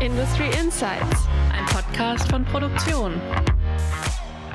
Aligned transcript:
Industry 0.00 0.46
Insights, 0.58 1.28
ein 1.52 1.66
Podcast 1.66 2.30
von 2.30 2.42
Produktion. 2.46 3.20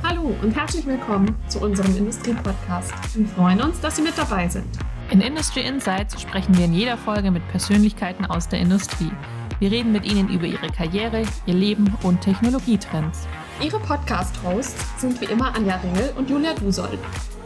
Hallo 0.02 0.36
und 0.42 0.56
herzlich 0.56 0.88
willkommen 0.88 1.36
zu 1.50 1.60
unserem 1.60 1.96
Industrie-Podcast. 1.96 2.92
Wir 3.16 3.28
freuen 3.28 3.62
uns, 3.62 3.80
dass 3.80 3.98
Sie 3.98 4.02
mit 4.02 4.18
dabei 4.18 4.48
sind. 4.48 4.66
In 5.12 5.22
Industry 5.22 5.62
Insights 5.62 6.20
sprechen 6.20 6.58
wir 6.58 6.66
in 6.66 6.74
jeder 6.74 6.98
Folge 6.98 7.30
mit 7.30 7.48
Persönlichkeiten 7.50 8.26
aus 8.26 8.50
der 8.50 8.58
Industrie. 8.58 9.12
Wir 9.60 9.70
reden 9.70 9.92
mit 9.92 10.12
ihnen 10.12 10.30
über 10.30 10.48
ihre 10.48 10.68
Karriere, 10.72 11.22
ihr 11.46 11.54
Leben 11.54 11.94
und 12.02 12.22
Technologietrends. 12.22 13.28
Ihre 13.64 13.80
Podcast-Hosts 13.80 15.00
sind 15.00 15.22
wie 15.22 15.26
immer 15.26 15.56
Anja 15.56 15.76
Ringel 15.76 16.12
und 16.18 16.28
Julia 16.28 16.56
Dusold. 16.56 16.98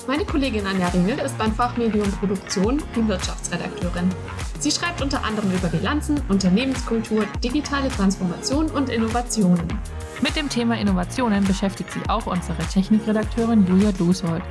Meine 0.07 0.25
Kollegin 0.25 0.65
Anja 0.65 0.87
Ringel 0.87 1.19
ist 1.19 1.37
beim 1.37 1.53
Fachmedium 1.53 2.11
Produktion 2.13 2.81
die 2.95 3.07
Wirtschaftsredakteurin. 3.07 4.09
Sie 4.59 4.71
schreibt 4.71 5.01
unter 5.01 5.23
anderem 5.23 5.51
über 5.51 5.67
Bilanzen, 5.67 6.21
Unternehmenskultur, 6.29 7.25
digitale 7.43 7.89
Transformation 7.89 8.67
und 8.67 8.89
Innovationen. 8.89 9.67
Mit 10.21 10.35
dem 10.35 10.49
Thema 10.49 10.77
Innovationen 10.77 11.43
beschäftigt 11.45 11.91
sich 11.91 12.09
auch 12.09 12.25
unsere 12.25 12.57
Technikredakteurin 12.57 13.65
Julia 13.67 13.91
Dusold. 13.91 14.43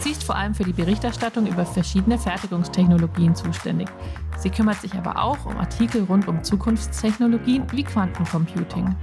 Sie 0.00 0.10
ist 0.10 0.24
vor 0.24 0.36
allem 0.36 0.54
für 0.54 0.64
die 0.64 0.72
Berichterstattung 0.72 1.46
über 1.46 1.64
verschiedene 1.64 2.18
Fertigungstechnologien 2.18 3.34
zuständig. 3.34 3.88
Sie 4.36 4.50
kümmert 4.50 4.80
sich 4.80 4.94
aber 4.94 5.22
auch 5.22 5.46
um 5.46 5.56
Artikel 5.56 6.04
rund 6.04 6.28
um 6.28 6.42
Zukunftstechnologien 6.42 7.64
wie 7.72 7.84
Quantencomputing. 7.84 8.94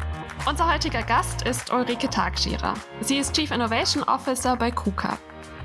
Unser 0.48 0.72
heutiger 0.72 1.04
Gast 1.04 1.44
ist 1.44 1.72
Ulrike 1.72 2.10
Tagscherer. 2.10 2.74
Sie 3.00 3.18
ist 3.18 3.34
Chief 3.34 3.50
Innovation 3.50 4.04
Officer 4.04 4.56
bei 4.56 4.70
KUKA. 4.72 5.18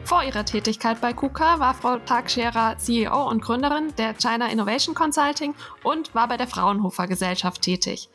Vor 0.07 0.23
ihrer 0.23 0.45
Tätigkeit 0.45 1.01
bei 1.01 1.13
KUKA 1.13 1.59
war 1.59 1.75
Frau 1.75 1.97
Tagscherer 1.99 2.79
CEO 2.79 3.29
und 3.29 3.43
Gründerin 3.43 3.93
der 3.99 4.15
China 4.15 4.47
Innovation 4.47 4.95
Consulting 4.95 5.53
und 5.83 6.15
war 6.15 6.29
bei 6.29 6.37
der 6.37 6.47
Fraunhofer 6.47 7.09
Gesellschaft 7.09 7.63
tätig. 7.63 8.09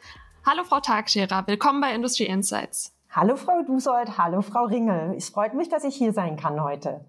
Hallo 0.46 0.63
Frau 0.63 0.80
Tagscherer, 0.80 1.46
willkommen 1.48 1.82
bei 1.82 1.93
Industry 1.93 2.24
Insights. 2.24 2.93
Hallo 3.10 3.35
Frau 3.35 3.62
Dusold, 3.63 4.18
hallo 4.18 4.41
Frau 4.41 4.63
Ringel. 4.63 5.15
Es 5.18 5.32
freut 5.32 5.54
mich, 5.54 5.68
dass 5.68 5.84
ich 5.84 5.98
hier 5.98 6.13
sein 6.13 6.38
kann 6.38 6.63
heute. 6.63 7.02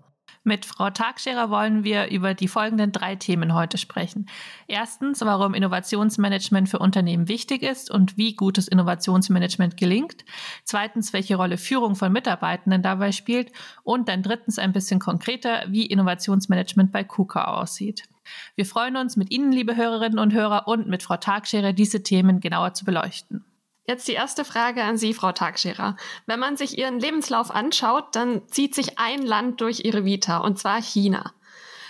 Mit 0.44 0.66
Frau 0.66 0.90
Tagscherer 0.90 1.50
wollen 1.50 1.84
wir 1.84 2.10
über 2.10 2.34
die 2.34 2.48
folgenden 2.48 2.90
drei 2.90 3.14
Themen 3.14 3.54
heute 3.54 3.78
sprechen. 3.78 4.26
Erstens, 4.66 5.20
warum 5.20 5.54
Innovationsmanagement 5.54 6.68
für 6.68 6.80
Unternehmen 6.80 7.28
wichtig 7.28 7.62
ist 7.62 7.92
und 7.92 8.16
wie 8.16 8.34
gutes 8.34 8.66
Innovationsmanagement 8.66 9.76
gelingt. 9.76 10.24
Zweitens, 10.64 11.12
welche 11.12 11.36
Rolle 11.36 11.58
Führung 11.58 11.94
von 11.94 12.12
Mitarbeitenden 12.12 12.82
dabei 12.82 13.12
spielt. 13.12 13.52
Und 13.84 14.08
dann 14.08 14.24
drittens 14.24 14.58
ein 14.58 14.72
bisschen 14.72 14.98
konkreter, 14.98 15.62
wie 15.68 15.86
Innovationsmanagement 15.86 16.90
bei 16.90 17.04
KUKA 17.04 17.44
aussieht. 17.60 18.08
Wir 18.56 18.66
freuen 18.66 18.96
uns, 18.96 19.16
mit 19.16 19.30
Ihnen, 19.30 19.52
liebe 19.52 19.76
Hörerinnen 19.76 20.18
und 20.18 20.32
Hörer, 20.32 20.66
und 20.66 20.88
mit 20.88 21.04
Frau 21.04 21.18
Tagscherer 21.18 21.72
diese 21.72 22.02
Themen 22.02 22.40
genauer 22.40 22.74
zu 22.74 22.84
beleuchten. 22.84 23.44
Jetzt 23.84 24.06
die 24.06 24.12
erste 24.12 24.44
Frage 24.44 24.84
an 24.84 24.96
Sie, 24.96 25.12
Frau 25.12 25.32
Tagscherer. 25.32 25.96
Wenn 26.26 26.38
man 26.38 26.56
sich 26.56 26.78
Ihren 26.78 27.00
Lebenslauf 27.00 27.50
anschaut, 27.50 28.14
dann 28.14 28.46
zieht 28.48 28.74
sich 28.74 28.98
ein 28.98 29.22
Land 29.22 29.60
durch 29.60 29.84
Ihre 29.84 30.04
Vita, 30.04 30.38
und 30.38 30.58
zwar 30.58 30.80
China. 30.80 31.32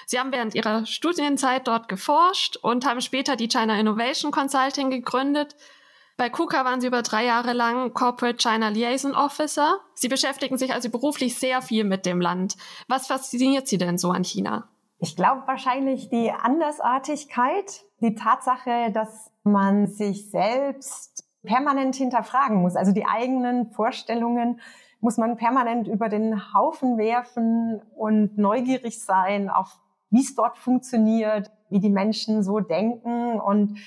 Sie 0.07 0.19
haben 0.19 0.33
während 0.33 0.55
Ihrer 0.55 0.87
Studienzeit 0.87 1.69
dort 1.69 1.89
geforscht 1.89 2.57
und 2.57 2.87
haben 2.87 3.01
später 3.01 3.37
die 3.37 3.49
China 3.49 3.79
Innovation 3.79 4.33
Consulting 4.33 4.91
gegründet. 4.91 5.55
Bei 6.17 6.31
KUKA 6.31 6.65
waren 6.65 6.81
Sie 6.81 6.87
über 6.87 7.03
drei 7.03 7.25
Jahre 7.25 7.53
lang 7.53 7.93
Corporate 7.93 8.37
China 8.37 8.69
Liaison 8.69 9.15
Officer. 9.15 9.81
Sie 9.95 10.09
beschäftigen 10.09 10.57
sich 10.57 10.73
also 10.73 10.89
beruflich 10.91 11.39
sehr 11.39 11.63
viel 11.63 11.85
mit 11.85 12.07
dem 12.07 12.21
Land. 12.21 12.57
Was 12.89 13.07
fasziniert 13.07 13.69
Sie 13.69 13.79
denn 13.79 13.99
so 13.99 14.11
an 14.11 14.25
China? 14.25 14.69
Ich 14.99 15.17
glaube 15.17 15.43
wahrscheinlich 15.47 16.11
die 16.11 16.31
Andersartigkeit, 16.31 17.85
die 18.01 18.15
Tatsache, 18.15 18.93
dass 18.93 19.31
man 19.43 19.89
sich 19.89 20.31
selbst 20.31 21.25
permanent 21.45 21.97
hinterfragen 21.97 22.63
muss. 22.63 22.77
Also 22.77 22.93
die 22.93 23.07
eigenen 23.07 23.71
Vorstellungen 23.71 24.61
muss 25.01 25.17
man 25.17 25.37
permanent 25.37 25.89
über 25.89 26.09
den 26.09 26.55
Haufen 26.55 26.97
werfen 26.97 27.83
und 27.97 28.39
neugierig 28.39 29.03
sein 29.03 29.51
auf, 29.51 29.81
wie 30.11 30.21
es 30.21 30.35
dort 30.35 30.59
funktioniert, 30.59 31.51
wie 31.71 31.81
die 31.81 31.91
Menschen 31.91 32.43
so 32.45 32.61
denken. 32.61 33.41
Und 33.41 33.79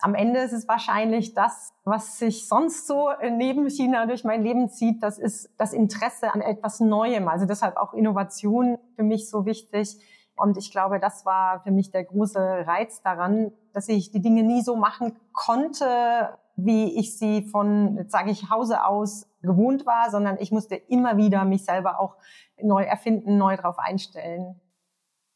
am 0.00 0.14
Ende 0.14 0.40
ist 0.40 0.52
es 0.52 0.66
wahrscheinlich 0.66 1.34
das, 1.34 1.74
was 1.84 2.18
sich 2.18 2.48
sonst 2.48 2.86
so 2.86 3.10
neben 3.36 3.68
China 3.68 4.06
durch 4.06 4.24
mein 4.24 4.42
Leben 4.42 4.70
zieht. 4.70 5.02
Das 5.02 5.18
ist 5.18 5.50
das 5.58 5.74
Interesse 5.74 6.32
an 6.32 6.40
etwas 6.40 6.80
Neuem. 6.80 7.28
Also 7.28 7.44
deshalb 7.44 7.76
auch 7.76 7.92
Innovation 7.92 8.78
für 8.96 9.02
mich 9.02 9.28
so 9.28 9.44
wichtig. 9.44 9.98
Und 10.34 10.56
ich 10.56 10.72
glaube, 10.72 10.98
das 10.98 11.26
war 11.26 11.62
für 11.62 11.70
mich 11.70 11.90
der 11.90 12.04
große 12.04 12.38
Reiz 12.38 13.02
daran, 13.02 13.52
dass 13.74 13.88
ich 13.88 14.10
die 14.10 14.20
Dinge 14.20 14.42
nie 14.42 14.62
so 14.62 14.76
machen 14.76 15.14
konnte, 15.32 16.30
wie 16.56 16.98
ich 16.98 17.18
sie 17.18 17.42
von, 17.42 18.04
sage 18.08 18.30
ich, 18.30 18.50
Hause 18.50 18.84
aus 18.84 19.26
gewohnt 19.42 19.86
war, 19.86 20.10
sondern 20.10 20.36
ich 20.38 20.52
musste 20.52 20.76
immer 20.76 21.16
wieder 21.16 21.44
mich 21.44 21.64
selber 21.64 21.98
auch 21.98 22.16
neu 22.60 22.82
erfinden, 22.82 23.36
neu 23.38 23.56
drauf 23.56 23.78
einstellen. 23.78 24.60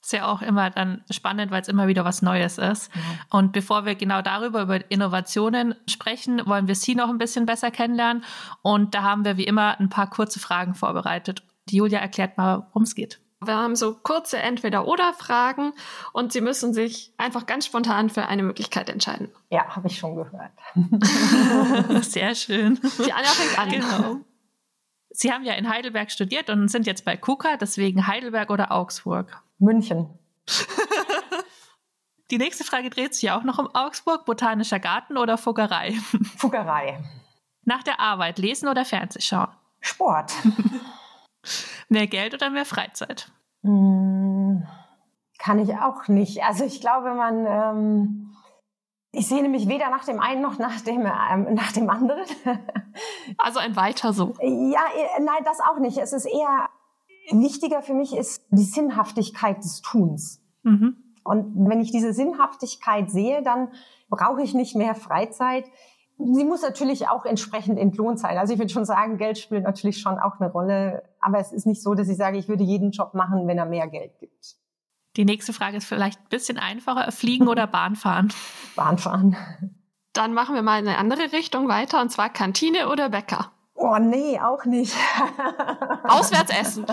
Ist 0.03 0.13
ja 0.13 0.31
auch 0.31 0.41
immer 0.41 0.71
dann 0.71 1.03
spannend, 1.11 1.51
weil 1.51 1.63
es 1.63 1.69
immer 1.69 1.89
wieder 1.89 2.05
was 2.05 2.23
Neues 2.23 2.59
ist. 2.59 2.95
Ja. 2.95 3.01
Und 3.39 3.53
bevor 3.53 3.85
wir 3.85 3.97
genau 3.97 4.23
darüber, 4.23 4.63
über 4.63 4.89
Innovationen 4.89 5.75
sprechen, 5.89 6.47
wollen 6.47 6.69
wir 6.69 6.77
Sie 6.77 6.95
noch 6.95 7.09
ein 7.09 7.19
bisschen 7.19 7.45
besser 7.45 7.73
kennenlernen. 7.73 8.23
Und 8.63 8.95
da 8.95 9.03
haben 9.03 9.25
wir 9.25 9.37
wie 9.37 9.47
immer 9.47 9.81
ein 9.81 9.89
paar 9.89 10.09
kurze 10.09 10.39
Fragen 10.39 10.75
vorbereitet. 10.75 11.43
Die 11.71 11.79
Julia 11.79 11.99
erklärt 11.99 12.39
mal, 12.39 12.67
worum 12.69 12.85
es 12.85 12.95
geht. 12.95 13.21
Wir 13.45 13.55
haben 13.55 13.77
so 13.77 13.95
kurze 13.95 14.39
Entweder-Oder-Fragen 14.39 15.75
und 16.13 16.33
Sie 16.33 16.41
müssen 16.41 16.73
sich 16.73 17.13
einfach 17.19 17.45
ganz 17.47 17.67
spontan 17.67 18.09
für 18.09 18.27
eine 18.27 18.43
Möglichkeit 18.43 18.89
entscheiden. 18.89 19.31
Ja, 19.51 19.77
habe 19.77 19.89
ich 19.89 19.99
schon 19.99 20.17
gehört. 20.17 20.53
Sehr 22.05 22.35
schön. 22.35 22.81
Die 23.05 23.13
Anja 23.13 23.29
fängt 23.31 23.59
an. 23.59 23.69
Genau. 23.69 24.17
Sie 25.11 25.33
haben 25.33 25.45
ja 25.45 25.55
in 25.55 25.69
Heidelberg 25.69 26.11
studiert 26.11 26.51
und 26.51 26.69
sind 26.69 26.87
jetzt 26.87 27.05
bei 27.05 27.17
KUKA, 27.17 27.57
deswegen 27.57 28.07
Heidelberg 28.07 28.51
oder 28.51 28.73
Augsburg? 28.73 29.43
München. 29.59 30.19
Die 32.31 32.39
nächste 32.39 32.65
Frage 32.65 32.91
dreht 32.91 33.15
sich 33.15 33.23
ja 33.23 33.39
auch 33.39 33.45
noch 33.45 33.59
um 33.59 33.69
Augsburg, 33.73 34.25
Botanischer 34.25 34.81
Garten 34.81 35.17
oder 35.17 35.39
Fuggerei? 35.39 35.93
Fuggerei. 36.37 37.03
Nach 37.65 37.83
der 37.83 38.01
Arbeit 38.01 38.39
lesen 38.39 38.69
oder 38.69 38.85
Fernsehschauen? 38.85 39.49
Sport. 39.81 40.33
Mehr 41.89 42.07
Geld 42.07 42.35
oder 42.35 42.51
mehr 42.51 42.65
Freizeit? 42.65 43.31
Hm, 43.63 44.67
kann 45.39 45.59
ich 45.59 45.75
auch 45.77 46.09
nicht. 46.09 46.43
Also 46.45 46.65
ich 46.65 46.81
glaube, 46.81 47.15
man, 47.15 47.47
ähm, 47.47 48.37
ich 49.13 49.29
sehne 49.29 49.49
mich 49.49 49.69
weder 49.69 49.91
nach 49.91 50.05
dem 50.05 50.21
einen 50.21 50.43
noch 50.43 50.59
nach 50.59 50.81
dem, 50.81 51.01
ähm, 51.01 51.55
nach 51.55 51.73
dem 51.73 51.91
anderen. 51.91 52.25
also 53.39 53.59
ein 53.59 53.77
weiter 53.77 54.13
so. 54.13 54.35
Ja, 54.41 54.81
äh, 54.97 55.23
nein, 55.23 55.45
das 55.45 55.61
auch 55.61 55.79
nicht. 55.79 55.99
Es 55.99 56.13
ist 56.13 56.27
eher 56.27 56.69
wichtiger 57.33 57.83
für 57.83 57.95
mich 57.95 58.17
ist 58.17 58.45
die 58.51 58.65
Sinnhaftigkeit 58.65 59.59
des 59.59 59.83
Tuns. 59.83 60.43
Mhm. 60.63 60.97
Und 61.25 61.69
wenn 61.69 61.81
ich 61.81 61.91
diese 61.91 62.13
Sinnhaftigkeit 62.13 63.11
sehe, 63.11 63.43
dann 63.43 63.73
brauche 64.09 64.43
ich 64.43 64.55
nicht 64.55 64.77
mehr 64.77 64.95
Freizeit. 64.95 65.65
Sie 66.19 66.45
muss 66.45 66.63
natürlich 66.63 67.09
auch 67.09 67.25
entsprechend 67.25 67.79
entlohnt 67.79 68.19
sein. 68.19 68.39
Also 68.39 68.53
ich 68.53 68.59
würde 68.59 68.73
schon 68.73 68.85
sagen, 68.85 69.19
Geld 69.19 69.39
spielt 69.39 69.65
natürlich 69.65 69.99
schon 69.99 70.19
auch 70.19 70.39
eine 70.41 70.51
Rolle. 70.51 71.03
Aber 71.27 71.41
es 71.41 71.51
ist 71.51 71.67
nicht 71.67 71.83
so, 71.83 71.95
dass 71.95 72.09
ich 72.09 72.17
sage, 72.17 72.39
ich 72.39 72.47
würde 72.47 72.63
jeden 72.63 72.93
Job 72.93 73.13
machen, 73.13 73.49
wenn 73.49 73.59
er 73.59 73.67
mehr 73.67 73.89
Geld 73.89 74.17
gibt. 74.21 74.55
Die 75.17 75.25
nächste 75.25 75.53
Frage 75.53 75.79
ist 75.79 75.87
vielleicht 75.87 76.21
ein 76.21 76.29
bisschen 76.29 76.57
einfacher. 76.57 77.11
Fliegen 77.11 77.49
oder 77.49 77.67
Bahnfahren? 77.67 78.33
Bahnfahren. 78.77 79.37
Dann 80.13 80.35
machen 80.35 80.55
wir 80.55 80.63
mal 80.63 80.79
in 80.79 80.87
eine 80.87 80.99
andere 80.99 81.33
Richtung 81.33 81.67
weiter, 81.67 82.01
und 82.01 82.13
zwar 82.13 82.29
Kantine 82.31 82.89
oder 82.91 83.09
Bäcker. 83.09 83.51
Oh 83.75 83.97
nee, 83.99 84.39
auch 84.39 84.65
nicht. 84.67 84.95
Auswärts 86.05 86.57
essen. 86.57 86.87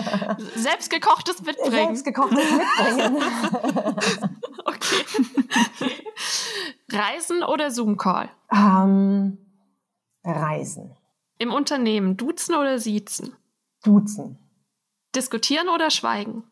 Selbstgekochtes 0.56 1.40
mitbringen. 1.42 1.70
Selbstgekochtes 1.70 2.36
mitbringen. 2.36 3.22
okay. 4.64 5.04
Reisen 6.90 7.44
oder 7.44 7.70
Zoom-Call? 7.70 8.30
Ähm, 8.52 9.38
Reisen. 10.24 10.96
Im 11.38 11.52
Unternehmen 11.52 12.16
duzen 12.16 12.56
oder 12.56 12.80
siezen? 12.80 13.36
Duzen. 13.84 14.38
Diskutieren 15.14 15.68
oder 15.68 15.90
schweigen? 15.90 16.42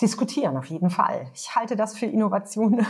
Diskutieren 0.00 0.56
auf 0.56 0.66
jeden 0.66 0.88
Fall. 0.88 1.30
Ich 1.34 1.54
halte 1.54 1.76
das 1.76 1.96
für 1.96 2.06
Innovation 2.06 2.78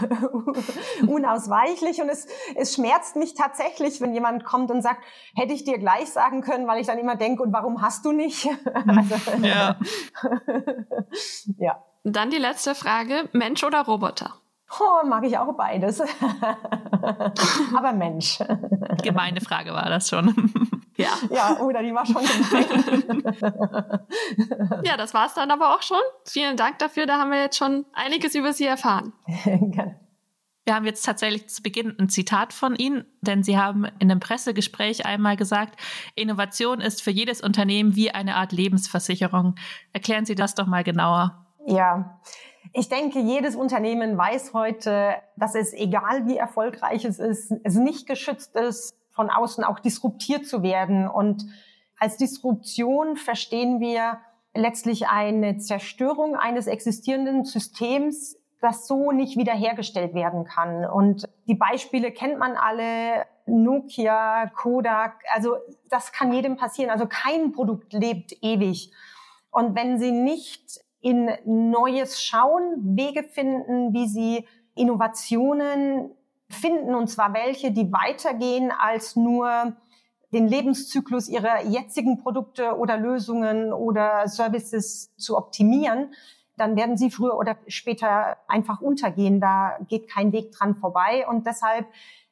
unausweichlich 1.09 2.01
und 2.01 2.09
es, 2.09 2.27
es 2.55 2.75
schmerzt 2.75 3.17
mich 3.17 3.35
tatsächlich, 3.35 4.01
wenn 4.01 4.15
jemand 4.15 4.45
kommt 4.45 4.71
und 4.71 4.81
sagt, 4.81 5.03
hätte 5.35 5.53
ich 5.53 5.65
dir 5.65 5.79
gleich 5.79 6.11
sagen 6.11 6.41
können, 6.41 6.69
weil 6.69 6.81
ich 6.81 6.87
dann 6.87 6.99
immer 6.99 7.17
denke, 7.17 7.43
und 7.43 7.53
warum 7.53 7.83
hast 7.83 8.05
du 8.05 8.13
nicht? 8.13 8.49
also, 8.75 9.17
ja. 9.43 9.77
ja. 11.59 11.85
Dann 12.05 12.31
die 12.31 12.39
letzte 12.39 12.77
Frage, 12.77 13.29
Mensch 13.33 13.65
oder 13.65 13.83
Roboter? 13.83 14.41
Oh, 14.79 15.07
mag 15.07 15.25
ich 15.25 15.37
auch 15.37 15.53
beides. 15.57 16.01
Aber 17.77 17.93
Mensch. 17.93 18.39
Gemeine 19.03 19.41
Frage 19.41 19.73
war 19.73 19.89
das 19.89 20.09
schon. 20.09 20.35
Ja. 20.97 21.17
Ja, 21.31 21.59
oder 21.61 21.83
die 21.83 21.95
war 21.95 22.05
schon 22.05 22.17
gemein. 22.17 22.67
ja, 24.85 24.99
das 24.99 25.15
war 25.15 25.25
es 25.29 25.33
dann 25.33 25.51
aber 25.51 25.75
auch 25.75 25.81
schon. 25.81 25.97
Vielen 26.27 26.59
Dank 26.59 26.79
dafür. 26.79 27.07
Da 27.07 27.19
haben 27.19 27.31
wir 27.31 27.41
jetzt 27.41 27.57
schon 27.57 27.87
einiges 27.95 28.35
über 28.35 28.53
Sie 28.53 28.67
erfahren. 28.67 29.15
Wir 30.67 30.75
haben 30.75 30.85
jetzt 30.85 31.05
tatsächlich 31.05 31.49
zu 31.49 31.63
Beginn 31.63 31.97
ein 31.99 32.11
Zitat 32.11 32.53
von 32.53 32.77
Ihnen, 32.77 33.07
denn 33.23 33.43
Sie 33.43 33.59
haben 33.59 33.87
in 33.99 34.11
einem 34.11 34.21
Pressegespräch 34.21 35.07
einmal 35.07 35.37
gesagt, 35.37 35.81
Innovation 36.15 36.81
ist 36.81 37.03
für 37.03 37.11
jedes 37.11 37.41
Unternehmen 37.41 37.97
wie 37.97 38.11
eine 38.11 38.37
Art 38.37 38.53
Lebensversicherung. 38.53 39.55
Erklären 39.95 40.27
Sie 40.27 40.35
das 40.35 40.55
doch 40.55 40.67
mal 40.67 40.85
genauer. 40.85 41.47
Ja, 41.67 42.21
ich 42.73 42.89
denke, 42.89 43.19
jedes 43.19 43.57
Unternehmen 43.57 44.17
weiß 44.17 44.55
heute, 44.55 45.15
dass 45.37 45.55
es, 45.55 45.73
egal 45.73 46.27
wie 46.27 46.37
erfolgreich 46.37 47.05
es 47.05 47.19
ist, 47.19 47.53
es 47.65 47.75
nicht 47.75 48.07
geschützt 48.07 48.55
ist, 48.57 48.95
von 49.11 49.31
außen 49.31 49.65
auch 49.65 49.81
disruptiert 49.81 50.47
zu 50.47 50.63
werden. 50.63 51.09
Und 51.09 51.45
als 51.99 52.17
Disruption 52.17 53.17
verstehen 53.17 53.81
wir 53.81 54.19
letztlich 54.55 55.09
eine 55.09 55.59
Zerstörung 55.59 56.37
eines 56.37 56.67
existierenden 56.67 57.45
Systems, 57.45 58.37
das 58.61 58.87
so 58.87 59.11
nicht 59.11 59.37
wiederhergestellt 59.37 60.15
werden 60.15 60.45
kann. 60.45 60.85
Und 60.85 61.29
die 61.47 61.55
Beispiele 61.55 62.13
kennt 62.13 62.39
man 62.39 62.57
alle. 62.57 63.27
Nokia, 63.47 64.47
Kodak, 64.55 65.25
also 65.35 65.57
das 65.89 66.13
kann 66.13 66.33
jedem 66.33 66.57
passieren. 66.57 66.91
Also 66.91 67.07
kein 67.09 67.51
Produkt 67.51 67.93
lebt 67.93 68.33
ewig. 68.43 68.93
Und 69.51 69.75
wenn 69.75 69.99
Sie 69.99 70.13
nicht 70.13 70.81
in 71.01 71.31
Neues 71.45 72.23
schauen, 72.23 72.97
Wege 72.97 73.23
finden, 73.23 73.93
wie 73.93 74.07
Sie 74.07 74.47
Innovationen 74.75 76.11
finden, 76.49 76.95
und 76.95 77.09
zwar 77.09 77.33
welche, 77.33 77.71
die 77.71 77.93
weitergehen 77.93 78.73
als 78.77 79.17
nur 79.17 79.77
den 80.33 80.47
Lebenszyklus 80.47 81.29
ihrer 81.29 81.65
jetzigen 81.65 82.19
Produkte 82.19 82.77
oder 82.77 82.97
Lösungen 82.97 83.73
oder 83.73 84.29
Services 84.29 85.15
zu 85.17 85.37
optimieren, 85.37 86.13
dann 86.57 86.77
werden 86.77 86.97
sie 86.97 87.11
früher 87.11 87.37
oder 87.37 87.57
später 87.67 88.37
einfach 88.47 88.81
untergehen. 88.81 89.41
Da 89.41 89.79
geht 89.89 90.09
kein 90.11 90.33
Weg 90.33 90.53
dran 90.53 90.77
vorbei. 90.77 91.27
Und 91.27 91.47
deshalb 91.47 91.87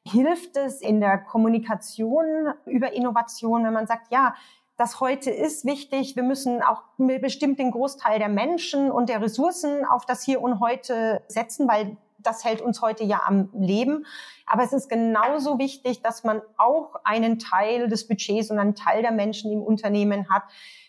hilft 0.05 0.55
es 0.55 0.81
in 0.81 1.01
der 1.01 1.17
Kommunikation 1.17 2.53
über 2.65 2.93
Innovation, 2.93 3.63
wenn 3.63 3.73
man 3.73 3.87
sagt, 3.87 4.11
ja, 4.11 4.35
das 4.79 5.01
heute 5.01 5.29
ist 5.29 5.65
wichtig. 5.65 6.15
Wir 6.15 6.23
müssen 6.23 6.61
auch 6.61 6.83
bestimmt 6.97 7.59
den 7.59 7.71
Großteil 7.71 8.17
der 8.17 8.29
Menschen 8.29 8.91
und 8.91 9.09
der 9.09 9.21
Ressourcen 9.21 9.83
auf 9.83 10.05
das 10.05 10.23
Hier 10.23 10.41
und 10.41 10.61
Heute 10.61 11.21
setzen, 11.27 11.67
weil 11.67 11.97
das 12.17 12.45
hält 12.45 12.61
uns 12.61 12.81
heute 12.81 13.03
ja 13.03 13.23
am 13.25 13.49
Leben. 13.53 14.05
Aber 14.45 14.63
es 14.63 14.71
ist 14.71 14.87
genauso 14.87 15.59
wichtig, 15.59 16.01
dass 16.01 16.23
man 16.23 16.41
auch 16.57 16.95
einen 17.03 17.39
Teil 17.39 17.89
des 17.89 18.07
Budgets 18.07 18.51
und 18.51 18.59
einen 18.59 18.73
Teil 18.73 19.01
der 19.01 19.11
Menschen 19.11 19.51
im 19.51 19.61
Unternehmen 19.61 20.29
hat, 20.29 20.43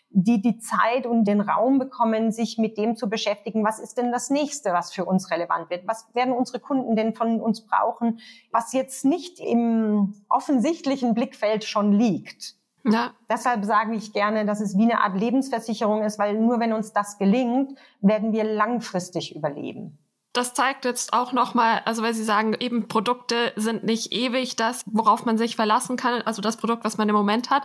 die 0.09 0.41
die 0.41 0.57
Zeit 0.59 1.05
und 1.05 1.25
den 1.25 1.41
Raum 1.41 1.77
bekommen, 1.77 2.31
sich 2.31 2.57
mit 2.57 2.77
dem 2.77 2.95
zu 2.95 3.09
beschäftigen, 3.09 3.65
was 3.65 3.77
ist 3.79 3.97
denn 3.97 4.13
das 4.13 4.29
nächste, 4.29 4.71
was 4.71 4.93
für 4.93 5.03
uns 5.03 5.31
relevant 5.31 5.69
wird? 5.69 5.85
Was 5.85 6.07
werden 6.13 6.33
unsere 6.33 6.61
Kunden 6.61 6.95
denn 6.95 7.13
von 7.13 7.41
uns 7.41 7.65
brauchen, 7.65 8.19
was 8.51 8.71
jetzt 8.71 9.03
nicht 9.03 9.41
im 9.41 10.13
offensichtlichen 10.29 11.13
Blickfeld 11.13 11.65
schon 11.65 11.91
liegt? 11.91 12.60
Ja. 12.83 13.11
Deshalb 13.29 13.65
sage 13.65 13.95
ich 13.95 14.13
gerne, 14.13 14.45
dass 14.45 14.61
es 14.61 14.77
wie 14.77 14.83
eine 14.83 15.01
Art 15.01 15.19
Lebensversicherung 15.19 16.03
ist, 16.03 16.17
weil 16.19 16.39
nur 16.39 16.59
wenn 16.59 16.73
uns 16.73 16.93
das 16.93 17.17
gelingt, 17.17 17.77
werden 18.01 18.33
wir 18.33 18.43
langfristig 18.43 19.35
überleben 19.35 19.97
das 20.33 20.53
zeigt 20.53 20.85
jetzt 20.85 21.11
auch 21.11 21.33
nochmal, 21.33 21.81
also 21.83 22.03
weil 22.03 22.13
Sie 22.13 22.23
sagen, 22.23 22.55
eben 22.57 22.87
Produkte 22.87 23.51
sind 23.57 23.83
nicht 23.83 24.13
ewig 24.13 24.55
das, 24.55 24.83
worauf 24.85 25.25
man 25.25 25.37
sich 25.37 25.57
verlassen 25.57 25.97
kann, 25.97 26.21
also 26.21 26.41
das 26.41 26.55
Produkt, 26.55 26.85
was 26.85 26.97
man 26.97 27.09
im 27.09 27.15
Moment 27.15 27.49
hat. 27.49 27.63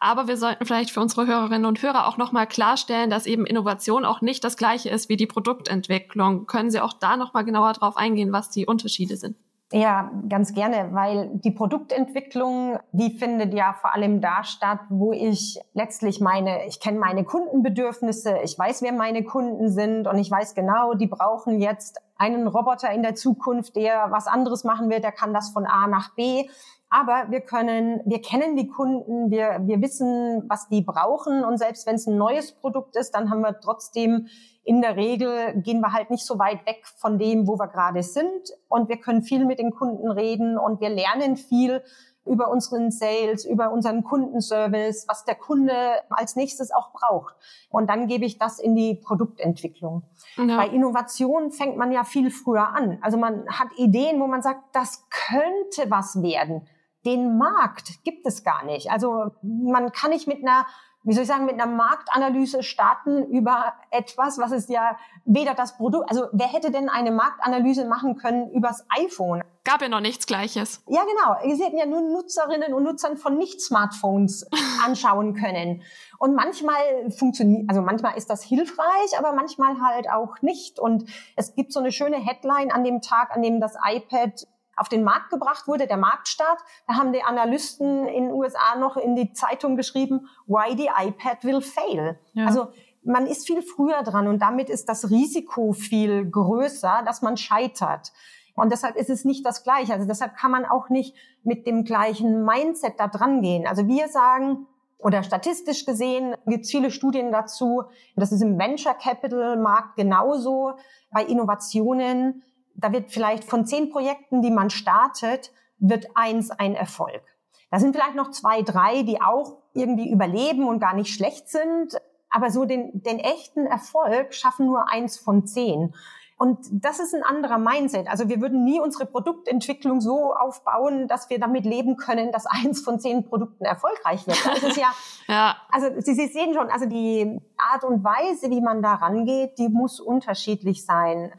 Aber 0.00 0.26
wir 0.26 0.38
sollten 0.38 0.64
vielleicht 0.64 0.90
für 0.90 1.00
unsere 1.00 1.26
Hörerinnen 1.26 1.66
und 1.66 1.82
Hörer 1.82 2.06
auch 2.06 2.16
nochmal 2.16 2.46
klarstellen, 2.46 3.10
dass 3.10 3.26
eben 3.26 3.44
Innovation 3.44 4.06
auch 4.06 4.22
nicht 4.22 4.44
das 4.44 4.56
gleiche 4.56 4.88
ist 4.88 5.10
wie 5.10 5.18
die 5.18 5.26
Produktentwicklung. 5.26 6.46
Können 6.46 6.70
Sie 6.70 6.80
auch 6.80 6.94
da 6.94 7.18
nochmal 7.18 7.44
genauer 7.44 7.74
drauf 7.74 7.98
eingehen, 7.98 8.32
was 8.32 8.48
die 8.48 8.64
Unterschiede 8.64 9.18
sind? 9.18 9.36
Ja, 9.72 10.12
ganz 10.28 10.54
gerne, 10.54 10.90
weil 10.92 11.28
die 11.34 11.50
Produktentwicklung, 11.50 12.78
die 12.92 13.18
findet 13.18 13.52
ja 13.52 13.72
vor 13.72 13.94
allem 13.94 14.20
da 14.20 14.44
statt, 14.44 14.78
wo 14.90 15.12
ich 15.12 15.58
letztlich 15.74 16.20
meine, 16.20 16.66
ich 16.66 16.78
kenne 16.78 17.00
meine 17.00 17.24
Kundenbedürfnisse, 17.24 18.38
ich 18.44 18.56
weiß, 18.56 18.82
wer 18.82 18.92
meine 18.92 19.24
Kunden 19.24 19.68
sind 19.68 20.06
und 20.06 20.18
ich 20.18 20.30
weiß 20.30 20.54
genau, 20.54 20.94
die 20.94 21.08
brauchen 21.08 21.60
jetzt 21.60 22.00
einen 22.16 22.46
Roboter 22.46 22.92
in 22.92 23.02
der 23.02 23.16
Zukunft, 23.16 23.74
der 23.74 24.06
was 24.10 24.28
anderes 24.28 24.62
machen 24.62 24.88
wird, 24.88 25.02
der 25.02 25.10
kann 25.10 25.34
das 25.34 25.50
von 25.50 25.66
A 25.66 25.88
nach 25.88 26.14
B. 26.14 26.48
Aber 26.88 27.26
wir 27.30 27.40
können, 27.40 28.00
wir 28.04 28.22
kennen 28.22 28.56
die 28.56 28.68
Kunden, 28.68 29.30
wir, 29.30 29.60
wir 29.64 29.82
wissen, 29.82 30.44
was 30.48 30.68
die 30.68 30.82
brauchen 30.82 31.44
und 31.44 31.58
selbst 31.58 31.86
wenn 31.86 31.96
es 31.96 32.06
ein 32.06 32.16
neues 32.16 32.52
Produkt 32.52 32.96
ist, 32.96 33.10
dann 33.12 33.28
haben 33.28 33.40
wir 33.40 33.58
trotzdem 33.60 34.28
in 34.66 34.82
der 34.82 34.96
Regel 34.96 35.60
gehen 35.62 35.80
wir 35.80 35.92
halt 35.92 36.10
nicht 36.10 36.26
so 36.26 36.40
weit 36.40 36.66
weg 36.66 36.84
von 36.96 37.18
dem, 37.18 37.46
wo 37.46 37.56
wir 37.56 37.68
gerade 37.68 38.02
sind. 38.02 38.50
Und 38.68 38.88
wir 38.88 38.96
können 38.96 39.22
viel 39.22 39.44
mit 39.44 39.60
den 39.60 39.70
Kunden 39.70 40.10
reden 40.10 40.58
und 40.58 40.80
wir 40.80 40.88
lernen 40.88 41.36
viel 41.36 41.82
über 42.26 42.50
unseren 42.50 42.90
Sales, 42.90 43.44
über 43.44 43.70
unseren 43.70 44.02
Kundenservice, 44.02 45.06
was 45.08 45.24
der 45.24 45.36
Kunde 45.36 45.72
als 46.10 46.34
nächstes 46.34 46.72
auch 46.72 46.90
braucht. 46.92 47.36
Und 47.70 47.88
dann 47.88 48.08
gebe 48.08 48.24
ich 48.24 48.38
das 48.38 48.58
in 48.58 48.74
die 48.74 48.96
Produktentwicklung. 48.96 50.02
Ja. 50.36 50.56
Bei 50.56 50.66
Innovation 50.66 51.52
fängt 51.52 51.76
man 51.76 51.92
ja 51.92 52.02
viel 52.02 52.32
früher 52.32 52.68
an. 52.68 52.98
Also 53.02 53.16
man 53.16 53.46
hat 53.48 53.68
Ideen, 53.76 54.20
wo 54.20 54.26
man 54.26 54.42
sagt, 54.42 54.74
das 54.74 55.06
könnte 55.10 55.88
was 55.90 56.20
werden. 56.22 56.66
Den 57.06 57.38
Markt 57.38 58.04
gibt 58.04 58.26
es 58.26 58.44
gar 58.44 58.64
nicht. 58.64 58.90
Also 58.90 59.30
man 59.42 59.92
kann 59.92 60.10
nicht 60.10 60.26
mit 60.26 60.42
einer 60.42 60.66
wie 61.06 61.12
soll 61.12 61.22
ich 61.22 61.28
sagen, 61.28 61.44
mit 61.44 61.54
einer 61.54 61.72
Marktanalyse 61.72 62.64
starten 62.64 63.26
über 63.26 63.74
etwas, 63.92 64.38
was 64.38 64.50
ist 64.50 64.68
ja 64.68 64.98
weder 65.24 65.54
das 65.54 65.76
Produkt, 65.76 66.10
also 66.10 66.26
wer 66.32 66.48
hätte 66.48 66.72
denn 66.72 66.88
eine 66.88 67.12
Marktanalyse 67.12 67.84
machen 67.84 68.16
können 68.16 68.50
übers 68.50 68.84
iPhone? 68.98 69.44
Gab 69.62 69.82
ja 69.82 69.88
noch 69.88 70.00
nichts 70.00 70.26
Gleiches. 70.26 70.82
Ja, 70.88 71.02
genau. 71.02 71.54
Sie 71.56 71.62
hätten 71.62 71.78
ja 71.78 71.86
nur 71.86 72.00
Nutzerinnen 72.00 72.74
und 72.74 72.82
Nutzern 72.82 73.16
von 73.16 73.38
Nicht-Smartphones 73.38 74.48
anschauen 74.84 75.34
können. 75.34 75.82
Und 76.18 76.34
manchmal 76.34 77.10
funktioniert, 77.16 77.68
also 77.68 77.82
manchmal 77.82 78.16
ist 78.16 78.28
das 78.28 78.42
hilfreich, 78.42 79.16
aber 79.16 79.32
manchmal 79.32 79.80
halt 79.80 80.10
auch 80.10 80.42
nicht. 80.42 80.80
Und 80.80 81.08
es 81.36 81.54
gibt 81.54 81.72
so 81.72 81.78
eine 81.78 81.92
schöne 81.92 82.16
Headline 82.16 82.72
an 82.72 82.82
dem 82.82 83.00
Tag, 83.00 83.30
an 83.30 83.42
dem 83.42 83.60
das 83.60 83.76
iPad 83.88 84.44
auf 84.76 84.88
den 84.88 85.02
Markt 85.02 85.30
gebracht 85.30 85.66
wurde, 85.66 85.86
der 85.86 85.96
Marktstart. 85.96 86.60
Da 86.86 86.94
haben 86.94 87.12
die 87.12 87.22
Analysten 87.22 88.06
in 88.06 88.24
den 88.24 88.32
USA 88.32 88.76
noch 88.78 88.96
in 88.96 89.16
die 89.16 89.32
Zeitung 89.32 89.76
geschrieben, 89.76 90.28
why 90.46 90.76
the 90.76 90.88
iPad 91.06 91.44
will 91.44 91.60
fail. 91.62 92.18
Ja. 92.34 92.46
Also 92.46 92.68
man 93.02 93.26
ist 93.26 93.46
viel 93.46 93.62
früher 93.62 94.02
dran 94.02 94.28
und 94.28 94.40
damit 94.40 94.68
ist 94.68 94.88
das 94.88 95.10
Risiko 95.10 95.72
viel 95.72 96.28
größer, 96.28 97.02
dass 97.06 97.22
man 97.22 97.36
scheitert. 97.36 98.12
Und 98.54 98.72
deshalb 98.72 98.96
ist 98.96 99.10
es 99.10 99.24
nicht 99.24 99.44
das 99.46 99.62
Gleiche. 99.62 99.92
Also 99.92 100.06
deshalb 100.06 100.36
kann 100.36 100.50
man 100.50 100.64
auch 100.64 100.88
nicht 100.88 101.14
mit 101.42 101.66
dem 101.66 101.84
gleichen 101.84 102.44
Mindset 102.44 102.94
da 102.98 103.06
dran 103.06 103.42
gehen. 103.42 103.66
Also 103.66 103.86
wir 103.86 104.08
sagen, 104.08 104.66
oder 104.98 105.22
statistisch 105.22 105.84
gesehen 105.84 106.34
gibt 106.46 106.64
es 106.64 106.70
viele 106.70 106.90
Studien 106.90 107.30
dazu. 107.30 107.84
Das 108.16 108.32
ist 108.32 108.42
im 108.42 108.58
Venture 108.58 108.94
Capital 108.94 109.56
Markt 109.56 109.96
genauso. 109.96 110.72
Bei 111.10 111.22
Innovationen 111.22 112.42
da 112.76 112.92
wird 112.92 113.10
vielleicht 113.10 113.44
von 113.44 113.66
zehn 113.66 113.90
Projekten, 113.90 114.42
die 114.42 114.50
man 114.50 114.70
startet, 114.70 115.52
wird 115.78 116.08
eins 116.14 116.50
ein 116.50 116.74
Erfolg. 116.74 117.22
Da 117.70 117.78
sind 117.78 117.94
vielleicht 117.94 118.14
noch 118.14 118.30
zwei, 118.30 118.62
drei, 118.62 119.02
die 119.02 119.20
auch 119.20 119.58
irgendwie 119.72 120.10
überleben 120.10 120.68
und 120.68 120.80
gar 120.80 120.94
nicht 120.94 121.12
schlecht 121.12 121.48
sind. 121.48 121.96
Aber 122.30 122.50
so 122.50 122.64
den, 122.64 123.02
den 123.02 123.18
echten 123.18 123.66
Erfolg 123.66 124.34
schaffen 124.34 124.66
nur 124.66 124.90
eins 124.90 125.18
von 125.18 125.46
zehn. 125.46 125.94
Und 126.38 126.58
das 126.70 127.00
ist 127.00 127.14
ein 127.14 127.22
anderer 127.22 127.56
Mindset. 127.56 128.08
Also 128.08 128.28
wir 128.28 128.42
würden 128.42 128.62
nie 128.62 128.78
unsere 128.78 129.06
Produktentwicklung 129.06 130.02
so 130.02 130.34
aufbauen, 130.34 131.08
dass 131.08 131.30
wir 131.30 131.38
damit 131.38 131.64
leben 131.64 131.96
können, 131.96 132.30
dass 132.30 132.44
eins 132.46 132.82
von 132.82 133.00
zehn 133.00 133.24
Produkten 133.24 133.64
erfolgreich 133.64 134.26
wird. 134.26 134.44
Das 134.44 134.62
ist 134.62 134.76
ja, 134.76 134.92
ja. 135.28 135.56
also 135.70 135.88
Sie, 135.98 136.14
Sie 136.14 136.26
sehen 136.26 136.52
schon, 136.52 136.68
also 136.68 136.84
die 136.84 137.40
Art 137.56 137.84
und 137.84 138.04
Weise, 138.04 138.50
wie 138.50 138.60
man 138.60 138.82
da 138.82 138.94
rangeht, 138.94 139.58
die 139.58 139.70
muss 139.70 139.98
unterschiedlich 139.98 140.84
sein. 140.84 141.32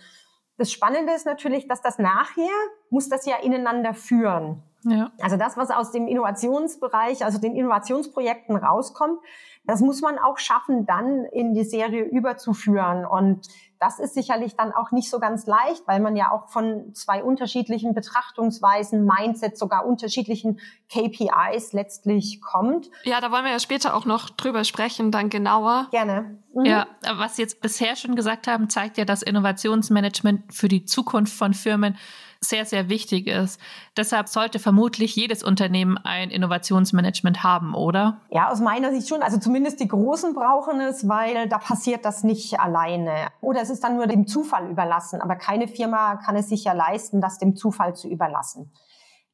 Das 0.57 0.71
Spannende 0.71 1.13
ist 1.13 1.25
natürlich, 1.25 1.67
dass 1.67 1.81
das 1.81 1.99
nachher 1.99 2.49
muss 2.89 3.09
das 3.09 3.25
ja 3.25 3.37
ineinander 3.37 3.93
führen. 3.93 4.63
Ja. 4.83 5.11
Also 5.21 5.37
das, 5.37 5.57
was 5.57 5.69
aus 5.69 5.91
dem 5.91 6.07
Innovationsbereich, 6.07 7.23
also 7.23 7.39
den 7.39 7.55
Innovationsprojekten 7.55 8.55
rauskommt, 8.55 9.19
das 9.65 9.81
muss 9.81 10.01
man 10.01 10.17
auch 10.17 10.37
schaffen, 10.37 10.85
dann 10.85 11.25
in 11.25 11.53
die 11.53 11.63
Serie 11.63 12.03
überzuführen. 12.03 13.05
Und 13.05 13.47
das 13.79 13.99
ist 13.99 14.13
sicherlich 14.13 14.55
dann 14.55 14.71
auch 14.71 14.91
nicht 14.91 15.09
so 15.09 15.19
ganz 15.19 15.45
leicht, 15.45 15.87
weil 15.87 15.99
man 15.99 16.15
ja 16.15 16.31
auch 16.31 16.49
von 16.49 16.93
zwei 16.93 17.23
unterschiedlichen 17.23 17.93
Betrachtungsweisen, 17.93 19.05
Mindset, 19.05 19.57
sogar 19.57 19.85
unterschiedlichen 19.85 20.59
KPIs 20.89 21.73
letztlich 21.73 22.41
kommt. 22.41 22.89
Ja, 23.03 23.21
da 23.21 23.31
wollen 23.31 23.45
wir 23.45 23.51
ja 23.51 23.59
später 23.59 23.95
auch 23.95 24.05
noch 24.05 24.29
drüber 24.29 24.63
sprechen, 24.63 25.11
dann 25.11 25.29
genauer. 25.29 25.87
Gerne. 25.91 26.39
Mhm. 26.53 26.65
Ja, 26.65 26.87
was 27.15 27.35
Sie 27.35 27.41
jetzt 27.41 27.61
bisher 27.61 27.95
schon 27.95 28.15
gesagt 28.15 28.47
haben, 28.47 28.69
zeigt 28.69 28.97
ja, 28.97 29.05
dass 29.05 29.21
Innovationsmanagement 29.21 30.53
für 30.53 30.67
die 30.67 30.85
Zukunft 30.85 31.33
von 31.33 31.53
Firmen 31.53 31.97
sehr, 32.39 32.65
sehr 32.65 32.89
wichtig 32.89 33.27
ist. 33.27 33.59
Deshalb 33.95 34.27
sollte 34.27 34.59
vermutlich 34.59 35.15
jedes 35.15 35.43
Unternehmen 35.43 35.97
ein 35.97 36.29
Innovationsmanagement 36.29 37.43
haben, 37.43 37.73
oder? 37.75 38.21
Ja, 38.29 38.49
aus 38.49 38.59
meiner 38.59 38.91
Sicht 38.91 39.07
schon. 39.07 39.21
Also 39.21 39.37
zumindest 39.37 39.79
die 39.79 39.87
Großen 39.87 40.33
brauchen 40.33 40.79
es, 40.79 41.07
weil 41.07 41.47
da 41.49 41.57
passiert 41.57 42.05
das 42.05 42.23
nicht 42.23 42.59
alleine. 42.59 43.27
Oder 43.41 43.61
es 43.61 43.69
ist 43.69 43.83
dann 43.83 43.95
nur 43.95 44.07
dem 44.07 44.27
Zufall 44.27 44.69
überlassen. 44.69 45.21
Aber 45.21 45.35
keine 45.35 45.67
Firma 45.67 46.15
kann 46.17 46.35
es 46.35 46.49
sich 46.49 46.63
ja 46.63 46.73
leisten, 46.73 47.21
das 47.21 47.39
dem 47.39 47.55
Zufall 47.55 47.95
zu 47.95 48.07
überlassen. 48.07 48.71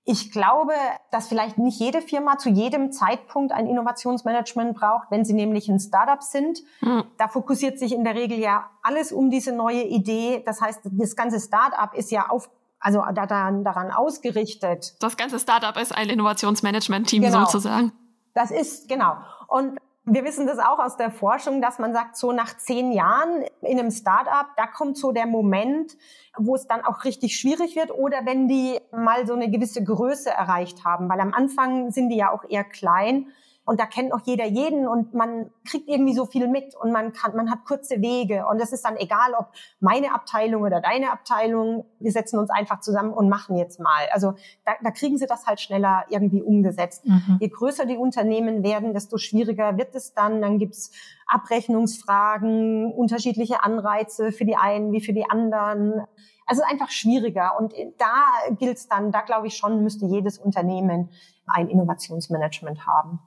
Ich 0.06 0.34
glaube, 0.34 0.74
dass 1.12 1.30
vielleicht 1.30 1.58
nicht 1.58 1.80
jede 1.80 2.02
Firma 2.02 2.38
zu 2.38 2.50
jedem 2.50 2.92
Zeitpunkt 2.92 3.54
ein 3.54 3.68
Innovationsmanagement 3.68 4.76
braucht, 4.76 5.10
wenn 5.12 5.24
sie 5.24 5.34
nämlich 5.34 5.70
ein 5.70 5.80
Startup 5.80 6.22
sind. 6.22 6.60
Mhm. 6.82 7.06
Da 7.18 7.30
fokussiert 7.30 7.80
sich 7.80 7.94
in 7.94 8.04
der 8.04 8.14
Regel 8.14 8.38
ja 8.38 8.70
alles 8.82 9.14
um 9.14 9.30
diese 9.30 9.54
neue 9.54 9.84
Idee. 9.84 10.44
Das 10.46 10.60
heißt, 10.60 10.82
das 10.84 11.16
ganze 11.16 11.40
Startup 11.40 11.94
ist 11.94 12.12
ja 12.12 12.28
auf 12.28 12.50
also 12.84 13.02
daran, 13.14 13.64
daran 13.64 13.92
ausgerichtet. 13.92 14.94
Das 15.00 15.16
ganze 15.16 15.40
Startup 15.40 15.76
ist 15.78 15.96
ein 15.96 16.10
Innovationsmanagement-Team 16.10 17.24
genau. 17.24 17.46
sozusagen. 17.46 17.94
Das 18.34 18.52
ist, 18.52 18.90
genau. 18.90 19.16
Und 19.48 19.80
wir 20.06 20.26
wissen 20.26 20.48
das 20.48 20.60
auch 20.60 20.80
aus 20.80 20.98
der 20.98 21.12
Forschung, 21.12 21.62
dass 21.62 21.80
man 21.80 21.94
sagt, 21.94 22.18
so 22.18 22.34
nach 22.34 22.58
zehn 22.58 22.92
Jahren 22.92 23.46
in 23.62 23.80
einem 23.80 23.90
Startup, 23.90 24.48
da 24.58 24.68
kommt 24.68 24.98
so 24.98 25.14
der 25.14 25.26
Moment, 25.26 25.96
wo 26.38 26.56
es 26.56 26.68
dann 26.68 26.84
auch 26.84 27.06
richtig 27.06 27.38
schwierig 27.40 27.78
wird 27.78 27.92
oder 27.92 28.26
wenn 28.26 28.50
die 28.50 28.80
mal 28.92 29.26
so 29.26 29.34
eine 29.34 29.50
gewisse 29.50 29.82
Größe 29.82 30.30
erreicht 30.30 30.84
haben, 30.84 31.08
weil 31.08 31.22
am 31.22 31.34
Anfang 31.34 31.92
sind 31.92 32.10
die 32.10 32.18
ja 32.18 32.32
auch 32.32 32.44
eher 32.50 32.66
klein 32.66 33.28
und 33.66 33.80
da 33.80 33.86
kennt 33.86 34.14
auch 34.14 34.20
jeder 34.26 34.46
jeden 34.46 34.88
und 34.88 35.14
man 35.14 35.50
kriegt 35.66 35.88
irgendwie 35.88 36.14
so 36.14 36.26
viel 36.26 36.48
mit 36.50 36.76
und 36.76 36.92
man 36.92 37.14
kann, 37.14 37.36
man 37.36 37.50
hat 37.50 37.64
kurze 37.66 38.02
Wege 38.02 38.46
und 38.48 38.62
es 38.62 38.74
ist 38.74 38.84
dann 38.84 38.98
egal, 38.98 39.34
ob 39.38 39.48
meine 39.80 40.14
Abteilung 40.14 40.64
oder 40.64 40.82
deine 40.82 41.12
Abteilung, 41.12 41.86
wir 42.00 42.12
setzen 42.12 42.40
uns 42.40 42.50
einfach 42.50 42.82
zusammen 42.82 43.14
und 43.14 43.30
machen 43.30 43.56
jetzt 43.56 43.80
mal. 43.80 44.08
Also 44.12 44.34
da, 44.66 44.74
da 44.84 44.92
kriegen 44.92 45.18
sie 45.18 45.28
das 45.28 45.46
halt 45.46 45.62
schneller 45.62 46.04
irgendwie 46.10 46.42
umgesetzt. 46.42 47.06
Mhm. 47.06 47.38
Je 47.40 47.48
größer 47.48 47.86
die 47.86 47.96
Unternehmen 47.96 48.64
werden, 48.64 48.94
desto 48.94 49.18
schwieriger 49.18 49.78
wird 49.78 49.96
es 49.96 50.14
dann. 50.14 50.42
Dann 50.42 50.60
gibt's 50.60 50.92
Abrechnungsfragen, 51.28 52.92
unterschiedliche 52.92 53.64
Anreize 53.64 54.34
für 54.34 54.44
die 54.46 54.58
einen 54.58 54.92
wie 54.92 55.02
für 55.02 55.14
die 55.14 55.30
anderen. 55.30 56.06
Also 56.46 56.64
einfach 56.64 56.90
schwieriger. 56.90 57.58
Und 57.58 57.74
da 57.98 58.26
gilt 58.60 58.78
es 58.78 58.90
dann, 58.90 59.14
da 59.14 59.22
glaube 59.22 59.48
ich 59.48 59.56
schon, 59.56 59.84
müsste 59.84 60.06
jedes 60.06 60.38
Unternehmen 60.38 61.10
ein 61.48 61.70
Innovationsmanagement 61.70 62.86
haben. 62.86 63.20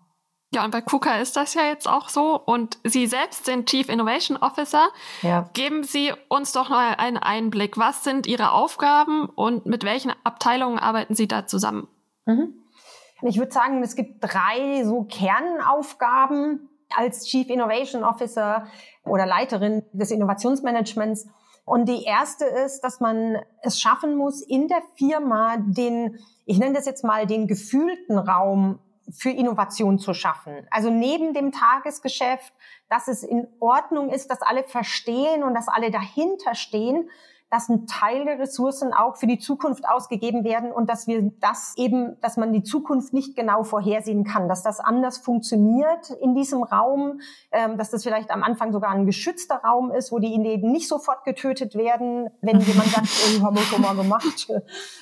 Ja, 0.56 0.64
und 0.64 0.70
bei 0.70 0.80
KUKA 0.80 1.18
ist 1.18 1.36
das 1.36 1.52
ja 1.52 1.66
jetzt 1.66 1.86
auch 1.86 2.08
so. 2.08 2.40
Und 2.40 2.78
Sie 2.82 3.06
selbst 3.06 3.44
sind 3.44 3.68
Chief 3.68 3.90
Innovation 3.90 4.38
Officer. 4.38 4.88
Ja. 5.20 5.50
Geben 5.52 5.84
Sie 5.84 6.14
uns 6.28 6.52
doch 6.52 6.70
noch 6.70 6.78
einen 6.78 7.18
Einblick. 7.18 7.76
Was 7.76 8.04
sind 8.04 8.26
Ihre 8.26 8.52
Aufgaben 8.52 9.26
und 9.26 9.66
mit 9.66 9.84
welchen 9.84 10.14
Abteilungen 10.24 10.78
arbeiten 10.78 11.14
Sie 11.14 11.28
da 11.28 11.46
zusammen? 11.46 11.88
Mhm. 12.24 12.54
Ich 13.20 13.36
würde 13.36 13.52
sagen, 13.52 13.82
es 13.82 13.96
gibt 13.96 14.24
drei 14.24 14.82
so 14.82 15.02
Kernaufgaben 15.02 16.70
als 16.96 17.26
Chief 17.26 17.50
Innovation 17.50 18.02
Officer 18.02 18.66
oder 19.04 19.26
Leiterin 19.26 19.82
des 19.92 20.10
Innovationsmanagements. 20.10 21.26
Und 21.66 21.86
die 21.86 22.04
erste 22.04 22.46
ist, 22.46 22.80
dass 22.80 23.00
man 23.00 23.36
es 23.60 23.78
schaffen 23.78 24.16
muss, 24.16 24.40
in 24.40 24.68
der 24.68 24.80
Firma 24.94 25.58
den, 25.58 26.18
ich 26.46 26.58
nenne 26.58 26.72
das 26.72 26.86
jetzt 26.86 27.04
mal 27.04 27.26
den 27.26 27.46
gefühlten 27.46 28.16
Raum 28.16 28.78
für 29.10 29.30
Innovation 29.30 29.98
zu 29.98 30.14
schaffen. 30.14 30.66
Also 30.70 30.90
neben 30.90 31.32
dem 31.32 31.52
Tagesgeschäft, 31.52 32.52
dass 32.88 33.08
es 33.08 33.22
in 33.22 33.46
Ordnung 33.60 34.10
ist, 34.10 34.30
dass 34.30 34.42
alle 34.42 34.64
verstehen 34.64 35.42
und 35.44 35.54
dass 35.54 35.68
alle 35.68 35.90
dahinter 35.90 36.54
stehen, 36.54 37.08
dass 37.56 37.70
ein 37.70 37.86
Teil 37.86 38.26
der 38.26 38.38
Ressourcen 38.38 38.92
auch 38.92 39.16
für 39.16 39.26
die 39.26 39.38
Zukunft 39.38 39.88
ausgegeben 39.88 40.44
werden 40.44 40.72
und 40.72 40.90
dass 40.90 41.06
wir 41.06 41.32
das 41.40 41.72
eben, 41.78 42.20
dass 42.20 42.36
man 42.36 42.52
die 42.52 42.62
Zukunft 42.62 43.14
nicht 43.14 43.34
genau 43.34 43.62
vorhersehen 43.62 44.24
kann, 44.24 44.46
dass 44.46 44.62
das 44.62 44.78
anders 44.78 45.16
funktioniert 45.16 46.10
in 46.20 46.34
diesem 46.34 46.62
Raum, 46.62 47.22
ähm, 47.52 47.78
dass 47.78 47.90
das 47.90 48.02
vielleicht 48.02 48.30
am 48.30 48.42
Anfang 48.42 48.72
sogar 48.72 48.90
ein 48.90 49.06
geschützter 49.06 49.62
Raum 49.64 49.90
ist, 49.90 50.12
wo 50.12 50.18
die 50.18 50.34
Ideen 50.34 50.70
nicht 50.70 50.86
sofort 50.86 51.24
getötet 51.24 51.74
werden, 51.76 52.28
wenn 52.42 52.60
jemand 52.60 52.88
sagt, 52.88 53.08
oh, 53.40 53.44
haben 53.44 53.56
wir 53.56 53.62
schon 53.62 53.80
mal 53.80 53.96
gemacht, 53.96 54.52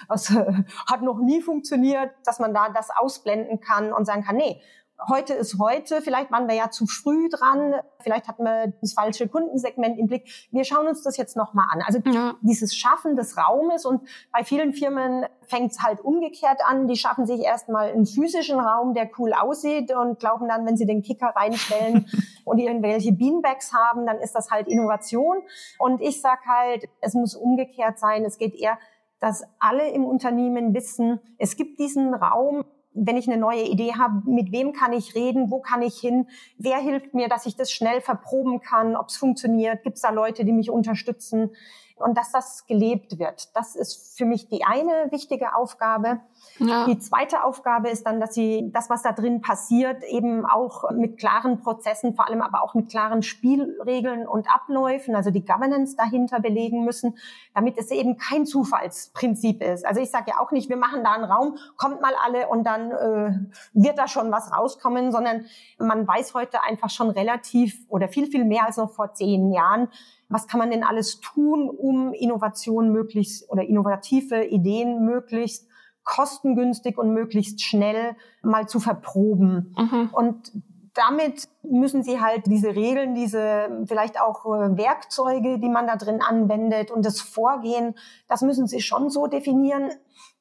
das 0.08 0.30
äh, 0.30 0.52
hat 0.88 1.02
noch 1.02 1.18
nie 1.18 1.42
funktioniert, 1.42 2.12
dass 2.24 2.38
man 2.38 2.54
da 2.54 2.68
das 2.68 2.90
ausblenden 2.96 3.58
kann 3.58 3.92
und 3.92 4.04
sagen 4.04 4.22
kann, 4.22 4.36
nee, 4.36 4.60
heute 5.08 5.34
ist 5.34 5.58
heute, 5.58 6.00
vielleicht 6.02 6.30
waren 6.30 6.48
wir 6.48 6.54
ja 6.54 6.70
zu 6.70 6.86
früh 6.86 7.28
dran, 7.28 7.74
vielleicht 8.00 8.28
hatten 8.28 8.44
wir 8.44 8.72
das 8.80 8.92
falsche 8.92 9.28
Kundensegment 9.28 9.98
im 9.98 10.06
Blick. 10.06 10.28
Wir 10.50 10.64
schauen 10.64 10.86
uns 10.86 11.02
das 11.02 11.16
jetzt 11.16 11.36
nochmal 11.36 11.66
an. 11.70 11.82
Also 11.82 11.98
ja. 12.04 12.34
dieses 12.42 12.74
Schaffen 12.74 13.16
des 13.16 13.36
Raumes 13.36 13.84
und 13.84 14.02
bei 14.32 14.44
vielen 14.44 14.72
Firmen 14.72 15.26
fängt 15.42 15.72
es 15.72 15.82
halt 15.82 16.00
umgekehrt 16.00 16.60
an. 16.66 16.86
Die 16.86 16.96
schaffen 16.96 17.26
sich 17.26 17.40
erstmal 17.40 17.90
einen 17.90 18.06
physischen 18.06 18.60
Raum, 18.60 18.94
der 18.94 19.10
cool 19.18 19.32
aussieht 19.32 19.92
und 19.92 20.18
glauben 20.18 20.48
dann, 20.48 20.66
wenn 20.66 20.76
sie 20.76 20.86
den 20.86 21.02
Kicker 21.02 21.32
reinstellen 21.34 22.06
und 22.44 22.58
irgendwelche 22.58 23.12
Beanbags 23.12 23.72
haben, 23.72 24.06
dann 24.06 24.18
ist 24.18 24.34
das 24.34 24.50
halt 24.50 24.68
Innovation. 24.68 25.38
Und 25.78 26.00
ich 26.00 26.20
sag 26.20 26.40
halt, 26.46 26.84
es 27.00 27.14
muss 27.14 27.34
umgekehrt 27.34 27.98
sein. 27.98 28.24
Es 28.24 28.38
geht 28.38 28.54
eher 28.54 28.78
dass 29.20 29.42
alle 29.58 29.88
im 29.90 30.04
Unternehmen 30.04 30.74
wissen, 30.74 31.18
es 31.38 31.56
gibt 31.56 31.78
diesen 31.78 32.12
Raum, 32.12 32.66
wenn 32.94 33.16
ich 33.16 33.28
eine 33.28 33.40
neue 33.40 33.64
Idee 33.64 33.94
habe, 33.94 34.22
mit 34.30 34.52
wem 34.52 34.72
kann 34.72 34.92
ich 34.92 35.14
reden, 35.14 35.50
wo 35.50 35.60
kann 35.60 35.82
ich 35.82 35.98
hin, 35.98 36.28
wer 36.56 36.78
hilft 36.78 37.12
mir, 37.12 37.28
dass 37.28 37.44
ich 37.46 37.56
das 37.56 37.70
schnell 37.70 38.00
verproben 38.00 38.60
kann, 38.60 38.96
ob 38.96 39.08
es 39.08 39.16
funktioniert, 39.16 39.82
gibt 39.82 39.96
es 39.96 40.02
da 40.02 40.10
Leute, 40.10 40.44
die 40.44 40.52
mich 40.52 40.70
unterstützen 40.70 41.50
und 41.96 42.18
dass 42.18 42.32
das 42.32 42.66
gelebt 42.66 43.18
wird. 43.18 43.54
Das 43.54 43.76
ist 43.76 44.16
für 44.18 44.24
mich 44.24 44.48
die 44.48 44.64
eine 44.64 45.10
wichtige 45.10 45.54
Aufgabe. 45.54 46.20
Ja. 46.58 46.86
Die 46.86 46.98
zweite 46.98 47.44
Aufgabe 47.44 47.88
ist 47.88 48.04
dann, 48.06 48.20
dass 48.20 48.34
sie 48.34 48.70
das, 48.72 48.90
was 48.90 49.02
da 49.02 49.12
drin 49.12 49.40
passiert, 49.40 50.02
eben 50.04 50.44
auch 50.44 50.90
mit 50.90 51.18
klaren 51.18 51.60
Prozessen, 51.60 52.14
vor 52.14 52.28
allem 52.28 52.42
aber 52.42 52.62
auch 52.62 52.74
mit 52.74 52.90
klaren 52.90 53.22
Spielregeln 53.22 54.26
und 54.26 54.48
Abläufen, 54.52 55.14
also 55.14 55.30
die 55.30 55.44
Governance 55.44 55.96
dahinter 55.96 56.40
belegen 56.40 56.84
müssen, 56.84 57.16
damit 57.54 57.78
es 57.78 57.90
eben 57.90 58.16
kein 58.16 58.44
Zufallsprinzip 58.44 59.62
ist. 59.62 59.86
Also 59.86 60.00
ich 60.00 60.10
sage 60.10 60.32
ja 60.32 60.40
auch 60.40 60.50
nicht, 60.50 60.68
wir 60.68 60.76
machen 60.76 61.04
da 61.04 61.12
einen 61.12 61.24
Raum, 61.24 61.56
kommt 61.76 62.00
mal 62.00 62.14
alle 62.24 62.48
und 62.48 62.64
dann 62.64 62.90
äh, 62.90 63.38
wird 63.72 63.98
da 63.98 64.08
schon 64.08 64.32
was 64.32 64.52
rauskommen, 64.52 65.12
sondern 65.12 65.44
man 65.78 66.06
weiß 66.06 66.34
heute 66.34 66.62
einfach 66.64 66.90
schon 66.90 67.10
relativ 67.10 67.78
oder 67.88 68.08
viel, 68.08 68.26
viel 68.26 68.44
mehr 68.44 68.66
als 68.66 68.76
noch 68.76 68.90
vor 68.90 69.14
zehn 69.14 69.52
Jahren, 69.52 69.88
was 70.34 70.48
kann 70.48 70.58
man 70.58 70.72
denn 70.72 70.82
alles 70.82 71.20
tun, 71.20 71.70
um 71.70 72.12
Innovation 72.12 72.90
möglichst 72.90 73.48
oder 73.48 73.62
innovative 73.62 74.44
Ideen 74.44 75.04
möglichst 75.04 75.68
kostengünstig 76.02 76.98
und 76.98 77.14
möglichst 77.14 77.62
schnell 77.62 78.16
mal 78.42 78.66
zu 78.66 78.80
verproben. 78.80 79.74
Mhm. 79.78 80.10
Und 80.12 80.52
damit 80.92 81.48
müssen 81.62 82.02
sie 82.02 82.20
halt 82.20 82.46
diese 82.46 82.74
Regeln, 82.74 83.14
diese 83.14 83.84
vielleicht 83.86 84.20
auch 84.20 84.44
äh, 84.46 84.76
Werkzeuge, 84.76 85.60
die 85.60 85.68
man 85.68 85.86
da 85.86 85.94
drin 85.94 86.20
anwendet 86.20 86.90
und 86.90 87.06
das 87.06 87.20
Vorgehen, 87.20 87.94
das 88.26 88.42
müssen 88.42 88.66
sie 88.66 88.80
schon 88.80 89.10
so 89.10 89.28
definieren. 89.28 89.90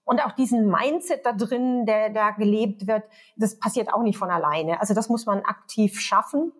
Und 0.05 0.25
auch 0.25 0.31
diesen 0.31 0.69
Mindset 0.69 1.23
da 1.23 1.33
drin, 1.33 1.85
der 1.85 2.09
da 2.09 2.31
gelebt 2.31 2.87
wird, 2.87 3.03
das 3.37 3.59
passiert 3.59 3.93
auch 3.93 4.01
nicht 4.01 4.17
von 4.17 4.31
alleine. 4.31 4.81
Also 4.81 4.95
das 4.95 5.07
muss 5.07 5.27
man 5.27 5.43
aktiv 5.43 5.99
schaffen. 5.99 6.51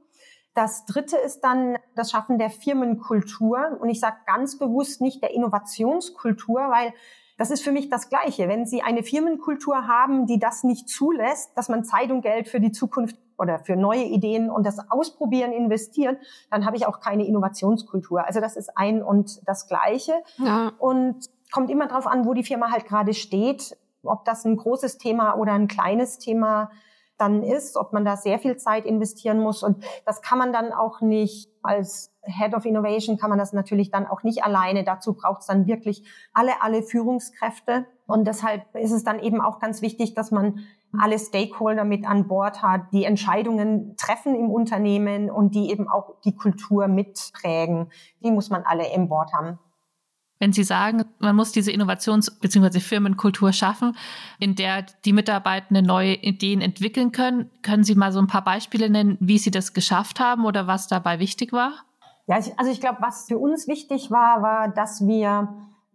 Das 0.54 0.86
dritte 0.86 1.18
ist 1.18 1.42
dann 1.42 1.78
das 1.96 2.12
Schaffen 2.12 2.38
der 2.38 2.50
Firmenkultur. 2.50 3.78
Und 3.80 3.90
ich 3.90 4.00
sage 4.00 4.18
ganz 4.26 4.58
bewusst 4.58 5.02
nicht 5.02 5.22
der 5.22 5.34
Innovationskultur, 5.34 6.60
weil 6.60 6.94
das 7.38 7.50
ist 7.50 7.64
für 7.64 7.72
mich 7.72 7.90
das 7.90 8.10
Gleiche. 8.10 8.48
Wenn 8.48 8.66
Sie 8.66 8.82
eine 8.82 9.04
Firmenkultur 9.04 9.88
haben, 9.88 10.28
die 10.28 10.40
das 10.40 10.64
nicht 10.64 10.88
zulässt, 10.88 11.58
dass 11.58 11.70
man 11.70 11.84
Zeit 11.84 12.12
und 12.12 12.22
Geld 12.22 12.48
für 12.48 12.60
die 12.60 12.72
Zukunft 12.72 13.18
oder 13.38 13.60
für 13.60 13.76
neue 13.76 14.04
Ideen 14.04 14.52
und 14.52 14.66
das 14.66 14.78
Ausprobieren 14.92 15.52
investieren, 15.52 16.18
dann 16.52 16.66
habe 16.66 16.78
ich 16.78 16.86
auch 16.86 17.00
keine 17.00 17.26
Innovationskultur. 17.26 18.26
Also 18.26 18.40
das 18.40 18.56
ist 18.56 18.78
ein 18.78 19.02
und 19.02 19.42
das 19.48 19.68
Gleiche. 19.68 20.14
Ja. 20.38 20.72
Und 20.78 21.30
kommt 21.52 21.72
immer 21.72 21.88
darauf 21.88 22.08
an, 22.08 22.26
wo 22.26 22.34
die 22.34 22.44
Firma 22.44 22.72
halt 22.72 22.86
gerade 22.86 23.14
steht, 23.14 23.76
ob 24.04 24.26
das 24.26 24.46
ein 24.46 24.58
großes 24.58 24.98
Thema 24.98 25.36
oder 25.36 25.54
ein 25.54 25.68
kleines 25.68 26.20
Thema 26.20 26.70
dann 27.18 27.44
ist, 27.44 27.78
ob 27.78 27.94
man 27.94 28.06
da 28.06 28.18
sehr 28.18 28.40
viel 28.40 28.58
Zeit 28.58 28.86
investieren 28.86 29.40
muss. 29.40 29.64
Und 29.64 29.84
das 30.06 30.22
kann 30.22 30.38
man 30.38 30.54
dann 30.54 30.74
auch 30.74 31.02
nicht 31.02 31.50
als 31.62 32.14
Head 32.26 32.54
of 32.54 32.66
Innovation 32.66 33.18
kann 33.18 33.30
man 33.30 33.40
das 33.40 33.54
natürlich 33.54 33.92
dann 33.92 34.08
auch 34.08 34.24
nicht 34.24 34.44
alleine. 34.44 34.84
Dazu 34.84 35.14
braucht 35.14 35.42
es 35.42 35.48
dann 35.48 35.68
wirklich 35.68 36.04
alle, 36.34 36.62
alle 36.62 36.82
Führungskräfte. 36.82 37.86
Und 38.08 38.26
deshalb 38.28 38.64
ist 38.76 38.92
es 38.92 39.04
dann 39.04 39.20
eben 39.20 39.42
auch 39.42 39.60
ganz 39.60 39.82
wichtig, 39.82 40.14
dass 40.14 40.32
man 40.32 40.60
alle 40.98 41.20
Stakeholder 41.20 41.84
mit 41.84 42.08
an 42.08 42.28
Bord 42.28 42.62
hat, 42.62 42.82
die 42.92 43.04
Entscheidungen 43.04 43.96
treffen 43.98 44.36
im 44.36 44.50
Unternehmen 44.50 45.30
und 45.30 45.56
die 45.56 45.70
eben 45.70 45.88
auch 45.88 46.14
die 46.24 46.36
Kultur 46.36 46.88
mitprägen. 46.88 47.92
Die 48.24 48.32
muss 48.32 48.50
man 48.50 48.64
alle 48.64 48.94
im 48.94 49.10
Bord 49.10 49.34
haben. 49.34 49.60
Wenn 50.40 50.52
Sie 50.52 50.64
sagen, 50.64 51.06
man 51.20 51.36
muss 51.36 51.52
diese 51.52 51.72
Innovations- 51.72 52.30
bzw. 52.40 52.80
Firmenkultur 52.80 53.54
schaffen, 53.54 53.96
in 54.40 54.56
der 54.56 54.86
die 55.06 55.14
Mitarbeitenden 55.14 55.86
neue 55.86 56.16
Ideen 56.16 56.62
entwickeln 56.62 57.12
können, 57.12 57.50
können 57.62 57.84
Sie 57.84 57.96
mal 57.96 58.12
so 58.12 58.20
ein 58.20 58.28
paar 58.28 58.44
Beispiele 58.44 58.90
nennen, 58.90 59.18
wie 59.20 59.38
Sie 59.38 59.52
das 59.52 59.74
geschafft 59.74 60.20
haben 60.20 60.46
oder 60.46 60.68
was 60.68 60.88
dabei 60.88 61.20
wichtig 61.20 61.54
war? 61.54 61.74
Ja, 62.28 62.36
also 62.58 62.72
ich 62.72 62.80
glaube, 62.80 62.98
was 63.02 63.26
für 63.28 63.38
uns 63.38 63.68
wichtig 63.68 64.10
war, 64.12 64.42
war, 64.42 64.70
dass 64.70 65.06
wir 65.06 65.50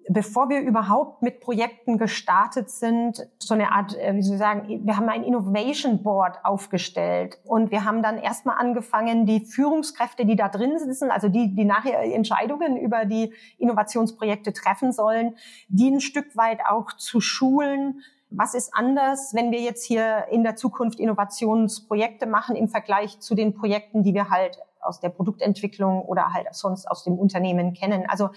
bevor 0.09 0.49
wir 0.49 0.61
überhaupt 0.61 1.23
mit 1.23 1.41
Projekten 1.41 1.99
gestartet 1.99 2.71
sind, 2.71 3.27
so 3.39 3.55
eine 3.55 3.73
Art, 3.73 3.97
äh, 3.97 4.15
wie 4.15 4.23
soll 4.23 4.35
ich 4.35 4.41
sagen, 4.41 4.81
wir 4.85 4.97
haben 4.97 5.09
ein 5.09 5.23
Innovation 5.23 6.03
Board 6.03 6.45
aufgestellt 6.45 7.39
und 7.45 7.71
wir 7.71 7.85
haben 7.85 8.03
dann 8.03 8.19
erstmal 8.19 8.59
angefangen, 8.59 9.27
die 9.27 9.45
Führungskräfte, 9.45 10.25
die 10.25 10.37
da 10.37 10.49
drin 10.49 10.79
sitzen, 10.79 11.11
also 11.11 11.29
die, 11.29 11.55
die 11.55 11.65
nachher 11.65 12.03
Entscheidungen 12.03 12.77
über 12.77 13.05
die 13.05 13.33
Innovationsprojekte 13.59 14.53
treffen 14.53 14.93
sollen, 14.93 15.37
die 15.69 15.91
ein 15.91 16.01
Stück 16.01 16.37
weit 16.37 16.61
auch 16.69 16.93
zu 16.95 17.21
schulen, 17.21 18.03
was 18.31 18.55
ist 18.55 18.75
anders, 18.75 19.33
wenn 19.35 19.51
wir 19.51 19.61
jetzt 19.61 19.85
hier 19.85 20.27
in 20.31 20.43
der 20.43 20.57
Zukunft 20.57 21.01
Innovationsprojekte 21.01 22.27
machen 22.27 22.57
im 22.57 22.69
Vergleich 22.69 23.21
zu 23.21 23.35
den 23.35 23.55
Projekten, 23.55 24.03
die 24.03 24.13
wir 24.13 24.29
halt 24.29 24.59
aus 24.81 25.01
der 25.01 25.09
Produktentwicklung 25.09 26.03
oder 26.03 26.33
halt 26.33 26.47
sonst 26.53 26.87
aus 26.91 27.05
dem 27.05 27.19
Unternehmen 27.19 27.73
kennen? 27.73 28.05
Also 28.07 28.31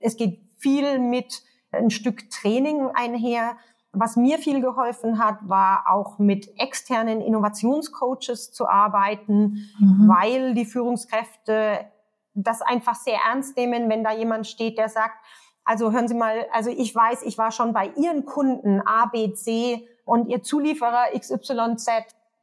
es 0.00 0.16
geht 0.16 0.40
viel 0.58 0.98
mit 0.98 1.42
ein 1.72 1.90
Stück 1.90 2.30
Training 2.30 2.88
einher. 2.94 3.56
Was 3.92 4.16
mir 4.16 4.38
viel 4.38 4.60
geholfen 4.60 5.18
hat, 5.18 5.38
war 5.48 5.84
auch 5.88 6.18
mit 6.18 6.58
externen 6.58 7.20
Innovationscoaches 7.20 8.52
zu 8.52 8.68
arbeiten, 8.68 9.68
mhm. 9.78 10.08
weil 10.08 10.54
die 10.54 10.66
Führungskräfte 10.66 11.86
das 12.34 12.62
einfach 12.62 12.94
sehr 12.94 13.18
ernst 13.28 13.56
nehmen, 13.56 13.88
wenn 13.88 14.04
da 14.04 14.12
jemand 14.12 14.46
steht, 14.46 14.78
der 14.78 14.88
sagt, 14.88 15.16
also 15.64 15.92
hören 15.92 16.08
Sie 16.08 16.14
mal, 16.14 16.46
also 16.52 16.70
ich 16.70 16.94
weiß, 16.94 17.22
ich 17.22 17.36
war 17.36 17.50
schon 17.50 17.72
bei 17.72 17.90
Ihren 17.96 18.24
Kunden 18.24 18.80
A, 18.80 19.06
B, 19.06 19.34
C 19.34 19.86
und 20.04 20.28
Ihr 20.28 20.42
Zulieferer 20.42 21.06
XYZ, 21.18 21.88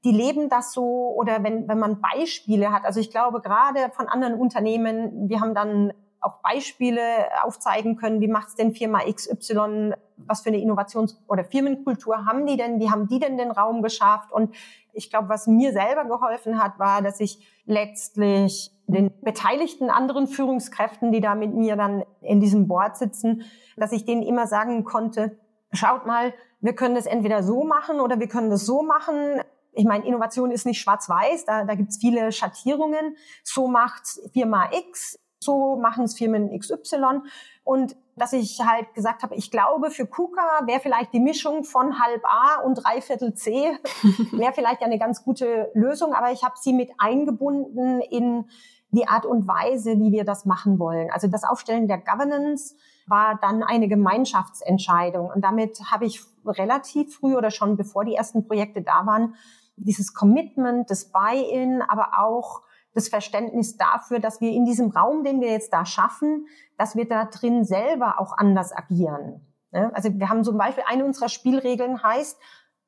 die 0.04 0.12
leben 0.12 0.50
das 0.50 0.74
so 0.74 1.14
oder 1.16 1.44
wenn, 1.44 1.68
wenn 1.68 1.80
man 1.80 2.02
Beispiele 2.02 2.72
hat. 2.72 2.86
Also 2.86 3.00
ich 3.00 3.10
glaube 3.10 3.42
gerade 3.42 3.90
von 3.94 4.08
anderen 4.08 4.36
Unternehmen, 4.36 5.28
wir 5.30 5.42
haben 5.42 5.56
dann 5.56 5.92
auch 6.26 6.42
Beispiele 6.42 7.02
aufzeigen 7.44 7.96
können, 7.96 8.22
wie 8.22 8.28
macht 8.28 8.50
es 8.50 8.56
denn 8.56 8.74
Firma 8.74 9.00
XY, 9.00 9.94
was 10.18 10.42
für 10.42 10.50
eine 10.50 10.58
Innovations- 10.58 11.22
oder 11.28 11.44
Firmenkultur 11.44 12.26
haben 12.26 12.46
die 12.46 12.58
denn, 12.58 12.80
wie 12.80 12.90
haben 12.90 13.08
die 13.08 13.20
denn 13.20 13.38
den 13.38 13.52
Raum 13.52 13.82
geschafft? 13.82 14.32
Und 14.32 14.56
ich 14.94 15.10
glaube, 15.10 15.30
was 15.30 15.48
mir 15.48 15.72
selber 15.72 16.06
geholfen 16.06 16.62
hat, 16.62 16.80
war, 16.80 17.02
dass 17.02 17.20
ich 17.20 17.46
letztlich 17.66 18.72
den 18.88 19.12
beteiligten 19.22 19.90
anderen 19.90 20.28
Führungskräften, 20.28 21.12
die 21.12 21.22
da 21.22 21.36
mit 21.36 21.54
mir 21.54 21.76
dann 21.76 22.04
in 22.22 22.40
diesem 22.40 22.68
Board 22.68 22.98
sitzen, 22.98 23.44
dass 23.78 23.92
ich 23.92 24.06
denen 24.06 24.24
immer 24.24 24.48
sagen 24.48 24.84
konnte, 24.84 25.38
schaut 25.72 26.06
mal, 26.06 26.34
wir 26.62 26.74
können 26.74 26.96
das 26.96 27.06
entweder 27.06 27.44
so 27.44 27.64
machen 27.64 28.00
oder 28.00 28.20
wir 28.20 28.28
können 28.28 28.50
das 28.50 28.66
so 28.66 28.84
machen. 28.84 29.42
Ich 29.74 29.86
meine, 29.86 30.06
Innovation 30.06 30.52
ist 30.52 30.66
nicht 30.66 30.80
schwarz-weiß, 30.80 31.46
da, 31.46 31.66
da 31.66 31.76
gibt 31.76 31.90
es 31.90 31.98
viele 31.98 32.32
Schattierungen. 32.32 33.18
So 33.44 33.68
macht 33.68 34.04
Firma 34.32 34.70
X, 34.72 35.20
so 35.46 35.78
machen 35.78 36.06
es 36.06 36.18
Firmen 36.18 36.58
XY. 36.58 37.22
Und 37.64 37.96
dass 38.16 38.34
ich 38.34 38.62
halt 38.62 38.94
gesagt 38.94 39.24
habe, 39.24 39.36
ich 39.36 39.52
glaube, 39.52 39.92
für 39.92 40.06
KUKA 40.06 40.68
wäre 40.68 40.80
vielleicht 40.80 41.14
die 41.14 41.20
Mischung 41.20 41.64
von 41.64 42.00
halb 42.00 42.24
A 42.26 42.62
und 42.62 42.76
dreiviertel 42.76 43.34
C, 43.34 43.78
wäre 44.32 44.54
vielleicht 44.54 44.82
eine 44.82 45.00
ganz 45.00 45.24
gute 45.24 45.72
Lösung. 45.74 46.14
Aber 46.14 46.32
ich 46.32 46.44
habe 46.44 46.56
sie 46.60 46.74
mit 46.74 46.92
eingebunden 46.98 48.02
in 48.02 48.46
die 48.92 49.08
Art 49.08 49.26
und 49.26 49.48
Weise, 49.48 50.00
wie 50.00 50.12
wir 50.12 50.24
das 50.24 50.46
machen 50.46 50.80
wollen. 50.80 51.12
Also 51.12 51.28
das 51.28 51.44
Aufstellen 51.44 51.88
der 51.88 51.98
Governance 51.98 52.76
war 53.08 53.38
dann 53.42 53.64
eine 53.64 53.88
Gemeinschaftsentscheidung. 53.88 55.30
Und 55.30 55.44
damit 55.44 55.80
habe 55.92 56.06
ich 56.06 56.22
relativ 56.46 57.16
früh 57.16 57.36
oder 57.36 57.52
schon 57.52 57.78
bevor 57.78 58.06
die 58.06 58.16
ersten 58.16 58.48
Projekte 58.48 58.82
da 58.82 59.06
waren, 59.06 59.36
dieses 59.78 60.14
Commitment, 60.14 60.90
das 60.90 61.12
Buy-in, 61.12 61.82
aber 61.82 62.12
auch 62.18 62.62
das 62.96 63.10
Verständnis 63.10 63.78
dafür, 63.78 64.20
dass 64.20 64.42
wir 64.42 64.52
in 64.52 64.66
diesem 64.66 64.90
Raum, 64.90 65.24
den 65.24 65.42
wir 65.42 65.52
jetzt 65.52 65.74
da 65.74 65.86
schaffen, 65.86 66.48
dass 66.78 66.96
wir 66.96 67.08
da 67.08 67.26
drin 67.26 67.64
selber 67.64 68.20
auch 68.20 68.38
anders 68.38 68.76
agieren. 68.76 69.46
Also 69.72 70.10
wir 70.14 70.30
haben 70.30 70.44
zum 70.44 70.58
Beispiel 70.58 70.84
eine 70.88 71.06
unserer 71.06 71.30
Spielregeln 71.30 72.02
heißt 72.02 72.40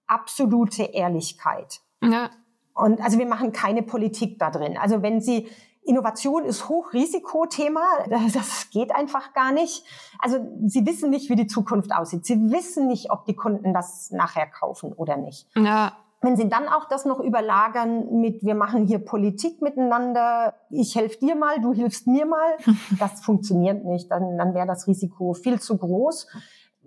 absolute 0.08 0.84
Ehrlichkeit. 0.84 1.82
Ja. 2.02 2.30
Und 2.74 3.02
also 3.02 3.20
wir 3.20 3.26
machen 3.26 3.52
keine 3.52 3.84
Politik 3.84 4.40
da 4.40 4.50
drin. 4.50 4.78
Also 4.78 5.02
wenn 5.02 5.20
Sie 5.20 5.50
Innovation 5.88 6.44
ist 6.44 6.70
Hochrisikothema. 6.70 7.82
Das 8.34 8.70
geht 8.70 8.94
einfach 8.94 9.34
gar 9.34 9.52
nicht. 9.52 9.86
Also 10.20 10.40
Sie 10.66 10.86
wissen 10.86 11.10
nicht, 11.10 11.30
wie 11.30 11.36
die 11.36 11.48
Zukunft 11.48 11.94
aussieht. 11.94 12.26
Sie 12.26 12.52
wissen 12.52 12.88
nicht, 12.88 13.10
ob 13.10 13.26
die 13.26 13.36
Kunden 13.36 13.74
das 13.74 14.12
nachher 14.12 14.48
kaufen 14.48 14.94
oder 14.94 15.18
nicht. 15.18 15.48
Ja. 15.56 15.94
Wenn 16.22 16.36
Sie 16.36 16.50
dann 16.50 16.68
auch 16.68 16.86
das 16.86 17.06
noch 17.06 17.20
überlagern 17.20 18.20
mit, 18.22 18.44
wir 18.44 18.56
machen 18.56 18.88
hier 18.88 19.00
Politik 19.00 19.62
miteinander, 19.62 20.56
ich 20.72 20.96
helfe 20.96 21.20
dir 21.20 21.36
mal, 21.36 21.62
du 21.62 21.74
hilfst 21.74 22.08
mir 22.08 22.26
mal, 22.26 22.58
das 23.00 23.22
funktioniert 23.22 23.86
nicht. 23.86 24.10
Dann, 24.10 24.38
dann 24.38 24.54
wäre 24.56 24.66
das 24.66 24.88
Risiko 24.88 25.34
viel 25.34 25.60
zu 25.60 25.78
groß. 25.78 26.28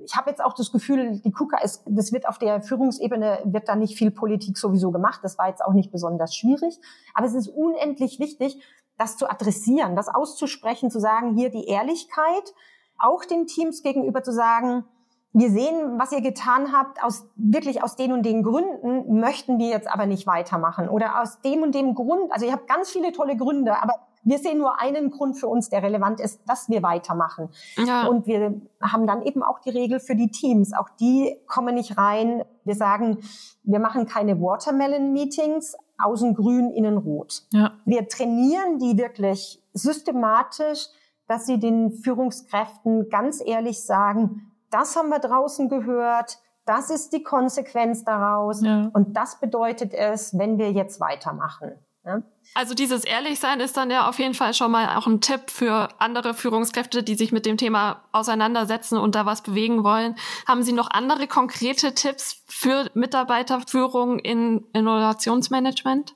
Ich 0.03 0.17
habe 0.17 0.31
jetzt 0.31 0.43
auch 0.43 0.55
das 0.55 0.73
Gefühl, 0.73 1.21
die 1.21 1.31
KUKA 1.31 1.59
ist, 1.59 1.83
das 1.87 2.13
wird 2.13 2.27
auf 2.27 2.39
der 2.39 2.63
Führungsebene, 2.63 3.41
wird 3.45 3.69
da 3.69 3.77
nicht 3.77 3.97
viel 3.97 4.11
Politik 4.11 4.59
sowieso 4.59 4.91
gemacht. 4.91 5.21
Das 5.23 5.39
war 5.39 5.49
jetzt 5.49 5.65
auch 5.65 5.75
nicht 5.75 5.93
besonders 5.93 6.35
schwierig. 6.35 6.81
Aber 7.15 7.27
es 7.27 7.35
ist 7.35 7.49
unendlich 7.49 8.19
wichtig, 8.19 8.61
das 8.99 9.17
zu 9.17 9.31
adressieren, 9.31 9.95
das 9.95 10.09
auszusprechen, 10.09 10.91
zu 10.91 11.01
sagen, 11.01 11.37
hier 11.37 11.51
die 11.51 11.67
Ehrlichkeit, 11.67 12.55
auch 12.99 13.25
den 13.25 13.47
Teams 13.47 13.83
gegenüber 13.83 14.23
zu 14.23 14.33
sagen, 14.33 14.85
wir 15.33 15.51
sehen, 15.51 15.99
was 15.99 16.11
ihr 16.13 16.23
getan 16.23 16.73
habt, 16.73 17.03
aus, 17.03 17.29
wirklich 17.37 17.85
aus 17.85 17.95
den 17.95 18.13
und 18.13 18.25
den 18.25 18.43
Gründen 18.43 19.21
möchten 19.21 19.59
wir 19.59 19.69
jetzt 19.69 19.89
aber 19.89 20.07
nicht 20.07 20.27
weitermachen. 20.27 20.89
Oder 20.89 21.21
aus 21.23 21.41
dem 21.41 21.63
und 21.63 21.75
dem 21.75 21.95
Grund, 21.95 22.33
also 22.33 22.47
ihr 22.47 22.53
habt 22.53 22.69
ganz 22.69 22.91
viele 22.91 23.13
tolle 23.13 23.37
Gründe, 23.37 23.81
aber 23.81 23.95
wir 24.23 24.39
sehen 24.39 24.59
nur 24.59 24.81
einen 24.81 25.11
Grund 25.11 25.39
für 25.39 25.47
uns, 25.47 25.71
der 25.71 25.83
relevant 25.83 26.21
ist, 26.21 26.41
dass 26.47 26.69
wir 26.69 26.83
weitermachen. 26.83 27.49
Ja. 27.77 28.07
Und 28.07 28.27
wir 28.27 28.61
haben 28.83 29.07
dann 29.07 29.23
eben 29.23 29.43
auch 29.43 29.61
die 29.61 29.71
Regel 29.71 30.01
für 30.01 30.15
die 30.15 30.31
Teams. 30.31 30.75
Auch 30.75 30.91
die 31.01 31.37
kommen 31.47 31.75
nicht 31.75 31.97
rein. 31.97 32.45
Wir 32.65 32.75
sagen, 32.75 33.19
wir 33.63 33.79
machen 33.79 34.07
keine 34.07 34.41
Watermelon-Meetings, 34.41 35.77
außen 35.99 36.35
grün, 36.35 36.71
innen 36.71 36.99
rot. 36.99 37.45
Ja. 37.53 37.73
Wir 37.85 38.09
trainieren 38.09 38.79
die 38.79 38.99
wirklich 38.99 39.63
systematisch, 39.73 40.89
dass 41.27 41.47
sie 41.47 41.59
den 41.59 41.93
Führungskräften 41.93 43.09
ganz 43.09 43.41
ehrlich 43.45 43.85
sagen, 43.85 44.50
das 44.71 44.97
haben 44.97 45.09
wir 45.09 45.19
draußen 45.19 45.69
gehört, 45.69 46.39
das 46.65 46.91
ist 46.91 47.13
die 47.13 47.23
Konsequenz 47.23 48.05
daraus 48.05 48.63
ja. 48.63 48.91
und 48.93 49.17
das 49.17 49.41
bedeutet 49.41 49.93
es, 49.93 50.39
wenn 50.39 50.59
wir 50.59 50.71
jetzt 50.73 51.01
weitermachen. 51.01 51.73
Ja? 52.05 52.23
Also 52.55 52.75
dieses 52.75 53.05
Ehrlichsein 53.05 53.61
ist 53.61 53.77
dann 53.77 53.91
ja 53.91 54.09
auf 54.09 54.19
jeden 54.19 54.35
Fall 54.35 54.55
schon 54.55 54.71
mal 54.71 54.97
auch 54.97 55.07
ein 55.07 55.21
Tipp 55.21 55.51
für 55.51 55.89
andere 55.99 56.35
Führungskräfte, 56.35 57.03
die 57.03 57.15
sich 57.15 57.33
mit 57.33 57.47
dem 57.47 57.57
Thema 57.57 58.03
auseinandersetzen 58.13 58.99
und 58.99 59.15
da 59.15 59.27
was 59.27 59.43
bewegen 59.43 59.85
wollen. 59.85 60.17
Haben 60.47 60.63
Sie 60.63 60.73
noch 60.73 60.91
andere 60.91 61.27
konkrete 61.27 61.95
Tipps 61.95 62.43
für 62.47 62.91
Mitarbeiterführung 62.95 64.19
in 64.19 64.65
Innovationsmanagement? 64.73 66.15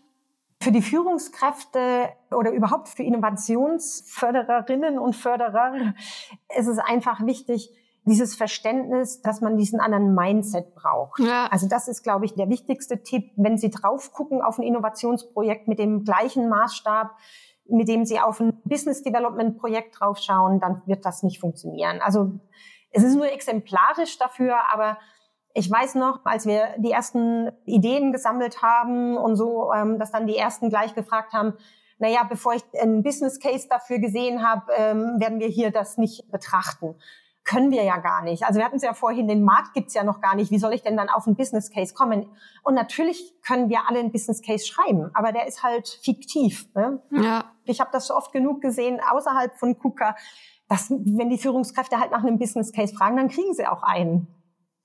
Für 0.60 0.72
die 0.72 0.82
Führungskräfte 0.82 2.08
oder 2.30 2.50
überhaupt 2.50 2.88
für 2.88 3.02
Innovationsfördererinnen 3.02 4.98
und 4.98 5.14
Förderer 5.14 5.94
ist 6.56 6.68
es 6.68 6.78
einfach 6.78 7.26
wichtig, 7.26 7.70
dieses 8.06 8.34
Verständnis, 8.34 9.22
dass 9.22 9.40
man 9.40 9.56
diesen 9.56 9.80
anderen 9.80 10.14
Mindset 10.14 10.74
braucht. 10.74 11.20
Ja. 11.20 11.46
Also 11.50 11.68
das 11.68 11.88
ist, 11.88 12.02
glaube 12.02 12.26
ich, 12.26 12.34
der 12.34 12.48
wichtigste 12.50 13.02
Tipp. 13.02 13.32
Wenn 13.36 13.56
Sie 13.56 13.70
drauf 13.70 14.12
gucken 14.12 14.42
auf 14.42 14.58
ein 14.58 14.62
Innovationsprojekt 14.62 15.68
mit 15.68 15.78
dem 15.78 16.04
gleichen 16.04 16.48
Maßstab, 16.48 17.12
mit 17.66 17.88
dem 17.88 18.04
Sie 18.04 18.20
auf 18.20 18.40
ein 18.40 18.60
Business 18.64 19.02
Development 19.02 19.58
Projekt 19.58 19.98
draufschauen, 19.98 20.60
dann 20.60 20.82
wird 20.84 21.06
das 21.06 21.22
nicht 21.22 21.40
funktionieren. 21.40 22.00
Also 22.02 22.32
es 22.90 23.02
ist 23.02 23.16
nur 23.16 23.32
exemplarisch 23.32 24.18
dafür, 24.18 24.56
aber 24.70 24.98
ich 25.54 25.70
weiß 25.70 25.94
noch, 25.94 26.20
als 26.24 26.46
wir 26.46 26.74
die 26.76 26.90
ersten 26.90 27.50
Ideen 27.64 28.12
gesammelt 28.12 28.60
haben 28.60 29.16
und 29.16 29.36
so, 29.36 29.72
ähm, 29.72 29.98
dass 29.98 30.12
dann 30.12 30.26
die 30.26 30.36
ersten 30.36 30.68
gleich 30.68 30.94
gefragt 30.94 31.32
haben, 31.32 31.54
naja, 31.98 32.24
bevor 32.28 32.54
ich 32.54 32.62
einen 32.78 33.02
Business 33.02 33.38
Case 33.40 33.66
dafür 33.70 33.98
gesehen 33.98 34.46
habe, 34.46 34.72
ähm, 34.76 35.20
werden 35.20 35.38
wir 35.38 35.46
hier 35.46 35.70
das 35.70 35.96
nicht 35.96 36.30
betrachten 36.30 36.96
können 37.44 37.70
wir 37.70 37.84
ja 37.84 37.98
gar 37.98 38.22
nicht. 38.22 38.44
Also 38.44 38.58
wir 38.58 38.64
hatten 38.64 38.76
es 38.76 38.82
ja 38.82 38.94
vorhin, 38.94 39.28
den 39.28 39.44
Markt 39.44 39.74
gibt's 39.74 39.94
ja 39.94 40.02
noch 40.02 40.20
gar 40.20 40.34
nicht. 40.34 40.50
Wie 40.50 40.58
soll 40.58 40.72
ich 40.72 40.82
denn 40.82 40.96
dann 40.96 41.10
auf 41.10 41.26
einen 41.26 41.36
Business 41.36 41.70
Case 41.70 41.94
kommen? 41.94 42.30
Und 42.62 42.74
natürlich 42.74 43.34
können 43.42 43.68
wir 43.68 43.86
alle 43.86 44.00
einen 44.00 44.12
Business 44.12 44.40
Case 44.42 44.66
schreiben, 44.66 45.10
aber 45.14 45.32
der 45.32 45.46
ist 45.46 45.62
halt 45.62 46.00
fiktiv. 46.02 46.66
Ne? 46.74 47.02
Ja. 47.10 47.44
Ich 47.64 47.80
habe 47.80 47.90
das 47.92 48.06
so 48.06 48.16
oft 48.16 48.32
genug 48.32 48.62
gesehen 48.62 48.98
außerhalb 49.10 49.56
von 49.58 49.78
KUKA, 49.78 50.16
dass 50.68 50.90
wenn 50.90 51.28
die 51.28 51.38
Führungskräfte 51.38 52.00
halt 52.00 52.10
nach 52.10 52.24
einem 52.24 52.38
Business 52.38 52.72
Case 52.72 52.94
fragen, 52.94 53.16
dann 53.16 53.28
kriegen 53.28 53.52
sie 53.52 53.66
auch 53.66 53.82
einen. 53.82 54.28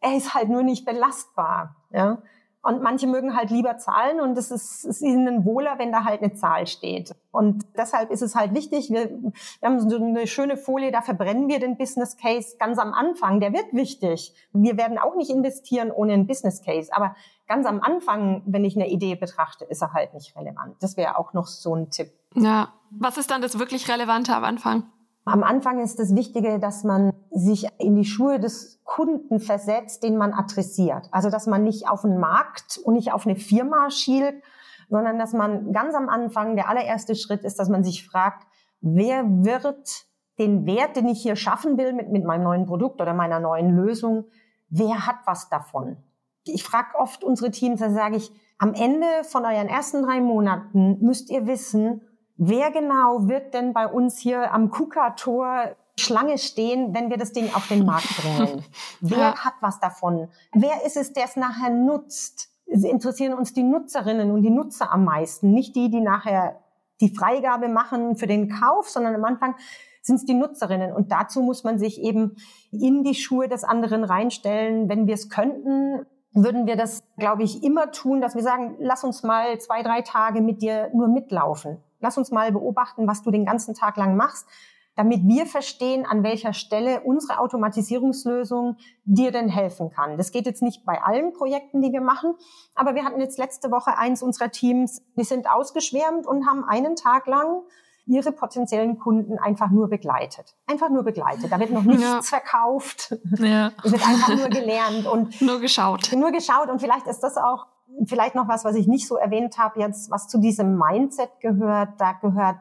Er 0.01 0.17
ist 0.17 0.33
halt 0.33 0.49
nur 0.49 0.63
nicht 0.63 0.85
belastbar. 0.85 1.77
Ja? 1.91 2.21
Und 2.69 2.83
manche 2.83 3.07
mögen 3.07 3.35
halt 3.35 3.49
lieber 3.49 3.79
Zahlen 3.79 4.21
und 4.21 4.37
es 4.37 4.51
ist, 4.51 4.85
ist 4.85 5.01
ihnen 5.01 5.43
wohler, 5.43 5.79
wenn 5.79 5.91
da 5.91 6.03
halt 6.03 6.21
eine 6.21 6.33
Zahl 6.33 6.67
steht. 6.67 7.15
Und 7.31 7.65
deshalb 7.75 8.11
ist 8.11 8.21
es 8.21 8.35
halt 8.35 8.53
wichtig, 8.53 8.91
wir, 8.91 9.09
wir 9.09 9.33
haben 9.63 9.89
so 9.89 9.95
eine 9.95 10.27
schöne 10.27 10.55
Folie, 10.55 10.91
da 10.91 11.01
verbrennen 11.01 11.47
wir 11.47 11.59
den 11.59 11.77
Business 11.77 12.15
Case 12.15 12.57
ganz 12.59 12.77
am 12.77 12.93
Anfang. 12.93 13.39
Der 13.39 13.53
wird 13.53 13.73
wichtig. 13.73 14.35
Wir 14.53 14.77
werden 14.77 14.99
auch 14.99 15.15
nicht 15.15 15.31
investieren 15.31 15.89
ohne 15.89 16.13
einen 16.13 16.27
Business 16.27 16.61
Case. 16.61 16.91
Aber 16.93 17.15
ganz 17.47 17.65
am 17.65 17.81
Anfang, 17.81 18.43
wenn 18.45 18.63
ich 18.63 18.75
eine 18.75 18.87
Idee 18.87 19.15
betrachte, 19.15 19.65
ist 19.65 19.81
er 19.81 19.93
halt 19.93 20.13
nicht 20.13 20.35
relevant. 20.35 20.75
Das 20.79 20.95
wäre 20.95 21.17
auch 21.17 21.33
noch 21.33 21.47
so 21.47 21.75
ein 21.75 21.89
Tipp. 21.89 22.11
Ja. 22.35 22.69
Was 22.91 23.17
ist 23.17 23.31
dann 23.31 23.41
das 23.41 23.57
wirklich 23.57 23.89
Relevante 23.89 24.35
am 24.35 24.43
Anfang? 24.43 24.83
Am 25.25 25.43
Anfang 25.43 25.79
ist 25.79 25.99
das 25.99 26.15
Wichtige, 26.15 26.59
dass 26.59 26.83
man 26.83 27.13
sich 27.31 27.67
in 27.77 27.95
die 27.95 28.05
Schuhe 28.05 28.39
des 28.39 28.81
Kunden 28.83 29.39
versetzt, 29.39 30.03
den 30.03 30.17
man 30.17 30.33
adressiert. 30.33 31.07
Also, 31.11 31.29
dass 31.29 31.45
man 31.45 31.63
nicht 31.63 31.87
auf 31.87 32.01
den 32.01 32.17
Markt 32.19 32.79
und 32.83 32.95
nicht 32.95 33.13
auf 33.13 33.27
eine 33.27 33.35
Firma 33.35 33.91
schielt, 33.91 34.41
sondern 34.89 35.19
dass 35.19 35.33
man 35.33 35.71
ganz 35.71 35.93
am 35.93 36.09
Anfang, 36.09 36.55
der 36.55 36.67
allererste 36.67 37.15
Schritt 37.15 37.43
ist, 37.43 37.59
dass 37.59 37.69
man 37.69 37.83
sich 37.83 38.07
fragt, 38.07 38.47
wer 38.81 39.23
wird 39.43 40.05
den 40.39 40.65
Wert, 40.65 40.95
den 40.95 41.07
ich 41.07 41.21
hier 41.21 41.35
schaffen 41.35 41.77
will 41.77 41.93
mit, 41.93 42.09
mit 42.09 42.23
meinem 42.23 42.43
neuen 42.43 42.65
Produkt 42.65 43.01
oder 43.01 43.13
meiner 43.13 43.39
neuen 43.39 43.75
Lösung, 43.75 44.25
wer 44.69 45.05
hat 45.05 45.17
was 45.25 45.49
davon? 45.49 45.97
Ich 46.45 46.63
frage 46.63 46.97
oft 46.97 47.23
unsere 47.23 47.51
Teams, 47.51 47.79
da 47.81 47.91
sage 47.91 48.15
ich, 48.15 48.31
am 48.57 48.73
Ende 48.73 49.05
von 49.23 49.45
euren 49.45 49.67
ersten 49.67 50.03
drei 50.03 50.19
Monaten 50.21 50.97
müsst 51.01 51.29
ihr 51.29 51.45
wissen, 51.45 52.01
wer 52.39 52.71
genau 52.71 53.27
wird 53.27 53.53
denn 53.53 53.73
bei 53.73 53.85
uns 53.85 54.17
hier 54.17 54.51
am 54.51 54.71
KUKA-Tor 54.71 55.75
Schlange 55.99 56.37
stehen, 56.37 56.93
wenn 56.93 57.09
wir 57.09 57.17
das 57.17 57.33
Ding 57.33 57.53
auf 57.53 57.67
den 57.67 57.85
Markt 57.85 58.07
bringen? 58.21 58.63
Wer 59.01 59.17
ja. 59.17 59.45
hat 59.45 59.55
was 59.61 59.79
davon? 59.79 60.29
Wer 60.53 60.85
ist 60.85 60.97
es, 60.97 61.13
der 61.13 61.25
es 61.25 61.35
nachher 61.35 61.69
nutzt? 61.69 62.49
Es 62.65 62.83
interessieren 62.83 63.33
uns 63.33 63.53
die 63.53 63.63
Nutzerinnen 63.63 64.31
und 64.31 64.41
die 64.43 64.49
Nutzer 64.49 64.91
am 64.91 65.03
meisten, 65.03 65.51
nicht 65.51 65.75
die, 65.75 65.89
die 65.89 66.01
nachher 66.01 66.59
die 67.01 67.13
Freigabe 67.13 67.67
machen 67.67 68.15
für 68.15 68.27
den 68.27 68.49
Kauf, 68.49 68.89
sondern 68.89 69.15
am 69.15 69.25
Anfang 69.25 69.55
sind 70.01 70.17
es 70.17 70.25
die 70.25 70.33
Nutzerinnen. 70.33 70.93
Und 70.93 71.11
dazu 71.11 71.41
muss 71.41 71.63
man 71.63 71.77
sich 71.77 72.01
eben 72.01 72.37
in 72.71 73.03
die 73.03 73.15
Schuhe 73.15 73.49
des 73.49 73.63
anderen 73.63 74.03
reinstellen. 74.03 74.87
Wenn 74.87 75.07
wir 75.07 75.13
es 75.13 75.29
könnten, 75.29 76.05
würden 76.33 76.67
wir 76.67 76.77
das, 76.77 77.03
glaube 77.17 77.43
ich, 77.43 77.63
immer 77.63 77.91
tun, 77.91 78.21
dass 78.21 78.35
wir 78.35 78.43
sagen, 78.43 78.75
lass 78.79 79.03
uns 79.03 79.23
mal 79.23 79.59
zwei, 79.59 79.81
drei 79.83 80.01
Tage 80.01 80.41
mit 80.41 80.61
dir 80.61 80.89
nur 80.93 81.07
mitlaufen. 81.07 81.79
Lass 81.99 82.17
uns 82.17 82.31
mal 82.31 82.51
beobachten, 82.51 83.07
was 83.07 83.21
du 83.21 83.31
den 83.31 83.45
ganzen 83.45 83.73
Tag 83.73 83.97
lang 83.97 84.15
machst, 84.15 84.47
damit 84.95 85.21
wir 85.25 85.45
verstehen, 85.45 86.05
an 86.05 86.23
welcher 86.23 86.53
Stelle 86.53 87.01
unsere 87.01 87.39
Automatisierungslösung 87.39 88.75
dir 89.05 89.31
denn 89.31 89.47
helfen 89.47 89.91
kann. 89.91 90.17
Das 90.17 90.31
geht 90.31 90.45
jetzt 90.45 90.61
nicht 90.61 90.85
bei 90.85 91.01
allen 91.01 91.31
Projekten, 91.31 91.81
die 91.81 91.93
wir 91.93 92.01
machen, 92.01 92.33
aber 92.75 92.95
wir 92.95 93.05
hatten 93.05 93.21
jetzt 93.21 93.37
letzte 93.37 93.71
Woche 93.71 93.97
eins 93.97 94.21
unserer 94.21 94.51
Teams, 94.51 95.01
die 95.15 95.23
sind 95.23 95.49
ausgeschwärmt 95.49 96.27
und 96.27 96.45
haben 96.45 96.65
einen 96.65 96.97
Tag 96.97 97.27
lang 97.27 97.61
ihre 98.09 98.31
potenziellen 98.31 98.97
Kunden 98.97 99.37
einfach 99.37 99.69
nur 99.69 99.87
begleitet. 99.87 100.55
Einfach 100.65 100.89
nur 100.89 101.03
begleitet. 101.03 101.51
Da 101.51 101.59
wird 101.59 101.69
noch 101.69 101.83
nichts 101.83 102.03
ja. 102.03 102.21
verkauft. 102.21 103.15
Ja. 103.37 103.71
Es 103.83 103.91
wird 103.91 104.05
einfach 104.05 104.35
nur 104.35 104.49
gelernt 104.49 105.05
und 105.05 105.39
nur 105.41 105.59
geschaut. 105.59 106.11
Nur 106.13 106.31
geschaut. 106.31 106.69
Und 106.69 106.81
vielleicht 106.81 107.05
ist 107.07 107.19
das 107.19 107.37
auch 107.37 107.67
vielleicht 108.05 108.35
noch 108.35 108.47
was, 108.47 108.65
was 108.65 108.75
ich 108.75 108.87
nicht 108.87 109.07
so 109.07 109.17
erwähnt 109.17 109.57
habe 109.57 109.79
jetzt, 109.79 110.11
was 110.11 110.27
zu 110.27 110.39
diesem 110.39 110.77
Mindset 110.77 111.39
gehört. 111.39 111.99
Da 111.99 112.13
gehört 112.13 112.57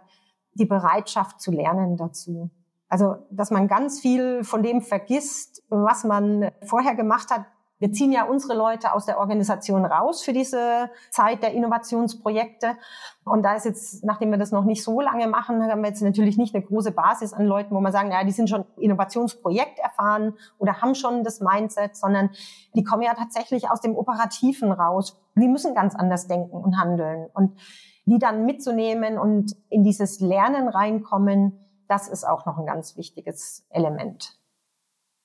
die 0.55 0.67
Bereitschaft 0.67 1.41
zu 1.41 1.51
lernen 1.51 1.97
dazu. 1.97 2.51
Also, 2.89 3.17
dass 3.31 3.51
man 3.51 3.69
ganz 3.69 4.01
viel 4.01 4.45
von 4.45 4.63
dem 4.63 4.81
vergisst, 4.81 5.63
was 5.69 6.05
man 6.05 6.51
vorher 6.65 6.95
gemacht 6.95 7.31
hat, 7.31 7.45
wir 7.79 7.93
ziehen 7.93 8.13
ja 8.13 8.25
unsere 8.25 8.55
Leute 8.55 8.93
aus 8.93 9.07
der 9.07 9.19
Organisation 9.19 9.85
raus 9.85 10.23
für 10.23 10.33
diese 10.33 10.91
Zeit 11.11 11.43
der 11.43 11.53
Innovationsprojekte. 11.53 12.77
Und 13.25 13.43
da 13.43 13.55
ist 13.55 13.67
jetzt, 13.67 14.05
nachdem 14.05 14.31
wir 14.31 14.39
das 14.39 14.51
noch 14.51 14.65
nicht 14.65 14.83
so 14.83 15.01
lange 15.01 15.29
machen, 15.29 15.63
haben 15.63 15.83
wir 15.83 15.89
jetzt 15.89 16.03
natürlich 16.03 16.39
nicht 16.39 16.55
eine 16.55 16.65
große 16.65 16.93
Basis 16.93 17.33
an 17.33 17.47
Leuten, 17.47 17.75
wo 17.75 17.81
man 17.81 17.93
sagen, 17.93 18.11
ja, 18.11 18.25
die 18.25 18.33
sind 18.33 18.51
schon 18.51 18.65
Innovationsprojekt 18.79 19.79
erfahren 19.79 20.35
oder 20.59 20.81
haben 20.81 20.95
schon 20.95 21.23
das 21.23 21.41
Mindset, 21.41 21.97
sondern 21.97 22.31
die 22.75 22.83
kommen 22.83 23.03
ja 23.03 23.15
tatsächlich 23.15 23.71
aus 23.71 23.81
dem 23.81 23.97
Operativen 23.97 24.73
raus. 24.73 25.21
Die 25.37 25.49
müssen 25.49 25.75
ganz 25.75 25.95
anders 25.95 26.27
denken 26.27 26.57
und 26.57 26.79
handeln. 26.79 27.29
Und 27.33 27.59
die 28.07 28.19
dann 28.19 28.47
mitzunehmen 28.47 29.19
und 29.19 29.55
in 29.69 29.85
dieses 29.85 30.21
Lernen 30.21 30.69
reinkommen, 30.69 31.61
das 31.89 32.09
ist 32.09 32.27
auch 32.27 32.47
noch 32.47 32.59
ein 32.59 32.67
ganz 32.67 32.97
wichtiges 32.97 33.67
Element. 33.71 34.38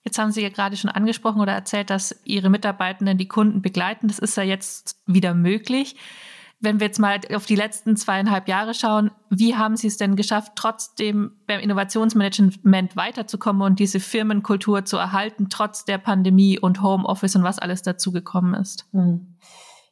Jetzt 0.04 0.20
haben 0.20 0.32
Sie 0.32 0.42
ja 0.42 0.50
gerade 0.50 0.76
schon 0.76 0.90
angesprochen 0.90 1.42
oder 1.42 1.54
erzählt, 1.54 1.90
dass 1.90 2.20
Ihre 2.26 2.50
Mitarbeitenden 2.50 3.18
die 3.18 3.28
Kunden 3.28 3.62
begleiten. 3.62 4.08
Das 4.08 4.20
ist 4.20 4.36
ja 4.36 4.44
jetzt 4.44 4.98
wieder 5.06 5.34
möglich. 5.34 5.96
Wenn 6.60 6.80
wir 6.80 6.88
jetzt 6.88 7.00
mal 7.00 7.20
auf 7.34 7.46
die 7.46 7.56
letzten 7.56 7.98
zweieinhalb 7.98 8.48
Jahre 8.48 8.74
schauen, 8.74 9.12
wie 9.30 9.56
haben 9.56 9.76
Sie 9.76 9.88
es 9.88 9.98
denn 9.98 10.16
geschafft, 10.16 10.54
trotzdem 10.56 11.34
beim 11.46 11.60
Innovationsmanagement 11.60 12.96
weiterzukommen 12.96 13.62
und 13.64 13.80
diese 13.80 14.00
Firmenkultur 14.00 14.86
zu 14.86 14.98
erhalten, 14.98 15.48
trotz 15.50 15.84
der 15.84 15.98
Pandemie 15.98 16.58
und 16.60 16.82
Homeoffice 16.82 17.36
und 17.36 17.44
was 17.44 17.60
alles 17.60 17.82
dazu 17.82 18.12
gekommen 18.14 18.54
ist? 18.54 18.86
Hm. 18.92 19.36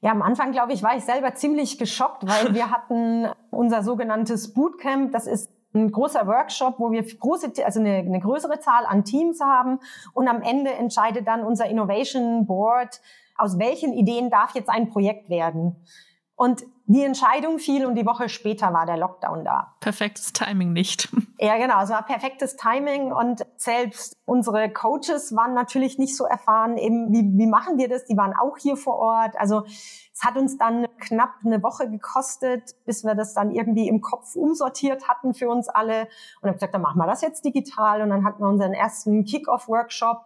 Ja, 0.02 0.12
am 0.12 0.22
Anfang, 0.22 0.52
glaube 0.52 0.74
ich, 0.74 0.82
war 0.82 0.98
ich 0.98 1.04
selber 1.04 1.36
ziemlich 1.36 1.78
geschockt, 1.78 2.26
weil 2.26 2.54
wir 2.54 2.72
hatten 2.72 3.28
unser 3.50 3.84
sogenanntes 3.84 4.54
Bootcamp. 4.54 5.12
Das 5.12 5.28
ist 5.28 5.50
ein 5.74 5.92
großer 5.92 6.28
Workshop, 6.28 6.80
wo 6.80 6.92
wir 6.92 7.04
große, 7.04 7.52
also 7.66 7.80
eine, 7.80 7.98
eine 7.98 8.20
größere 8.20 8.60
Zahl 8.60 8.86
an 8.86 9.04
Teams 9.04 9.40
haben 9.42 9.80
und 10.14 10.28
am 10.28 10.42
Ende 10.42 10.72
entscheidet 10.72 11.28
dann 11.28 11.44
unser 11.44 11.68
Innovation 11.68 12.46
Board, 12.46 13.02
aus 13.38 13.58
welchen 13.58 13.94
Ideen 13.94 14.30
darf 14.30 14.54
jetzt 14.56 14.70
ein 14.70 14.90
Projekt 14.90 15.30
werden. 15.30 15.76
Und 16.36 16.64
die 16.88 17.04
Entscheidung 17.04 17.60
fiel 17.60 17.86
und 17.86 17.94
die 17.94 18.06
Woche 18.06 18.28
später 18.28 18.74
war 18.74 18.88
der 18.88 18.98
Lockdown 18.98 19.46
da. 19.46 19.76
Perfektes 19.80 20.34
Timing 20.34 20.74
nicht. 20.74 21.10
Ja, 21.44 21.58
genau. 21.58 21.82
Es 21.82 21.90
war 21.90 22.06
perfektes 22.06 22.56
Timing 22.56 23.12
und 23.12 23.44
selbst 23.58 24.16
unsere 24.26 24.72
Coaches 24.72 25.36
waren 25.36 25.56
natürlich 25.56 25.98
nicht 25.98 26.16
so 26.16 26.26
erfahren, 26.26 26.78
eben 26.78 27.12
wie, 27.12 27.36
wie 27.36 27.48
machen 27.48 27.80
wir 27.80 27.90
das? 27.90 28.06
Die 28.06 28.16
waren 28.16 28.36
auch 28.40 28.60
hier 28.60 28.78
vor 28.78 29.00
Ort. 29.00 29.40
Also 29.40 29.64
es 30.22 30.28
hat 30.28 30.38
uns 30.38 30.58
dann 30.58 30.88
knapp 31.00 31.34
eine 31.44 31.64
Woche 31.64 31.90
gekostet, 31.90 32.76
bis 32.86 33.04
wir 33.04 33.16
das 33.16 33.34
dann 33.34 33.52
irgendwie 33.52 33.88
im 33.88 34.02
Kopf 34.02 34.36
umsortiert 34.36 35.08
hatten 35.08 35.34
für 35.34 35.50
uns 35.50 35.68
alle. 35.68 36.08
Und 36.42 36.50
haben 36.50 36.54
gesagt, 36.54 36.76
dann 36.76 36.82
machen 36.82 37.00
wir 37.00 37.08
das 37.08 37.22
jetzt 37.22 37.44
digital. 37.44 38.02
Und 38.02 38.10
dann 38.10 38.24
hatten 38.24 38.40
wir 38.40 38.48
unseren 38.48 38.74
ersten 38.74 39.26
Kick-Off-Workshop. 39.26 40.26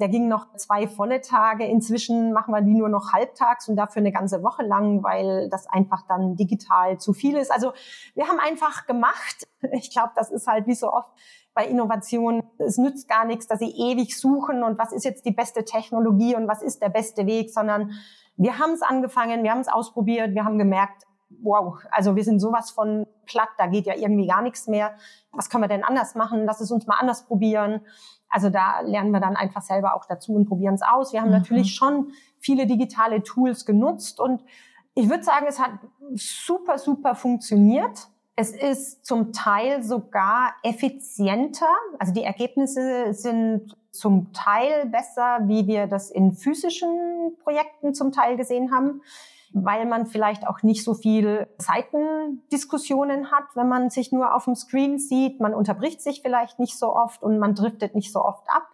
Der 0.00 0.08
ging 0.08 0.26
noch 0.26 0.52
zwei 0.56 0.88
volle 0.88 1.20
Tage. 1.20 1.64
Inzwischen 1.64 2.32
machen 2.32 2.52
wir 2.52 2.60
die 2.60 2.74
nur 2.74 2.88
noch 2.88 3.12
halbtags 3.12 3.68
und 3.68 3.76
dafür 3.76 4.00
eine 4.00 4.12
ganze 4.12 4.42
Woche 4.42 4.64
lang, 4.64 5.04
weil 5.04 5.48
das 5.48 5.68
einfach 5.68 6.02
dann 6.08 6.36
digital 6.36 6.98
zu 6.98 7.12
viel 7.12 7.36
ist. 7.36 7.52
Also 7.52 7.72
wir 8.14 8.26
haben 8.26 8.40
einfach 8.40 8.86
gemacht. 8.86 9.46
Ich 9.72 9.90
glaube, 9.90 10.10
das 10.14 10.30
ist 10.30 10.46
halt 10.46 10.66
wie 10.66 10.74
so 10.74 10.92
oft 10.92 11.10
bei 11.54 11.66
Innovation. 11.66 12.42
Es 12.58 12.78
nützt 12.78 13.08
gar 13.08 13.24
nichts, 13.24 13.46
dass 13.46 13.60
sie 13.60 13.70
ewig 13.70 14.18
suchen 14.18 14.62
und 14.62 14.78
was 14.78 14.92
ist 14.92 15.04
jetzt 15.04 15.24
die 15.24 15.32
beste 15.32 15.64
Technologie 15.64 16.36
und 16.36 16.46
was 16.46 16.62
ist 16.62 16.82
der 16.82 16.90
beste 16.90 17.26
Weg, 17.26 17.50
sondern 17.50 17.92
wir 18.36 18.58
haben 18.58 18.72
es 18.72 18.82
angefangen, 18.82 19.42
wir 19.42 19.50
haben 19.50 19.60
es 19.60 19.68
ausprobiert, 19.68 20.34
wir 20.34 20.44
haben 20.44 20.58
gemerkt, 20.58 21.04
wow, 21.42 21.78
also 21.90 22.16
wir 22.16 22.24
sind 22.24 22.40
sowas 22.40 22.70
von 22.70 23.06
platt, 23.24 23.48
da 23.58 23.66
geht 23.66 23.86
ja 23.86 23.94
irgendwie 23.94 24.26
gar 24.26 24.42
nichts 24.42 24.66
mehr. 24.66 24.94
Was 25.32 25.50
können 25.50 25.64
wir 25.64 25.68
denn 25.68 25.84
anders 25.84 26.14
machen? 26.14 26.44
Lass 26.44 26.60
es 26.60 26.70
uns 26.70 26.86
mal 26.86 26.96
anders 26.98 27.26
probieren. 27.26 27.80
Also 28.28 28.50
da 28.50 28.80
lernen 28.80 29.10
wir 29.10 29.20
dann 29.20 29.36
einfach 29.36 29.62
selber 29.62 29.94
auch 29.94 30.04
dazu 30.06 30.34
und 30.34 30.46
probieren 30.46 30.74
es 30.74 30.82
aus. 30.82 31.12
Wir 31.12 31.20
haben 31.20 31.28
mhm. 31.28 31.38
natürlich 31.38 31.74
schon 31.74 32.12
viele 32.38 32.66
digitale 32.66 33.22
Tools 33.22 33.66
genutzt 33.66 34.20
und 34.20 34.44
ich 34.94 35.10
würde 35.10 35.22
sagen, 35.22 35.46
es 35.46 35.60
hat 35.60 35.72
super, 36.14 36.78
super 36.78 37.14
funktioniert. 37.14 38.08
Es 38.34 38.50
ist 38.50 39.04
zum 39.04 39.32
Teil 39.32 39.82
sogar 39.82 40.54
effizienter. 40.62 41.68
Also 41.98 42.14
die 42.14 42.22
Ergebnisse 42.22 43.12
sind 43.12 43.76
zum 43.98 44.32
Teil 44.32 44.86
besser, 44.86 45.40
wie 45.44 45.66
wir 45.66 45.86
das 45.86 46.10
in 46.10 46.32
physischen 46.32 47.36
Projekten 47.42 47.94
zum 47.94 48.12
Teil 48.12 48.36
gesehen 48.36 48.72
haben, 48.72 49.02
weil 49.52 49.86
man 49.86 50.06
vielleicht 50.06 50.46
auch 50.46 50.62
nicht 50.62 50.84
so 50.84 50.94
viel 50.94 51.46
Seitendiskussionen 51.58 53.30
hat, 53.30 53.44
wenn 53.54 53.68
man 53.68 53.90
sich 53.90 54.12
nur 54.12 54.34
auf 54.34 54.44
dem 54.44 54.54
Screen 54.54 54.98
sieht. 54.98 55.40
Man 55.40 55.54
unterbricht 55.54 56.02
sich 56.02 56.22
vielleicht 56.22 56.58
nicht 56.58 56.78
so 56.78 56.94
oft 56.94 57.22
und 57.22 57.38
man 57.38 57.54
driftet 57.54 57.94
nicht 57.94 58.12
so 58.12 58.22
oft 58.22 58.48
ab. 58.48 58.68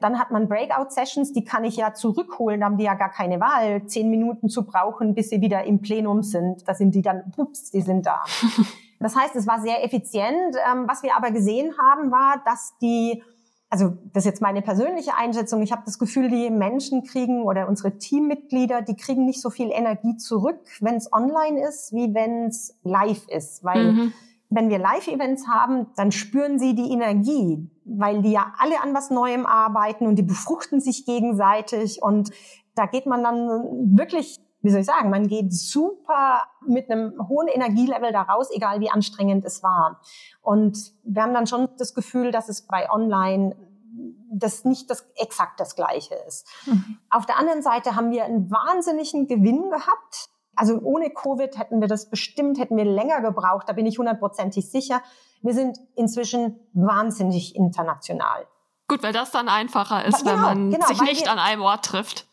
Dann 0.00 0.18
hat 0.18 0.30
man 0.30 0.48
Breakout-Sessions, 0.48 1.32
die 1.32 1.44
kann 1.44 1.64
ich 1.64 1.76
ja 1.76 1.92
zurückholen, 1.92 2.60
da 2.60 2.66
haben 2.66 2.78
die 2.78 2.84
ja 2.84 2.94
gar 2.94 3.10
keine 3.10 3.40
Wahl, 3.40 3.84
zehn 3.86 4.10
Minuten 4.10 4.48
zu 4.48 4.64
brauchen, 4.64 5.14
bis 5.14 5.30
sie 5.30 5.40
wieder 5.40 5.64
im 5.64 5.80
Plenum 5.80 6.22
sind. 6.22 6.68
Da 6.68 6.74
sind 6.74 6.94
die 6.94 7.02
dann, 7.02 7.32
ups, 7.36 7.70
die 7.70 7.80
sind 7.80 8.06
da. 8.06 8.24
Das 9.00 9.14
heißt, 9.14 9.36
es 9.36 9.46
war 9.46 9.60
sehr 9.60 9.84
effizient. 9.84 10.56
Ähm, 10.68 10.88
was 10.88 11.02
wir 11.02 11.16
aber 11.16 11.30
gesehen 11.30 11.72
haben, 11.78 12.10
war, 12.10 12.42
dass 12.44 12.76
die 12.82 13.22
also 13.70 13.98
das 14.12 14.22
ist 14.22 14.26
jetzt 14.26 14.42
meine 14.42 14.62
persönliche 14.62 15.14
Einschätzung, 15.14 15.60
ich 15.62 15.72
habe 15.72 15.82
das 15.84 15.98
Gefühl, 15.98 16.30
die 16.30 16.50
Menschen 16.50 17.04
kriegen 17.04 17.42
oder 17.42 17.68
unsere 17.68 17.98
Teammitglieder, 17.98 18.80
die 18.82 18.96
kriegen 18.96 19.26
nicht 19.26 19.42
so 19.42 19.50
viel 19.50 19.70
Energie 19.70 20.16
zurück, 20.16 20.60
wenn 20.80 20.96
es 20.96 21.12
online 21.12 21.66
ist, 21.68 21.92
wie 21.92 22.14
wenn 22.14 22.46
es 22.46 22.78
live 22.82 23.28
ist. 23.28 23.62
Weil 23.64 23.92
mhm. 23.92 24.12
wenn 24.48 24.70
wir 24.70 24.78
Live-Events 24.78 25.48
haben, 25.48 25.86
dann 25.96 26.12
spüren 26.12 26.58
sie 26.58 26.74
die 26.74 26.90
Energie, 26.90 27.68
weil 27.84 28.22
die 28.22 28.32
ja 28.32 28.54
alle 28.58 28.80
an 28.82 28.94
was 28.94 29.10
Neuem 29.10 29.44
arbeiten 29.44 30.06
und 30.06 30.16
die 30.16 30.22
befruchten 30.22 30.80
sich 30.80 31.04
gegenseitig 31.04 32.02
und 32.02 32.30
da 32.74 32.86
geht 32.86 33.06
man 33.06 33.22
dann 33.22 33.96
wirklich 33.96 34.38
wie 34.60 34.70
soll 34.70 34.80
ich 34.80 34.86
sagen, 34.86 35.10
man 35.10 35.28
geht 35.28 35.52
super 35.52 36.42
mit 36.66 36.90
einem 36.90 37.14
hohen 37.28 37.48
Energielevel 37.48 38.12
da 38.12 38.22
raus, 38.22 38.48
egal 38.52 38.80
wie 38.80 38.90
anstrengend 38.90 39.44
es 39.44 39.62
war. 39.62 40.00
Und 40.42 40.76
wir 41.04 41.22
haben 41.22 41.34
dann 41.34 41.46
schon 41.46 41.68
das 41.78 41.94
Gefühl, 41.94 42.32
dass 42.32 42.48
es 42.48 42.66
bei 42.66 42.90
Online 42.90 43.56
das 44.30 44.64
nicht 44.64 44.90
das 44.90 45.06
exakt 45.16 45.58
das 45.58 45.74
Gleiche 45.74 46.14
ist. 46.26 46.46
Mhm. 46.66 46.98
Auf 47.10 47.26
der 47.26 47.38
anderen 47.38 47.62
Seite 47.62 47.96
haben 47.96 48.10
wir 48.10 48.24
einen 48.24 48.50
wahnsinnigen 48.50 49.26
Gewinn 49.26 49.70
gehabt. 49.70 50.28
Also 50.54 50.78
ohne 50.80 51.10
Covid 51.10 51.56
hätten 51.56 51.80
wir 51.80 51.88
das 51.88 52.10
bestimmt, 52.10 52.58
hätten 52.58 52.76
wir 52.76 52.84
länger 52.84 53.20
gebraucht, 53.20 53.68
da 53.68 53.72
bin 53.72 53.86
ich 53.86 53.98
hundertprozentig 53.98 54.70
sicher. 54.70 55.02
Wir 55.40 55.54
sind 55.54 55.78
inzwischen 55.94 56.58
wahnsinnig 56.72 57.54
international. 57.54 58.46
Gut, 58.88 59.02
weil 59.02 59.12
das 59.12 59.30
dann 59.30 59.48
einfacher 59.48 60.04
ist, 60.04 60.24
genau, 60.24 60.32
wenn 60.32 60.40
man 60.40 60.70
genau, 60.70 60.86
sich 60.86 61.00
nicht 61.02 61.24
wir, 61.26 61.32
an 61.32 61.38
einem 61.38 61.62
Ort 61.62 61.84
trifft. 61.84 62.27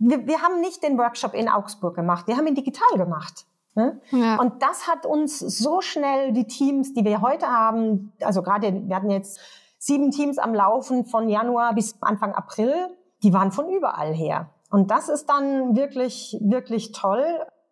Wir, 0.00 0.26
wir 0.26 0.42
haben 0.42 0.60
nicht 0.60 0.82
den 0.82 0.98
Workshop 0.98 1.34
in 1.34 1.48
Augsburg 1.48 1.94
gemacht, 1.94 2.26
wir 2.26 2.36
haben 2.36 2.46
ihn 2.46 2.54
digital 2.54 2.96
gemacht. 2.96 3.46
Ne? 3.74 4.00
Ja. 4.10 4.36
Und 4.36 4.62
das 4.62 4.88
hat 4.88 5.06
uns 5.06 5.38
so 5.38 5.80
schnell 5.80 6.32
die 6.32 6.46
Teams, 6.46 6.92
die 6.92 7.04
wir 7.04 7.20
heute 7.20 7.46
haben, 7.46 8.12
also 8.20 8.42
gerade, 8.42 8.88
wir 8.88 8.96
hatten 8.96 9.10
jetzt 9.10 9.38
sieben 9.78 10.10
Teams 10.10 10.38
am 10.38 10.54
Laufen 10.54 11.04
von 11.04 11.28
Januar 11.28 11.74
bis 11.74 11.96
Anfang 12.00 12.34
April, 12.34 12.74
die 13.22 13.32
waren 13.32 13.52
von 13.52 13.68
überall 13.68 14.12
her. 14.12 14.50
Und 14.70 14.90
das 14.90 15.08
ist 15.08 15.26
dann 15.28 15.76
wirklich, 15.76 16.36
wirklich 16.40 16.92
toll. 16.92 17.24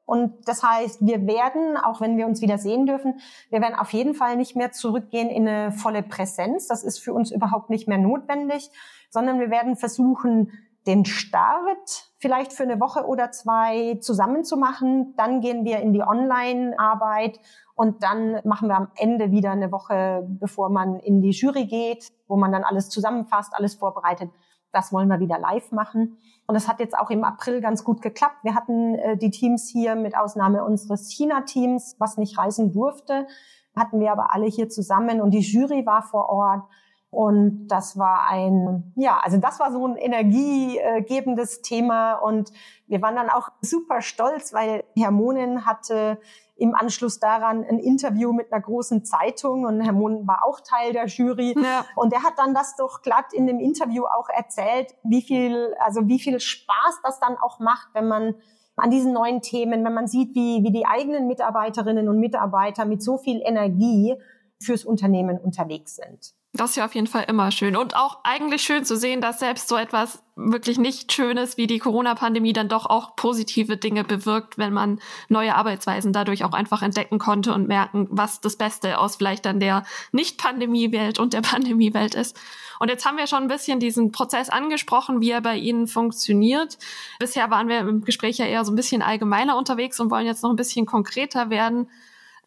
Und 0.04 0.48
das 0.48 0.62
heißt, 0.62 1.06
wir 1.06 1.26
werden, 1.26 1.76
auch 1.76 2.00
wenn 2.00 2.16
wir 2.16 2.26
uns 2.26 2.40
wieder 2.40 2.58
sehen 2.58 2.86
dürfen, 2.86 3.20
wir 3.50 3.60
werden 3.60 3.78
auf 3.78 3.92
jeden 3.92 4.14
Fall 4.14 4.36
nicht 4.36 4.56
mehr 4.56 4.72
zurückgehen 4.72 5.28
in 5.28 5.46
eine 5.46 5.72
volle 5.72 6.02
Präsenz. 6.02 6.66
Das 6.66 6.82
ist 6.82 6.98
für 6.98 7.12
uns 7.12 7.30
überhaupt 7.30 7.70
nicht 7.70 7.88
mehr 7.88 7.98
notwendig, 7.98 8.70
sondern 9.10 9.38
wir 9.38 9.50
werden 9.50 9.76
versuchen, 9.76 10.52
den 10.86 11.04
Start 11.04 12.07
vielleicht 12.18 12.52
für 12.52 12.64
eine 12.64 12.80
Woche 12.80 13.06
oder 13.06 13.30
zwei 13.30 13.98
zusammen 14.00 14.44
zu 14.44 14.56
machen. 14.56 15.14
Dann 15.16 15.40
gehen 15.40 15.64
wir 15.64 15.78
in 15.80 15.92
die 15.92 16.02
Online-Arbeit 16.02 17.40
und 17.74 18.02
dann 18.02 18.40
machen 18.44 18.68
wir 18.68 18.76
am 18.76 18.88
Ende 18.96 19.30
wieder 19.30 19.52
eine 19.52 19.70
Woche, 19.70 20.26
bevor 20.28 20.68
man 20.68 20.98
in 20.98 21.22
die 21.22 21.30
Jury 21.30 21.66
geht, 21.66 22.08
wo 22.26 22.36
man 22.36 22.52
dann 22.52 22.64
alles 22.64 22.90
zusammenfasst, 22.90 23.52
alles 23.54 23.74
vorbereitet. 23.74 24.30
Das 24.72 24.92
wollen 24.92 25.08
wir 25.08 25.20
wieder 25.20 25.38
live 25.38 25.72
machen. 25.72 26.18
Und 26.46 26.54
das 26.54 26.68
hat 26.68 26.80
jetzt 26.80 26.98
auch 26.98 27.10
im 27.10 27.24
April 27.24 27.60
ganz 27.60 27.84
gut 27.84 28.02
geklappt. 28.02 28.36
Wir 28.42 28.54
hatten 28.54 28.96
äh, 28.96 29.16
die 29.16 29.30
Teams 29.30 29.68
hier 29.68 29.94
mit 29.94 30.16
Ausnahme 30.16 30.64
unseres 30.64 31.10
China-Teams, 31.10 31.96
was 31.98 32.18
nicht 32.18 32.36
reisen 32.36 32.72
durfte, 32.72 33.26
hatten 33.76 34.00
wir 34.00 34.12
aber 34.12 34.34
alle 34.34 34.46
hier 34.46 34.68
zusammen 34.68 35.20
und 35.20 35.30
die 35.30 35.40
Jury 35.40 35.86
war 35.86 36.02
vor 36.02 36.28
Ort. 36.28 36.64
Und 37.10 37.68
das 37.68 37.98
war 37.98 38.28
ein, 38.28 38.92
ja, 38.96 39.18
also 39.22 39.38
das 39.38 39.58
war 39.58 39.72
so 39.72 39.86
ein 39.86 39.96
energiegebendes 39.96 41.62
Thema. 41.62 42.14
Und 42.14 42.52
wir 42.86 43.00
waren 43.00 43.16
dann 43.16 43.30
auch 43.30 43.48
super 43.62 44.02
stolz, 44.02 44.52
weil 44.52 44.84
Herr 44.94 45.10
Monen 45.10 45.64
hatte 45.64 46.18
im 46.58 46.74
Anschluss 46.74 47.20
daran 47.20 47.64
ein 47.64 47.78
Interview 47.78 48.32
mit 48.32 48.52
einer 48.52 48.60
großen 48.60 49.04
Zeitung 49.04 49.64
und 49.64 49.80
Herr 49.80 49.92
Mohn 49.92 50.26
war 50.26 50.44
auch 50.44 50.60
Teil 50.60 50.92
der 50.92 51.06
Jury. 51.06 51.54
Ja. 51.56 51.86
Und 51.94 52.12
er 52.12 52.24
hat 52.24 52.34
dann 52.36 52.52
das 52.52 52.74
doch 52.76 53.00
glatt 53.02 53.32
in 53.32 53.46
dem 53.46 53.60
Interview 53.60 54.04
auch 54.04 54.28
erzählt, 54.28 54.94
wie 55.04 55.22
viel, 55.22 55.74
also 55.78 56.08
wie 56.08 56.18
viel 56.18 56.40
Spaß 56.40 57.00
das 57.04 57.20
dann 57.20 57.36
auch 57.38 57.60
macht, 57.60 57.88
wenn 57.94 58.08
man 58.08 58.34
an 58.76 58.90
diesen 58.90 59.12
neuen 59.12 59.40
Themen, 59.40 59.84
wenn 59.84 59.94
man 59.94 60.08
sieht, 60.08 60.34
wie, 60.34 60.62
wie 60.64 60.72
die 60.72 60.86
eigenen 60.86 61.26
Mitarbeiterinnen 61.26 62.08
und 62.08 62.18
Mitarbeiter 62.18 62.84
mit 62.84 63.02
so 63.02 63.18
viel 63.18 63.40
Energie 63.44 64.16
fürs 64.60 64.84
Unternehmen 64.84 65.38
unterwegs 65.38 65.96
sind. 65.96 66.34
Das 66.54 66.70
ist 66.70 66.76
ja 66.76 66.86
auf 66.86 66.94
jeden 66.94 67.06
Fall 67.06 67.24
immer 67.28 67.50
schön. 67.50 67.76
Und 67.76 67.94
auch 67.94 68.20
eigentlich 68.24 68.62
schön 68.62 68.84
zu 68.84 68.96
sehen, 68.96 69.20
dass 69.20 69.38
selbst 69.38 69.68
so 69.68 69.76
etwas 69.76 70.22
wirklich 70.34 70.78
nicht 70.78 71.12
Schönes 71.12 71.58
wie 71.58 71.66
die 71.66 71.78
Corona-Pandemie 71.78 72.54
dann 72.54 72.70
doch 72.70 72.86
auch 72.86 73.16
positive 73.16 73.76
Dinge 73.76 74.02
bewirkt, 74.02 74.56
wenn 74.56 74.72
man 74.72 74.98
neue 75.28 75.54
Arbeitsweisen 75.54 76.12
dadurch 76.12 76.44
auch 76.44 76.52
einfach 76.52 76.80
entdecken 76.80 77.18
konnte 77.18 77.52
und 77.52 77.68
merken, 77.68 78.06
was 78.10 78.40
das 78.40 78.56
Beste 78.56 78.98
aus 78.98 79.16
vielleicht 79.16 79.44
dann 79.44 79.60
der 79.60 79.84
Nicht-Pandemie-Welt 80.12 81.18
und 81.18 81.34
der 81.34 81.40
Pandemie-Welt 81.42 82.14
ist. 82.14 82.38
Und 82.78 82.88
jetzt 82.88 83.04
haben 83.04 83.18
wir 83.18 83.26
schon 83.26 83.42
ein 83.42 83.48
bisschen 83.48 83.78
diesen 83.78 84.10
Prozess 84.10 84.48
angesprochen, 84.48 85.20
wie 85.20 85.30
er 85.30 85.42
bei 85.42 85.56
Ihnen 85.56 85.86
funktioniert. 85.86 86.78
Bisher 87.18 87.50
waren 87.50 87.68
wir 87.68 87.80
im 87.80 88.04
Gespräch 88.04 88.38
ja 88.38 88.46
eher 88.46 88.64
so 88.64 88.72
ein 88.72 88.76
bisschen 88.76 89.02
allgemeiner 89.02 89.56
unterwegs 89.56 90.00
und 90.00 90.10
wollen 90.10 90.26
jetzt 90.26 90.42
noch 90.42 90.50
ein 90.50 90.56
bisschen 90.56 90.86
konkreter 90.86 91.50
werden. 91.50 91.90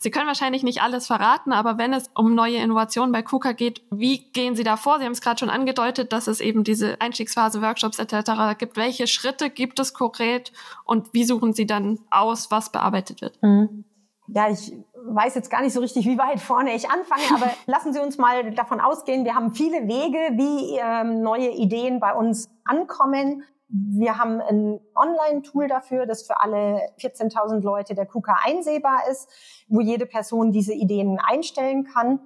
Sie 0.01 0.09
können 0.09 0.25
wahrscheinlich 0.25 0.63
nicht 0.63 0.81
alles 0.81 1.05
verraten, 1.05 1.53
aber 1.53 1.77
wenn 1.77 1.93
es 1.93 2.09
um 2.15 2.33
neue 2.33 2.57
Innovationen 2.57 3.11
bei 3.11 3.21
KUKA 3.21 3.51
geht, 3.51 3.83
wie 3.91 4.31
gehen 4.31 4.55
Sie 4.55 4.63
da 4.63 4.75
vor? 4.75 4.97
Sie 4.97 5.05
haben 5.05 5.11
es 5.11 5.21
gerade 5.21 5.37
schon 5.37 5.51
angedeutet, 5.51 6.11
dass 6.11 6.25
es 6.25 6.41
eben 6.41 6.63
diese 6.63 6.99
Einstiegsphase, 6.99 7.61
Workshops 7.61 7.99
etc. 7.99 8.57
gibt. 8.57 8.77
Welche 8.77 9.05
Schritte 9.05 9.51
gibt 9.51 9.79
es 9.79 9.93
konkret 9.93 10.53
und 10.85 11.13
wie 11.13 11.23
suchen 11.23 11.53
Sie 11.53 11.67
dann 11.67 11.99
aus, 12.09 12.49
was 12.49 12.71
bearbeitet 12.71 13.21
wird? 13.21 13.37
Mhm. 13.43 13.85
Ja, 14.25 14.49
ich 14.49 14.73
weiß 14.95 15.35
jetzt 15.35 15.51
gar 15.51 15.61
nicht 15.61 15.73
so 15.73 15.81
richtig, 15.81 16.07
wie 16.07 16.17
weit 16.17 16.39
vorne 16.39 16.73
ich 16.73 16.89
anfange, 16.89 17.21
aber 17.35 17.51
lassen 17.67 17.93
Sie 17.93 17.99
uns 17.99 18.17
mal 18.17 18.49
davon 18.55 18.79
ausgehen, 18.79 19.23
wir 19.23 19.35
haben 19.35 19.53
viele 19.53 19.87
Wege, 19.87 20.17
wie 20.35 20.79
ähm, 20.81 21.21
neue 21.21 21.51
Ideen 21.51 21.99
bei 21.99 22.15
uns 22.15 22.49
ankommen. 22.63 23.43
Wir 23.73 24.17
haben 24.17 24.41
ein 24.41 24.79
Online-Tool 24.95 25.67
dafür, 25.67 26.05
das 26.05 26.23
für 26.23 26.41
alle 26.41 26.81
14.000 26.99 27.61
Leute 27.61 27.95
der 27.95 28.05
KUKA 28.05 28.35
einsehbar 28.43 29.03
ist, 29.09 29.29
wo 29.69 29.79
jede 29.79 30.05
Person 30.05 30.51
diese 30.51 30.73
Ideen 30.73 31.19
einstellen 31.19 31.85
kann. 31.85 32.19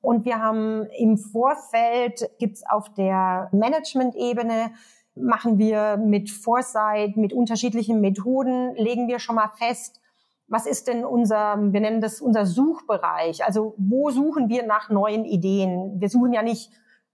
Und 0.00 0.24
wir 0.24 0.40
haben 0.40 0.86
im 0.98 1.18
Vorfeld, 1.18 2.30
gibt's 2.38 2.62
auf 2.68 2.92
der 2.94 3.48
Management-Ebene, 3.52 4.72
machen 5.14 5.58
wir 5.58 5.96
mit 5.96 6.30
Foresight, 6.30 7.16
mit 7.16 7.32
unterschiedlichen 7.32 8.00
Methoden, 8.00 8.74
legen 8.76 9.08
wir 9.08 9.18
schon 9.18 9.36
mal 9.36 9.50
fest, 9.58 10.00
was 10.48 10.66
ist 10.66 10.86
denn 10.86 11.04
unser, 11.04 11.56
wir 11.72 11.80
nennen 11.80 12.00
das 12.00 12.20
unser 12.20 12.44
Suchbereich? 12.44 13.44
Also 13.44 13.74
wo 13.78 14.10
suchen 14.10 14.48
wir 14.50 14.66
nach 14.66 14.90
neuen 14.90 15.24
Ideen? 15.24 15.98
Wir 15.98 16.10
suchen 16.10 16.32
ja 16.32 16.42
nicht 16.42 16.70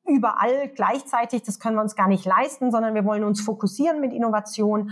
überall 0.09 0.68
gleichzeitig, 0.68 1.42
das 1.42 1.59
können 1.61 1.77
wir 1.77 1.83
uns 1.83 1.97
gar 1.97 2.09
nicht 2.09 2.25
leisten, 2.25 2.71
sondern 2.71 2.94
wir 2.94 3.05
wollen 3.05 3.25
uns 3.25 3.40
fokussieren 3.40 4.01
mit 4.01 4.12
Innovation. 4.12 4.90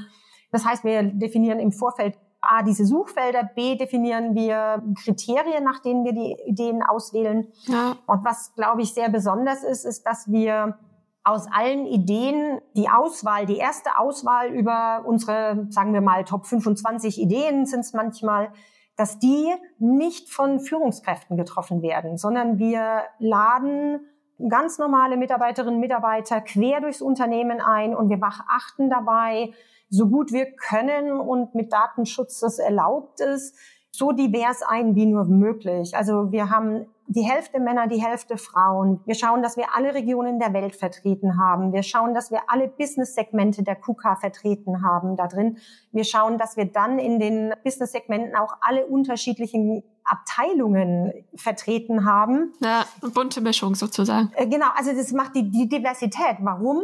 Das 0.52 0.64
heißt, 0.64 0.84
wir 0.84 1.02
definieren 1.02 1.58
im 1.58 1.72
Vorfeld 1.72 2.16
A, 2.40 2.62
diese 2.62 2.84
Suchfelder, 2.86 3.44
B, 3.54 3.76
definieren 3.76 4.34
wir 4.34 4.82
Kriterien, 5.02 5.64
nach 5.64 5.80
denen 5.80 6.04
wir 6.04 6.12
die 6.12 6.36
Ideen 6.46 6.82
auswählen. 6.82 7.48
Ja. 7.66 7.96
Und 8.06 8.24
was, 8.24 8.54
glaube 8.54 8.82
ich, 8.82 8.94
sehr 8.94 9.08
besonders 9.08 9.64
ist, 9.64 9.84
ist, 9.84 10.06
dass 10.06 10.30
wir 10.30 10.78
aus 11.24 11.48
allen 11.50 11.86
Ideen 11.86 12.60
die 12.76 12.88
Auswahl, 12.88 13.46
die 13.46 13.56
erste 13.56 13.98
Auswahl 13.98 14.50
über 14.50 15.02
unsere, 15.06 15.66
sagen 15.70 15.92
wir 15.92 16.00
mal, 16.00 16.24
Top 16.24 16.46
25 16.46 17.20
Ideen 17.20 17.66
sind 17.66 17.80
es 17.80 17.92
manchmal, 17.92 18.52
dass 18.96 19.18
die 19.18 19.52
nicht 19.78 20.30
von 20.30 20.60
Führungskräften 20.60 21.36
getroffen 21.36 21.82
werden, 21.82 22.16
sondern 22.16 22.58
wir 22.58 23.02
laden 23.18 24.06
ganz 24.48 24.78
normale 24.78 25.16
Mitarbeiterinnen 25.16 25.76
und 25.76 25.80
Mitarbeiter 25.80 26.40
quer 26.40 26.80
durchs 26.80 27.00
Unternehmen 27.00 27.60
ein 27.60 27.94
und 27.94 28.08
wir 28.08 28.18
achten 28.22 28.90
dabei, 28.90 29.52
so 29.88 30.08
gut 30.08 30.32
wir 30.32 30.46
können 30.52 31.12
und 31.12 31.54
mit 31.54 31.72
Datenschutz 31.72 32.40
das 32.40 32.58
erlaubt 32.58 33.20
ist, 33.20 33.56
so 33.90 34.12
divers 34.12 34.62
ein 34.62 34.94
wie 34.94 35.06
nur 35.06 35.24
möglich. 35.24 35.96
Also 35.96 36.32
wir 36.32 36.50
haben 36.50 36.86
die 37.08 37.22
Hälfte 37.22 37.60
Männer, 37.60 37.86
die 37.86 38.02
Hälfte 38.02 38.36
Frauen. 38.36 39.00
Wir 39.06 39.14
schauen, 39.14 39.42
dass 39.42 39.56
wir 39.56 39.74
alle 39.74 39.94
Regionen 39.94 40.38
der 40.38 40.52
Welt 40.52 40.74
vertreten 40.74 41.38
haben. 41.38 41.72
Wir 41.72 41.82
schauen, 41.82 42.14
dass 42.14 42.30
wir 42.30 42.40
alle 42.48 42.68
Business-Segmente 42.68 43.62
der 43.62 43.76
KUKA 43.76 44.16
vertreten 44.16 44.82
haben 44.82 45.16
da 45.16 45.26
drin. 45.26 45.58
Wir 45.92 46.04
schauen, 46.04 46.38
dass 46.38 46.56
wir 46.56 46.66
dann 46.66 46.98
in 46.98 47.20
den 47.20 47.54
Business-Segmenten 47.64 48.34
auch 48.34 48.54
alle 48.60 48.86
unterschiedlichen 48.86 49.82
Abteilungen 50.04 51.12
vertreten 51.34 52.04
haben. 52.04 52.52
Ja, 52.60 52.84
bunte 53.14 53.40
Mischung 53.40 53.74
sozusagen. 53.74 54.30
Äh, 54.34 54.46
genau, 54.46 54.66
also 54.74 54.92
das 54.92 55.12
macht 55.12 55.34
die, 55.34 55.50
die 55.50 55.68
Diversität. 55.68 56.36
Warum? 56.40 56.82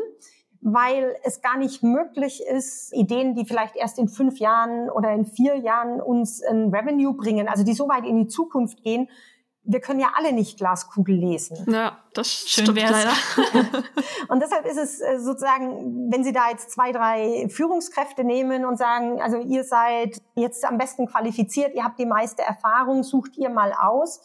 Weil 0.60 1.16
es 1.24 1.42
gar 1.42 1.58
nicht 1.58 1.82
möglich 1.82 2.40
ist, 2.48 2.92
Ideen, 2.92 3.34
die 3.34 3.44
vielleicht 3.44 3.74
erst 3.74 3.98
in 3.98 4.08
fünf 4.08 4.38
Jahren 4.38 4.90
oder 4.90 5.12
in 5.12 5.24
vier 5.24 5.56
Jahren 5.56 6.00
uns 6.00 6.42
ein 6.42 6.72
Revenue 6.72 7.14
bringen, 7.14 7.48
also 7.48 7.64
die 7.64 7.72
so 7.72 7.88
weit 7.88 8.06
in 8.06 8.16
die 8.16 8.28
Zukunft 8.28 8.82
gehen, 8.84 9.08
wir 9.64 9.80
können 9.80 10.00
ja 10.00 10.12
alle 10.16 10.32
nicht 10.32 10.58
Glaskugel 10.58 11.14
lesen. 11.14 11.66
Ja, 11.70 11.98
das 12.14 12.28
Schön 12.48 12.64
stimmt 12.64 12.80
leider. 12.80 13.12
und 14.28 14.40
deshalb 14.40 14.66
ist 14.66 14.76
es 14.76 15.00
äh, 15.00 15.20
sozusagen, 15.20 16.10
wenn 16.10 16.24
Sie 16.24 16.32
da 16.32 16.50
jetzt 16.50 16.70
zwei, 16.72 16.90
drei 16.90 17.48
Führungskräfte 17.48 18.24
nehmen 18.24 18.64
und 18.64 18.76
sagen, 18.76 19.22
also 19.22 19.38
ihr 19.38 19.62
seid 19.62 20.20
jetzt 20.34 20.64
am 20.64 20.78
besten 20.78 21.06
qualifiziert, 21.06 21.74
ihr 21.74 21.84
habt 21.84 21.98
die 21.98 22.06
meiste 22.06 22.42
Erfahrung, 22.42 23.04
sucht 23.04 23.36
ihr 23.36 23.50
mal 23.50 23.72
aus, 23.72 24.20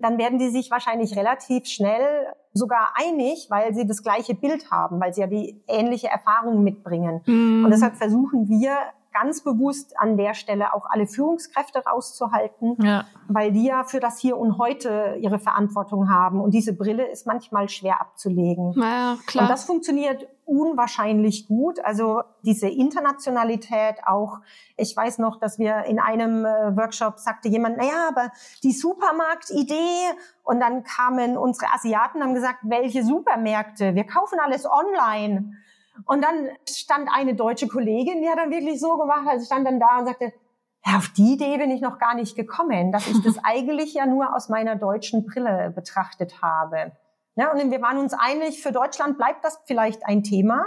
dann 0.00 0.18
werden 0.18 0.38
die 0.38 0.50
sich 0.50 0.70
wahrscheinlich 0.70 1.16
relativ 1.16 1.66
schnell 1.66 2.26
sogar 2.52 2.94
einig, 2.94 3.46
weil 3.50 3.74
sie 3.74 3.86
das 3.86 4.02
gleiche 4.02 4.34
Bild 4.34 4.70
haben, 4.70 5.00
weil 5.00 5.14
sie 5.14 5.20
ja 5.20 5.26
die 5.28 5.62
ähnliche 5.68 6.08
Erfahrung 6.08 6.64
mitbringen. 6.64 7.20
Mm. 7.26 7.64
Und 7.64 7.70
deshalb 7.70 7.96
versuchen 7.96 8.48
wir 8.48 8.76
ganz 9.12 9.42
bewusst 9.42 9.98
an 9.98 10.16
der 10.16 10.34
Stelle 10.34 10.74
auch 10.74 10.86
alle 10.88 11.06
Führungskräfte 11.06 11.84
rauszuhalten, 11.84 12.76
ja. 12.82 13.04
weil 13.28 13.52
die 13.52 13.64
ja 13.64 13.84
für 13.84 14.00
das 14.00 14.18
Hier 14.18 14.36
und 14.36 14.58
Heute 14.58 15.16
ihre 15.20 15.38
Verantwortung 15.38 16.10
haben. 16.10 16.40
Und 16.40 16.52
diese 16.52 16.72
Brille 16.74 17.06
ist 17.06 17.26
manchmal 17.26 17.68
schwer 17.68 18.00
abzulegen. 18.00 18.72
Ja, 18.76 19.16
klar. 19.26 19.44
Und 19.44 19.50
das 19.50 19.64
funktioniert 19.64 20.28
unwahrscheinlich 20.44 21.46
gut. 21.46 21.82
Also 21.84 22.22
diese 22.42 22.68
Internationalität 22.68 23.96
auch. 24.06 24.38
Ich 24.76 24.96
weiß 24.96 25.18
noch, 25.18 25.38
dass 25.38 25.58
wir 25.58 25.84
in 25.84 26.00
einem 26.00 26.44
äh, 26.44 26.76
Workshop 26.76 27.18
sagte 27.18 27.48
jemand, 27.48 27.76
naja, 27.76 28.08
aber 28.08 28.32
die 28.62 28.72
Supermarktidee. 28.72 30.10
Und 30.42 30.60
dann 30.60 30.82
kamen 30.82 31.36
unsere 31.36 31.72
Asiaten 31.72 32.18
und 32.18 32.24
haben 32.24 32.34
gesagt, 32.34 32.58
welche 32.62 33.04
Supermärkte? 33.04 33.94
Wir 33.94 34.04
kaufen 34.04 34.38
alles 34.40 34.66
online. 34.66 35.56
Und 36.04 36.22
dann 36.22 36.48
stand 36.68 37.08
eine 37.12 37.34
deutsche 37.34 37.68
Kollegin, 37.68 38.22
die 38.22 38.28
hat 38.28 38.38
dann 38.38 38.50
wirklich 38.50 38.80
so 38.80 38.96
gemacht, 38.96 39.26
also 39.28 39.44
stand 39.44 39.66
dann 39.66 39.80
da 39.80 39.98
und 39.98 40.06
sagte, 40.06 40.32
Ja, 40.84 40.96
auf 40.96 41.08
die 41.08 41.34
Idee 41.34 41.58
bin 41.58 41.70
ich 41.70 41.80
noch 41.80 41.98
gar 41.98 42.14
nicht 42.14 42.36
gekommen, 42.36 42.92
dass 42.92 43.06
ich 43.06 43.22
das 43.22 43.36
eigentlich 43.42 43.94
ja 43.94 44.06
nur 44.06 44.34
aus 44.34 44.48
meiner 44.48 44.76
deutschen 44.76 45.26
Brille 45.26 45.72
betrachtet 45.74 46.42
habe. 46.42 46.92
Ja, 47.36 47.52
und 47.52 47.70
wir 47.70 47.80
waren 47.80 47.98
uns 47.98 48.12
einig, 48.12 48.62
für 48.62 48.72
Deutschland 48.72 49.16
bleibt 49.16 49.44
das 49.44 49.60
vielleicht 49.66 50.04
ein 50.06 50.22
Thema. 50.22 50.66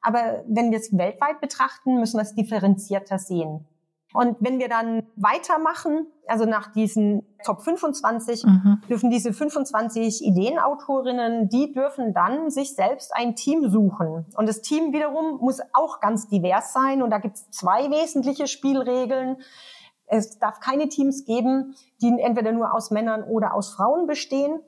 Aber 0.00 0.44
wenn 0.46 0.70
wir 0.70 0.78
es 0.78 0.96
weltweit 0.96 1.40
betrachten, 1.40 1.98
müssen 1.98 2.18
wir 2.18 2.22
es 2.22 2.34
differenzierter 2.34 3.18
sehen. 3.18 3.66
Und 4.14 4.36
wenn 4.38 4.60
wir 4.60 4.68
dann 4.68 5.02
weitermachen, 5.16 6.06
also 6.28 6.44
nach 6.44 6.72
diesen 6.72 7.26
Top 7.44 7.62
25, 7.62 8.44
mhm. 8.44 8.80
dürfen 8.88 9.10
diese 9.10 9.32
25 9.32 10.24
Ideenautorinnen, 10.24 11.48
die 11.48 11.72
dürfen 11.72 12.14
dann 12.14 12.48
sich 12.48 12.76
selbst 12.76 13.12
ein 13.12 13.34
Team 13.34 13.68
suchen. 13.68 14.24
Und 14.36 14.48
das 14.48 14.62
Team 14.62 14.92
wiederum 14.92 15.38
muss 15.40 15.60
auch 15.72 15.98
ganz 16.00 16.28
divers 16.28 16.72
sein. 16.72 17.02
Und 17.02 17.10
da 17.10 17.18
gibt 17.18 17.34
es 17.34 17.50
zwei 17.50 17.90
wesentliche 17.90 18.46
Spielregeln. 18.46 19.38
Es 20.06 20.38
darf 20.38 20.60
keine 20.60 20.88
Teams 20.88 21.24
geben, 21.24 21.74
die 22.00 22.16
entweder 22.20 22.52
nur 22.52 22.72
aus 22.72 22.92
Männern 22.92 23.24
oder 23.24 23.52
aus 23.52 23.74
Frauen 23.74 24.06
bestehen. 24.06 24.60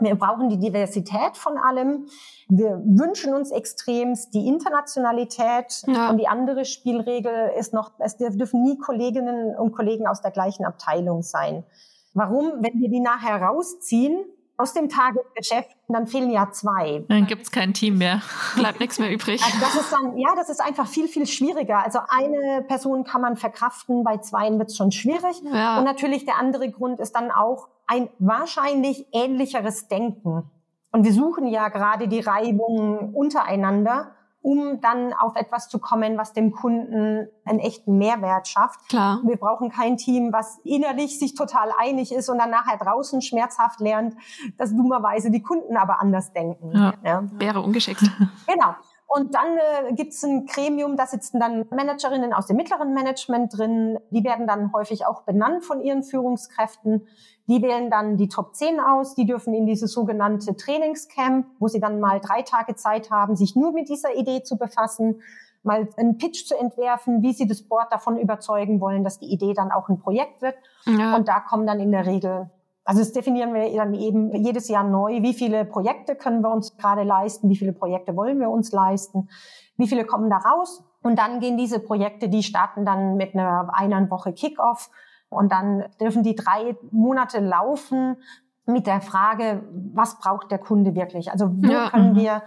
Wir 0.00 0.16
brauchen 0.16 0.48
die 0.48 0.58
Diversität 0.58 1.36
von 1.36 1.56
allem. 1.56 2.06
Wir 2.48 2.82
wünschen 2.84 3.32
uns 3.32 3.52
extremst 3.52 4.34
die 4.34 4.48
Internationalität. 4.48 5.82
Ja. 5.86 6.10
Und 6.10 6.18
die 6.18 6.26
andere 6.26 6.64
Spielregel 6.64 7.52
ist 7.58 7.72
noch, 7.72 7.92
es 7.98 8.16
dürfen 8.16 8.62
nie 8.62 8.76
Kolleginnen 8.78 9.56
und 9.56 9.72
Kollegen 9.72 10.06
aus 10.06 10.20
der 10.20 10.32
gleichen 10.32 10.64
Abteilung 10.64 11.22
sein. 11.22 11.64
Warum? 12.12 12.52
Wenn 12.60 12.80
wir 12.80 12.88
die 12.88 13.00
nachher 13.00 13.40
rausziehen 13.40 14.24
aus 14.56 14.72
dem 14.72 14.88
Tagesgeschäft, 14.88 15.76
dann 15.88 16.06
fehlen 16.06 16.30
ja 16.30 16.50
zwei. 16.52 17.04
Dann 17.08 17.26
gibt's 17.26 17.50
kein 17.50 17.74
Team 17.74 17.98
mehr. 17.98 18.22
Bleibt 18.56 18.80
nichts 18.80 18.98
mehr 18.98 19.10
übrig. 19.10 19.42
Also 19.44 19.58
das 19.60 19.74
ist 19.74 19.92
dann, 19.92 20.16
ja, 20.16 20.34
das 20.36 20.48
ist 20.48 20.60
einfach 20.60 20.86
viel, 20.86 21.08
viel 21.08 21.26
schwieriger. 21.26 21.84
Also 21.84 21.98
eine 22.08 22.62
Person 22.62 23.04
kann 23.04 23.20
man 23.20 23.36
verkraften, 23.36 24.04
bei 24.04 24.18
zweien 24.18 24.58
wird's 24.58 24.76
schon 24.76 24.92
schwierig. 24.92 25.42
Ja. 25.52 25.78
Und 25.78 25.84
natürlich 25.84 26.24
der 26.24 26.38
andere 26.38 26.70
Grund 26.70 27.00
ist 27.00 27.16
dann 27.16 27.30
auch, 27.30 27.68
ein 27.86 28.08
wahrscheinlich 28.18 29.06
ähnlicheres 29.12 29.88
Denken. 29.88 30.50
Und 30.92 31.04
wir 31.04 31.12
suchen 31.12 31.46
ja 31.46 31.68
gerade 31.68 32.08
die 32.08 32.20
Reibungen 32.20 33.14
untereinander, 33.14 34.12
um 34.44 34.80
dann 34.82 35.14
auf 35.14 35.36
etwas 35.36 35.68
zu 35.70 35.78
kommen, 35.78 36.18
was 36.18 36.34
dem 36.34 36.52
Kunden 36.52 37.28
einen 37.46 37.58
echten 37.58 37.96
Mehrwert 37.96 38.46
schafft. 38.46 38.88
Klar. 38.90 39.20
Wir 39.24 39.36
brauchen 39.36 39.70
kein 39.70 39.96
Team, 39.96 40.34
was 40.34 40.58
innerlich 40.64 41.18
sich 41.18 41.34
total 41.34 41.70
einig 41.78 42.12
ist 42.12 42.28
und 42.28 42.38
dann 42.38 42.50
nachher 42.50 42.76
draußen 42.76 43.22
schmerzhaft 43.22 43.80
lernt, 43.80 44.14
dass 44.58 44.76
dummerweise 44.76 45.30
die 45.30 45.42
Kunden 45.42 45.78
aber 45.78 45.98
anders 45.98 46.32
denken. 46.34 46.72
Ja, 46.72 46.92
ja. 47.02 47.24
Wäre 47.32 47.62
ungeschickt. 47.62 48.02
Genau. 48.46 48.74
Und 49.16 49.32
dann 49.36 49.58
äh, 49.58 49.92
gibt 49.92 50.12
es 50.12 50.24
ein 50.24 50.44
Gremium, 50.44 50.96
da 50.96 51.06
sitzen 51.06 51.38
dann 51.38 51.66
Managerinnen 51.70 52.32
aus 52.32 52.48
dem 52.48 52.56
mittleren 52.56 52.94
Management 52.94 53.56
drin. 53.56 53.96
Die 54.10 54.24
werden 54.24 54.48
dann 54.48 54.72
häufig 54.72 55.06
auch 55.06 55.22
benannt 55.22 55.64
von 55.64 55.80
ihren 55.80 56.02
Führungskräften. 56.02 57.06
Die 57.46 57.62
wählen 57.62 57.90
dann 57.90 58.16
die 58.16 58.26
Top 58.26 58.56
10 58.56 58.80
aus. 58.80 59.14
Die 59.14 59.24
dürfen 59.24 59.54
in 59.54 59.66
dieses 59.66 59.92
sogenannte 59.92 60.56
Trainingscamp, 60.56 61.46
wo 61.60 61.68
sie 61.68 61.78
dann 61.78 62.00
mal 62.00 62.18
drei 62.18 62.42
Tage 62.42 62.74
Zeit 62.74 63.12
haben, 63.12 63.36
sich 63.36 63.54
nur 63.54 63.70
mit 63.72 63.88
dieser 63.88 64.16
Idee 64.16 64.42
zu 64.42 64.58
befassen, 64.58 65.22
mal 65.62 65.88
einen 65.96 66.18
Pitch 66.18 66.46
zu 66.46 66.58
entwerfen, 66.58 67.22
wie 67.22 67.34
sie 67.34 67.46
das 67.46 67.62
Board 67.62 67.92
davon 67.92 68.18
überzeugen 68.18 68.80
wollen, 68.80 69.04
dass 69.04 69.20
die 69.20 69.32
Idee 69.32 69.54
dann 69.54 69.70
auch 69.70 69.88
ein 69.88 70.00
Projekt 70.00 70.42
wird. 70.42 70.56
Ja. 70.86 71.14
Und 71.14 71.28
da 71.28 71.38
kommen 71.38 71.68
dann 71.68 71.78
in 71.78 71.92
der 71.92 72.04
Regel 72.04 72.50
also 72.84 73.00
das 73.00 73.12
definieren 73.12 73.54
wir 73.54 73.74
dann 73.74 73.94
eben 73.94 74.34
jedes 74.44 74.68
Jahr 74.68 74.84
neu. 74.84 75.22
Wie 75.22 75.32
viele 75.32 75.64
Projekte 75.64 76.14
können 76.16 76.42
wir 76.42 76.50
uns 76.50 76.76
gerade 76.76 77.02
leisten? 77.02 77.48
Wie 77.48 77.56
viele 77.56 77.72
Projekte 77.72 78.14
wollen 78.14 78.38
wir 78.40 78.50
uns 78.50 78.72
leisten? 78.72 79.28
Wie 79.76 79.88
viele 79.88 80.04
kommen 80.04 80.28
da 80.28 80.36
raus? 80.36 80.84
Und 81.02 81.18
dann 81.18 81.40
gehen 81.40 81.56
diese 81.56 81.80
Projekte, 81.80 82.28
die 82.28 82.42
starten 82.42 82.84
dann 82.84 83.16
mit 83.16 83.34
einer 83.34 83.70
einer 83.72 84.10
Woche 84.10 84.32
Kickoff. 84.32 84.90
Und 85.30 85.50
dann 85.50 85.84
dürfen 86.00 86.22
die 86.22 86.34
drei 86.34 86.76
Monate 86.90 87.40
laufen 87.40 88.16
mit 88.66 88.86
der 88.86 89.00
Frage, 89.00 89.62
was 89.94 90.18
braucht 90.18 90.50
der 90.50 90.58
Kunde 90.58 90.94
wirklich? 90.94 91.32
Also 91.32 91.50
wo 91.50 91.72
ja, 91.72 91.90
können 91.90 92.12
mhm. 92.12 92.16
wir 92.16 92.42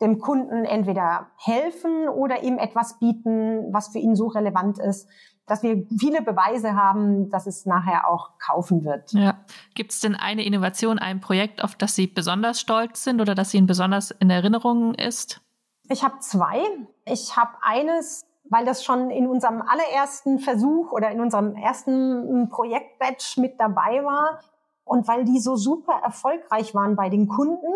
dem 0.00 0.18
Kunden 0.18 0.64
entweder 0.64 1.26
helfen 1.36 2.08
oder 2.08 2.42
ihm 2.42 2.58
etwas 2.58 2.98
bieten, 2.98 3.72
was 3.72 3.88
für 3.88 3.98
ihn 3.98 4.16
so 4.16 4.28
relevant 4.28 4.78
ist, 4.78 5.08
dass 5.50 5.64
wir 5.64 5.84
viele 5.98 6.22
Beweise 6.22 6.76
haben, 6.76 7.28
dass 7.28 7.48
es 7.48 7.66
nachher 7.66 8.08
auch 8.08 8.38
kaufen 8.38 8.84
wird. 8.84 9.12
Ja. 9.12 9.34
Gibt 9.74 9.90
es 9.90 9.98
denn 9.98 10.14
eine 10.14 10.44
Innovation, 10.44 11.00
ein 11.00 11.20
Projekt, 11.20 11.64
auf 11.64 11.74
das 11.74 11.96
Sie 11.96 12.06
besonders 12.06 12.60
stolz 12.60 13.02
sind 13.02 13.20
oder 13.20 13.34
das 13.34 13.52
Ihnen 13.52 13.66
besonders 13.66 14.12
in 14.12 14.30
Erinnerung 14.30 14.94
ist? 14.94 15.40
Ich 15.88 16.04
habe 16.04 16.20
zwei. 16.20 16.60
Ich 17.04 17.36
habe 17.36 17.50
eines, 17.62 18.24
weil 18.44 18.64
das 18.64 18.84
schon 18.84 19.10
in 19.10 19.26
unserem 19.26 19.60
allerersten 19.60 20.38
Versuch 20.38 20.92
oder 20.92 21.10
in 21.10 21.20
unserem 21.20 21.56
ersten 21.56 22.48
Projektbatch 22.48 23.36
mit 23.38 23.58
dabei 23.58 24.04
war 24.04 24.38
und 24.84 25.08
weil 25.08 25.24
die 25.24 25.40
so 25.40 25.56
super 25.56 26.00
erfolgreich 26.04 26.76
waren 26.76 26.94
bei 26.94 27.08
den 27.08 27.26
Kunden. 27.26 27.72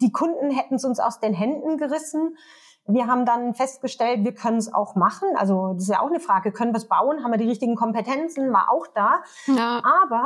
Die 0.00 0.12
Kunden 0.12 0.50
hätten 0.50 0.76
es 0.76 0.84
uns 0.86 0.98
aus 0.98 1.20
den 1.20 1.34
Händen 1.34 1.76
gerissen. 1.76 2.38
Wir 2.88 3.06
haben 3.06 3.26
dann 3.26 3.54
festgestellt, 3.54 4.24
wir 4.24 4.34
können 4.34 4.56
es 4.56 4.72
auch 4.72 4.94
machen. 4.94 5.28
Also 5.36 5.74
das 5.74 5.84
ist 5.84 5.90
ja 5.90 6.00
auch 6.00 6.08
eine 6.08 6.20
Frage, 6.20 6.52
können 6.52 6.72
wir 6.72 6.78
es 6.78 6.88
bauen? 6.88 7.22
Haben 7.22 7.32
wir 7.32 7.38
die 7.38 7.48
richtigen 7.48 7.76
Kompetenzen? 7.76 8.50
War 8.52 8.70
auch 8.72 8.86
da. 8.94 9.22
Ja. 9.46 9.82
Aber 9.84 10.24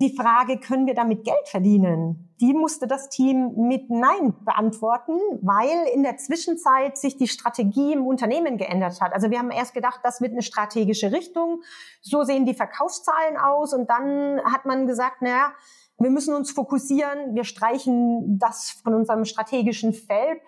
die 0.00 0.16
Frage, 0.16 0.58
können 0.58 0.86
wir 0.86 0.94
damit 0.94 1.24
Geld 1.24 1.46
verdienen? 1.46 2.34
Die 2.40 2.54
musste 2.54 2.86
das 2.86 3.10
Team 3.10 3.52
mit 3.56 3.90
Nein 3.90 4.34
beantworten, 4.44 5.12
weil 5.42 5.86
in 5.94 6.02
der 6.02 6.16
Zwischenzeit 6.16 6.96
sich 6.96 7.18
die 7.18 7.28
Strategie 7.28 7.92
im 7.92 8.06
Unternehmen 8.06 8.56
geändert 8.56 9.00
hat. 9.00 9.12
Also 9.12 9.30
wir 9.30 9.38
haben 9.38 9.50
erst 9.50 9.74
gedacht, 9.74 10.00
das 10.02 10.22
wird 10.22 10.32
eine 10.32 10.42
strategische 10.42 11.12
Richtung. 11.12 11.60
So 12.00 12.24
sehen 12.24 12.46
die 12.46 12.54
Verkaufszahlen 12.54 13.36
aus. 13.36 13.74
Und 13.74 13.90
dann 13.90 14.40
hat 14.42 14.64
man 14.64 14.86
gesagt, 14.86 15.20
naja, 15.20 15.52
wir 15.98 16.10
müssen 16.10 16.34
uns 16.34 16.50
fokussieren. 16.50 17.34
Wir 17.34 17.44
streichen 17.44 18.38
das 18.38 18.70
von 18.82 18.94
unserem 18.94 19.26
strategischen 19.26 19.92
Feld 19.92 20.40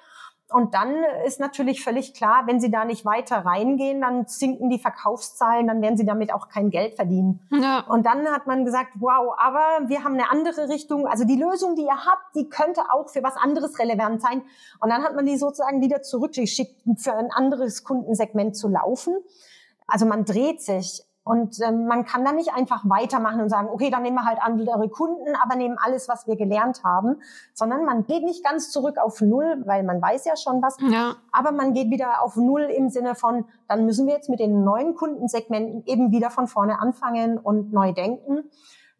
und 0.52 0.74
dann 0.74 0.94
ist 1.26 1.40
natürlich 1.40 1.82
völlig 1.82 2.14
klar, 2.14 2.44
wenn 2.46 2.60
Sie 2.60 2.70
da 2.70 2.84
nicht 2.84 3.04
weiter 3.04 3.38
reingehen, 3.38 4.00
dann 4.00 4.26
sinken 4.26 4.70
die 4.70 4.78
Verkaufszahlen, 4.78 5.66
dann 5.66 5.82
werden 5.82 5.96
Sie 5.96 6.04
damit 6.04 6.32
auch 6.32 6.48
kein 6.48 6.70
Geld 6.70 6.94
verdienen. 6.94 7.40
Ja. 7.50 7.80
Und 7.88 8.06
dann 8.06 8.26
hat 8.28 8.46
man 8.46 8.64
gesagt, 8.64 8.90
wow, 8.96 9.34
aber 9.38 9.88
wir 9.88 10.04
haben 10.04 10.14
eine 10.14 10.30
andere 10.30 10.68
Richtung. 10.68 11.06
Also 11.06 11.24
die 11.24 11.36
Lösung, 11.36 11.76
die 11.76 11.82
ihr 11.82 12.06
habt, 12.06 12.34
die 12.34 12.48
könnte 12.48 12.82
auch 12.92 13.08
für 13.08 13.22
was 13.22 13.36
anderes 13.36 13.78
relevant 13.78 14.22
sein. 14.22 14.42
Und 14.80 14.90
dann 14.90 15.02
hat 15.02 15.14
man 15.14 15.26
die 15.26 15.36
sozusagen 15.36 15.80
wieder 15.80 16.02
zurückgeschickt, 16.02 16.82
für 16.96 17.14
ein 17.14 17.30
anderes 17.30 17.84
Kundensegment 17.84 18.56
zu 18.56 18.68
laufen. 18.68 19.16
Also 19.86 20.06
man 20.06 20.24
dreht 20.24 20.62
sich. 20.62 21.04
Und 21.24 21.60
ähm, 21.60 21.86
man 21.86 22.04
kann 22.04 22.24
da 22.24 22.32
nicht 22.32 22.52
einfach 22.52 22.82
weitermachen 22.84 23.40
und 23.40 23.48
sagen, 23.48 23.68
okay, 23.70 23.90
dann 23.90 24.02
nehmen 24.02 24.16
wir 24.16 24.24
halt 24.24 24.40
andere 24.42 24.88
Kunden, 24.88 25.36
aber 25.36 25.54
nehmen 25.54 25.76
alles, 25.80 26.08
was 26.08 26.26
wir 26.26 26.36
gelernt 26.36 26.82
haben, 26.82 27.20
sondern 27.54 27.84
man 27.84 28.04
geht 28.06 28.24
nicht 28.24 28.44
ganz 28.44 28.70
zurück 28.70 28.98
auf 28.98 29.20
Null, 29.20 29.62
weil 29.64 29.84
man 29.84 30.02
weiß 30.02 30.24
ja 30.24 30.36
schon 30.36 30.60
was, 30.62 30.76
ja. 30.80 31.14
aber 31.30 31.52
man 31.52 31.74
geht 31.74 31.90
wieder 31.90 32.22
auf 32.22 32.36
Null 32.36 32.62
im 32.62 32.88
Sinne 32.88 33.14
von, 33.14 33.44
dann 33.68 33.86
müssen 33.86 34.06
wir 34.06 34.14
jetzt 34.14 34.30
mit 34.30 34.40
den 34.40 34.64
neuen 34.64 34.96
Kundensegmenten 34.96 35.84
eben 35.86 36.10
wieder 36.10 36.30
von 36.30 36.48
vorne 36.48 36.80
anfangen 36.80 37.38
und 37.38 37.72
neu 37.72 37.92
denken. 37.92 38.50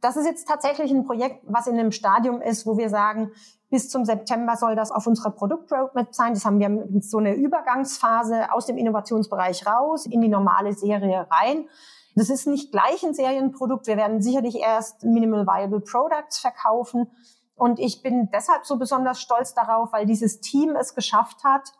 Das 0.01 0.17
ist 0.17 0.27
jetzt 0.27 0.47
tatsächlich 0.47 0.93
ein 0.93 1.05
Projekt, 1.05 1.45
was 1.49 1.67
in 1.67 1.79
einem 1.79 1.93
Stadium 1.93 2.41
ist, 2.41 2.67
wo 2.67 2.77
wir 2.77 2.89
sagen, 2.89 3.33
bis 3.71 3.89
zum 3.89 4.05
September 4.05 4.57
soll 4.57 4.77
das 4.77 4.93
auf 4.93 5.07
unserer 5.07 5.31
Produktroadmap 5.31 6.15
sein. 6.15 6.35
Das 6.35 6.45
haben 6.45 6.61
wir 6.61 7.01
so 7.01 7.19
eine 7.19 7.35
Übergangsphase 7.35 8.53
aus 8.53 8.67
dem 8.67 8.77
Innovationsbereich 8.77 9.67
raus 9.67 10.07
in 10.07 10.21
die 10.21 10.29
normale 10.29 10.75
Serie 10.75 11.27
rein. 11.31 11.67
Das 12.15 12.31
ist 12.31 12.47
nicht 12.47 12.73
gleich 12.73 13.03
ein 13.05 13.15
Serienprodukt. 13.15 13.87
Wir 13.87 13.97
werden 13.97 14.21
sicherlich 14.21 14.57
erst 14.57 15.05
Minimal 15.05 15.47
Viable 15.47 15.81
Products 15.81 16.39
verkaufen. 16.39 17.11
Und 17.55 17.79
ich 17.79 18.03
bin 18.03 18.29
deshalb 18.33 18.67
so 18.67 18.77
besonders 18.77 19.21
stolz 19.21 19.55
darauf, 19.55 19.93
weil 19.93 20.07
dieses 20.07 20.41
Team 20.41 20.77
es 20.77 20.95
geschafft 20.95 21.45
hat, 21.45 21.73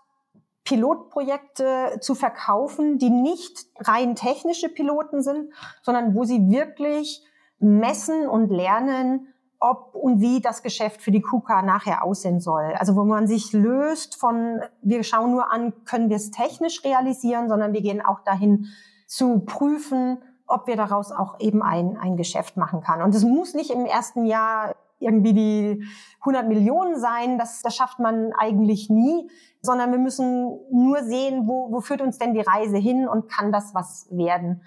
Pilotprojekte 0.65 1.99
zu 2.01 2.15
verkaufen, 2.15 2.99
die 2.99 3.11
nicht 3.11 3.67
rein 3.81 4.15
technische 4.15 4.69
Piloten 4.69 5.23
sind, 5.23 5.53
sondern 5.83 6.15
wo 6.15 6.25
sie 6.25 6.51
wirklich 6.51 7.25
messen 7.59 8.29
und 8.29 8.51
lernen, 8.51 9.33
ob 9.59 9.95
und 9.95 10.21
wie 10.21 10.41
das 10.41 10.63
Geschäft 10.63 11.03
für 11.03 11.13
die 11.13 11.21
KUKA 11.21 11.63
nachher 11.63 12.05
aussehen 12.05 12.41
soll. 12.41 12.75
Also 12.77 12.97
wo 12.97 13.05
man 13.05 13.27
sich 13.27 13.53
löst 13.53 14.17
von, 14.17 14.61
wir 14.83 15.05
schauen 15.05 15.31
nur 15.31 15.53
an, 15.53 15.73
können 15.85 16.09
wir 16.11 16.17
es 16.17 16.33
technisch 16.33 16.85
realisieren, 16.85 17.49
sondern 17.49 17.73
wir 17.73 17.81
gehen 17.81 18.05
auch 18.05 18.21
dahin, 18.25 18.67
zu 19.13 19.41
prüfen, 19.41 20.23
ob 20.47 20.67
wir 20.67 20.77
daraus 20.77 21.13
auch 21.13 21.39
eben 21.39 21.63
ein, 21.63 21.99
ein 21.99 22.17
Geschäft 22.17 22.57
machen 22.57 22.81
kann. 22.81 23.03
Und 23.03 23.15
es 23.15 23.25
muss 23.25 23.53
nicht 23.53 23.71
im 23.71 23.85
ersten 23.85 24.25
Jahr 24.25 24.75
irgendwie 25.01 25.35
die 25.35 25.85
100 26.21 26.49
Millionen 26.49 26.99
sein, 26.99 27.39
das, 27.39 27.61
das 27.61 27.77
schafft 27.77 27.99
man 27.99 28.33
eigentlich 28.39 28.89
nie, 28.89 29.31
sondern 29.61 29.91
wir 29.91 29.99
müssen 29.99 30.59
nur 30.71 31.03
sehen, 31.03 31.47
wo, 31.47 31.71
wo 31.71 31.81
führt 31.81 32.01
uns 32.01 32.19
denn 32.19 32.33
die 32.33 32.41
Reise 32.41 32.79
hin 32.79 33.07
und 33.07 33.31
kann 33.31 33.53
das 33.53 33.75
was 33.75 34.07
werden. 34.11 34.63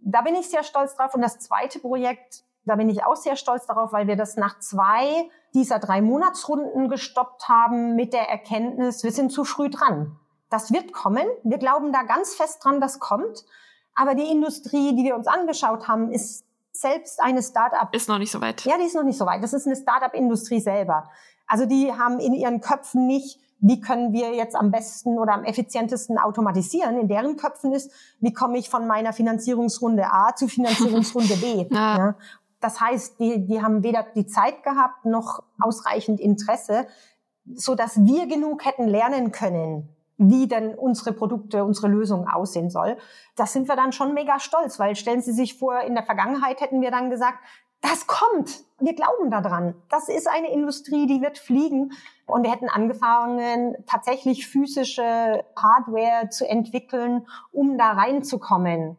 Da 0.00 0.20
bin 0.20 0.34
ich 0.34 0.50
sehr 0.50 0.62
stolz 0.62 0.94
drauf. 0.96 1.14
Und 1.14 1.22
das 1.22 1.38
zweite 1.38 1.78
Projekt, 1.78 2.44
da 2.66 2.76
bin 2.76 2.90
ich 2.90 3.02
auch 3.04 3.16
sehr 3.16 3.36
stolz 3.36 3.66
darauf, 3.66 3.94
weil 3.94 4.08
wir 4.08 4.16
das 4.16 4.36
nach 4.36 4.58
zwei 4.58 5.30
dieser 5.54 5.78
drei 5.78 6.02
Monatsrunden 6.02 6.90
gestoppt 6.90 7.48
haben 7.48 7.94
mit 7.94 8.12
der 8.12 8.28
Erkenntnis, 8.28 9.04
wir 9.04 9.12
sind 9.12 9.32
zu 9.32 9.44
früh 9.44 9.70
dran. 9.70 10.18
Das 10.50 10.70
wird 10.70 10.92
kommen. 10.92 11.26
Wir 11.44 11.58
glauben 11.58 11.92
da 11.92 12.02
ganz 12.02 12.34
fest 12.34 12.62
dran, 12.62 12.80
das 12.80 12.98
kommt. 12.98 13.46
Aber 13.96 14.14
die 14.14 14.30
Industrie, 14.30 14.94
die 14.94 15.04
wir 15.04 15.16
uns 15.16 15.26
angeschaut 15.26 15.88
haben, 15.88 16.12
ist 16.12 16.44
selbst 16.72 17.20
eine 17.20 17.42
Start-up. 17.42 17.94
Ist 17.94 18.08
noch 18.08 18.18
nicht 18.18 18.30
so 18.30 18.40
weit. 18.40 18.64
Ja, 18.64 18.76
die 18.78 18.84
ist 18.84 18.94
noch 18.94 19.02
nicht 19.02 19.18
so 19.18 19.26
weit. 19.26 19.42
Das 19.42 19.52
ist 19.52 19.66
eine 19.66 19.74
Start-up-Industrie 19.74 20.60
selber. 20.60 21.10
Also 21.46 21.66
die 21.66 21.92
haben 21.92 22.20
in 22.20 22.34
ihren 22.34 22.60
Köpfen 22.60 23.06
nicht, 23.06 23.40
wie 23.60 23.80
können 23.80 24.12
wir 24.12 24.34
jetzt 24.34 24.54
am 24.54 24.70
besten 24.70 25.18
oder 25.18 25.32
am 25.32 25.44
effizientesten 25.44 26.18
automatisieren. 26.18 26.98
In 26.98 27.08
deren 27.08 27.36
Köpfen 27.36 27.72
ist, 27.72 27.90
wie 28.20 28.32
komme 28.32 28.58
ich 28.58 28.68
von 28.68 28.86
meiner 28.86 29.12
Finanzierungsrunde 29.12 30.04
A 30.12 30.34
zu 30.34 30.46
Finanzierungsrunde 30.48 31.36
B. 31.36 31.66
ja. 31.74 31.98
Ja. 31.98 32.14
Das 32.60 32.80
heißt, 32.80 33.20
die, 33.20 33.46
die 33.46 33.62
haben 33.62 33.82
weder 33.82 34.04
die 34.14 34.26
Zeit 34.26 34.62
gehabt 34.62 35.04
noch 35.04 35.42
ausreichend 35.60 36.18
Interesse, 36.18 36.86
so 37.54 37.74
dass 37.74 38.04
wir 38.04 38.26
genug 38.26 38.64
hätten 38.64 38.88
lernen 38.88 39.30
können, 39.30 39.88
wie 40.18 40.48
denn 40.48 40.74
unsere 40.74 41.12
Produkte, 41.12 41.64
unsere 41.64 41.88
Lösung 41.88 42.26
aussehen 42.28 42.70
soll. 42.70 42.96
Das 43.36 43.52
sind 43.52 43.68
wir 43.68 43.76
dann 43.76 43.92
schon 43.92 44.14
mega 44.14 44.38
stolz, 44.40 44.78
weil 44.78 44.96
stellen 44.96 45.20
Sie 45.20 45.32
sich 45.32 45.58
vor, 45.58 45.80
in 45.80 45.94
der 45.94 46.04
Vergangenheit 46.04 46.60
hätten 46.60 46.80
wir 46.80 46.90
dann 46.90 47.10
gesagt, 47.10 47.38
das 47.82 48.06
kommt. 48.06 48.64
Wir 48.78 48.94
glauben 48.94 49.30
daran. 49.30 49.74
Das 49.90 50.08
ist 50.08 50.28
eine 50.28 50.50
Industrie, 50.50 51.06
die 51.06 51.20
wird 51.20 51.38
fliegen. 51.38 51.92
Und 52.26 52.42
wir 52.42 52.50
hätten 52.50 52.68
angefangen, 52.68 53.76
tatsächlich 53.86 54.46
physische 54.46 55.44
Hardware 55.54 56.28
zu 56.30 56.48
entwickeln, 56.48 57.26
um 57.52 57.78
da 57.78 57.92
reinzukommen. 57.92 58.96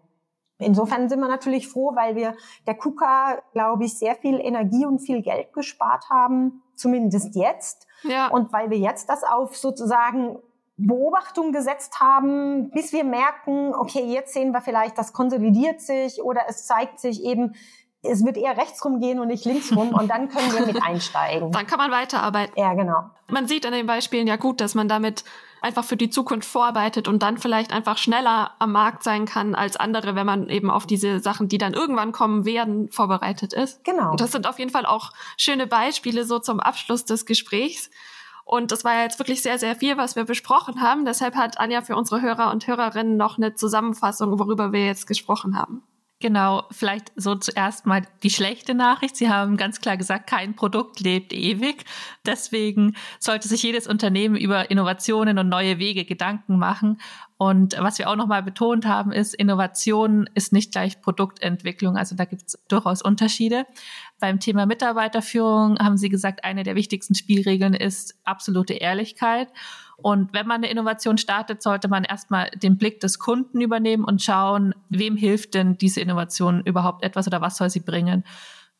Insofern 0.59 1.09
sind 1.09 1.19
wir 1.19 1.27
natürlich 1.27 1.67
froh, 1.67 1.95
weil 1.95 2.15
wir 2.15 2.35
der 2.65 2.75
KUKA, 2.75 3.39
glaube 3.53 3.85
ich, 3.85 3.97
sehr 3.97 4.15
viel 4.15 4.39
Energie 4.39 4.85
und 4.85 4.99
viel 4.99 5.21
Geld 5.21 5.53
gespart 5.53 6.09
haben, 6.09 6.63
zumindest 6.75 7.35
jetzt. 7.35 7.85
Ja. 8.03 8.29
Und 8.29 8.51
weil 8.53 8.69
wir 8.69 8.77
jetzt 8.77 9.09
das 9.09 9.23
auf 9.23 9.55
sozusagen 9.55 10.39
Beobachtung 10.77 11.51
gesetzt 11.51 11.99
haben, 11.99 12.69
bis 12.69 12.93
wir 12.93 13.03
merken, 13.03 13.73
okay, 13.73 14.05
jetzt 14.05 14.33
sehen 14.33 14.51
wir 14.51 14.61
vielleicht, 14.61 14.97
das 14.97 15.11
konsolidiert 15.11 15.81
sich 15.81 16.21
oder 16.21 16.41
es 16.47 16.65
zeigt 16.67 16.99
sich 16.99 17.23
eben, 17.23 17.55
es 18.03 18.23
wird 18.23 18.37
eher 18.37 18.55
rechts 18.57 18.85
rumgehen 18.85 19.19
und 19.19 19.27
nicht 19.27 19.43
links 19.45 19.75
rum 19.75 19.89
und 19.89 20.07
dann 20.07 20.29
können 20.29 20.53
wir 20.53 20.67
mit 20.67 20.83
einsteigen. 20.87 21.51
Dann 21.51 21.65
kann 21.65 21.79
man 21.79 21.89
weiterarbeiten. 21.89 22.53
Ja, 22.55 22.75
genau. 22.75 23.09
Man 23.27 23.47
sieht 23.47 23.65
an 23.65 23.73
den 23.73 23.87
Beispielen 23.87 24.27
ja 24.27 24.35
gut, 24.35 24.61
dass 24.61 24.75
man 24.75 24.87
damit 24.87 25.23
einfach 25.61 25.83
für 25.83 25.97
die 25.97 26.11
Zukunft 26.11 26.47
vorarbeitet 26.47 27.07
und 27.07 27.23
dann 27.23 27.39
vielleicht 27.39 27.73
einfach 27.73 27.97
schneller 27.97 28.51
am 28.59 28.71
Markt 28.71 29.01
sein 29.03 29.25
kann 29.25 29.55
als 29.55 29.75
andere, 29.77 30.15
wenn 30.15 30.27
man 30.27 30.49
eben 30.49 30.69
auf 30.69 30.85
diese 30.85 31.19
Sachen, 31.19 31.47
die 31.47 31.57
dann 31.57 31.73
irgendwann 31.73 32.11
kommen 32.11 32.45
werden, 32.45 32.91
vorbereitet 32.91 33.53
ist. 33.53 33.83
Genau. 33.83 34.11
Und 34.11 34.21
das 34.21 34.31
sind 34.31 34.47
auf 34.47 34.59
jeden 34.59 34.71
Fall 34.71 34.85
auch 34.85 35.11
schöne 35.37 35.65
Beispiele 35.65 36.23
so 36.23 36.37
zum 36.37 36.59
Abschluss 36.59 37.05
des 37.05 37.25
Gesprächs. 37.25 37.89
Und 38.47 38.71
das 38.71 38.85
war 38.85 38.93
ja 38.93 39.03
jetzt 39.03 39.19
wirklich 39.19 39.41
sehr, 39.41 39.59
sehr 39.59 39.75
viel, 39.75 39.97
was 39.97 40.15
wir 40.15 40.23
besprochen 40.23 40.81
haben. 40.81 41.03
Deshalb 41.03 41.35
hat 41.35 41.59
Anja 41.59 41.81
für 41.81 41.97
unsere 41.97 42.21
Hörer 42.21 42.49
und 42.49 42.65
Hörerinnen 42.65 43.17
noch 43.17 43.37
eine 43.37 43.55
Zusammenfassung, 43.55 44.39
worüber 44.39 44.71
wir 44.71 44.85
jetzt 44.85 45.05
gesprochen 45.05 45.57
haben. 45.57 45.83
Genau, 46.19 46.63
vielleicht 46.71 47.11
so 47.15 47.35
zuerst 47.35 47.85
mal 47.85 48.01
die 48.23 48.31
schlechte 48.31 48.73
Nachricht. 48.73 49.15
Sie 49.15 49.29
haben 49.29 49.55
ganz 49.55 49.81
klar 49.81 49.97
gesagt, 49.97 50.25
kein 50.25 50.55
Produkt 50.55 50.99
lebt 50.99 51.31
ewig. 51.31 51.85
Deswegen 52.25 52.95
sollte 53.19 53.47
sich 53.47 53.61
jedes 53.61 53.85
Unternehmen 53.85 54.35
über 54.35 54.71
Innovationen 54.71 55.37
und 55.37 55.47
neue 55.47 55.77
Wege 55.77 56.05
Gedanken 56.05 56.57
machen. 56.57 56.99
Und 57.37 57.77
was 57.77 57.99
wir 57.99 58.09
auch 58.09 58.15
nochmal 58.15 58.41
betont 58.41 58.87
haben, 58.87 59.11
ist, 59.11 59.35
Innovation 59.35 60.27
ist 60.33 60.53
nicht 60.53 60.71
gleich 60.71 61.01
Produktentwicklung. 61.01 61.97
Also 61.97 62.15
da 62.15 62.25
gibt 62.25 62.47
es 62.47 62.59
durchaus 62.67 63.03
Unterschiede. 63.03 63.67
Beim 64.19 64.39
Thema 64.39 64.65
Mitarbeiterführung 64.65 65.77
haben 65.77 65.97
Sie 65.97 66.09
gesagt, 66.09 66.43
eine 66.43 66.63
der 66.63 66.75
wichtigsten 66.75 67.13
Spielregeln 67.13 67.75
ist 67.75 68.15
absolute 68.23 68.73
Ehrlichkeit. 68.73 69.49
Und 69.99 70.31
wenn 70.33 70.45
man 70.45 70.57
eine 70.57 70.69
Innovation 70.69 71.17
startet, 71.17 71.63
sollte 71.63 71.87
man 71.87 72.03
erstmal 72.03 72.51
den 72.51 72.77
Blick 72.77 72.99
des 72.99 73.17
Kunden 73.17 73.61
übernehmen 73.61 74.03
und 74.03 74.21
schauen, 74.21 74.75
wem 74.89 75.17
hilft 75.17 75.55
denn 75.55 75.77
diese 75.77 76.01
Innovation 76.01 76.61
überhaupt 76.65 77.03
etwas 77.03 77.27
oder 77.27 77.41
was 77.41 77.57
soll 77.57 77.71
sie 77.71 77.79
bringen. 77.79 78.23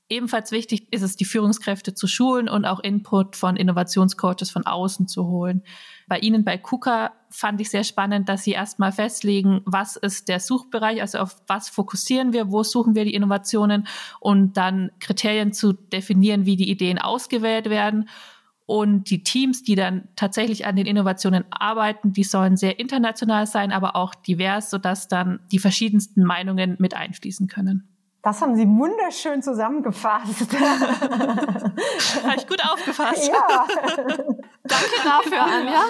Ebenfalls 0.10 0.52
wichtig 0.52 0.88
ist 0.94 1.02
es, 1.02 1.18
die 1.18 1.26
Führungskräfte 1.26 1.94
zu 1.94 2.08
schulen 2.08 2.48
und 2.48 2.64
auch 2.64 2.80
Input 2.80 3.36
von 3.36 3.58
Innovationscoaches 3.58 4.50
von 4.52 4.66
außen 4.66 5.10
zu 5.10 5.28
holen. 5.28 5.64
Bei 6.08 6.18
Ihnen 6.20 6.46
bei 6.46 6.58
KUKA 6.58 7.12
fand 7.30 7.60
ich 7.60 7.70
sehr 7.70 7.84
spannend, 7.84 8.30
dass 8.30 8.44
Sie 8.44 8.52
erstmal 8.52 8.94
festlegen, 8.94 9.62
was 9.66 9.98
ist 9.98 10.30
der 10.30 10.40
Suchbereich, 10.40 11.02
also 11.02 11.18
auf 11.18 11.36
was 11.48 11.68
fokussieren 11.68 12.32
wir, 12.32 12.52
wo 12.52 12.64
suchen 12.64 12.96
wir 12.96 13.04
die 13.04 13.16
Innovationen 13.16 13.86
und 14.22 14.56
dann 14.56 14.92
Kriterien 15.00 15.52
zu 15.52 15.74
definieren, 15.74 16.46
wie 16.46 16.56
die 16.56 16.70
Ideen 16.70 17.00
ausgewählt 17.00 17.70
werden 17.70 18.08
und 18.68 19.10
die 19.10 19.24
Teams, 19.24 19.64
die 19.64 19.76
dann 19.76 20.10
tatsächlich 20.18 20.66
an 20.68 20.76
den 20.76 20.86
Innovationen 20.86 21.46
arbeiten, 21.52 22.12
die 22.12 22.26
sollen 22.26 22.58
sehr 22.58 22.80
international 22.80 23.48
sein, 23.48 23.72
aber 23.72 23.96
auch 23.96 24.14
divers, 24.14 24.70
sodass 24.70 25.08
dann 25.08 25.40
die 25.54 25.58
verschiedensten 25.58 26.24
Meinungen 26.24 26.76
mit 26.78 26.94
einfließen 26.94 27.48
können. 27.48 27.88
Das 28.24 28.42
haben 28.42 28.58
Sie 28.58 28.68
wunderschön 28.68 29.42
zusammengefasst. 29.42 30.52
Habe 30.60 32.36
ich 32.36 32.46
gut 32.46 32.62
aufgefasst. 32.62 33.30
Ja. 33.30 33.66
Danke 34.64 34.96
dafür, 35.02 35.44
Anja. 35.44 35.84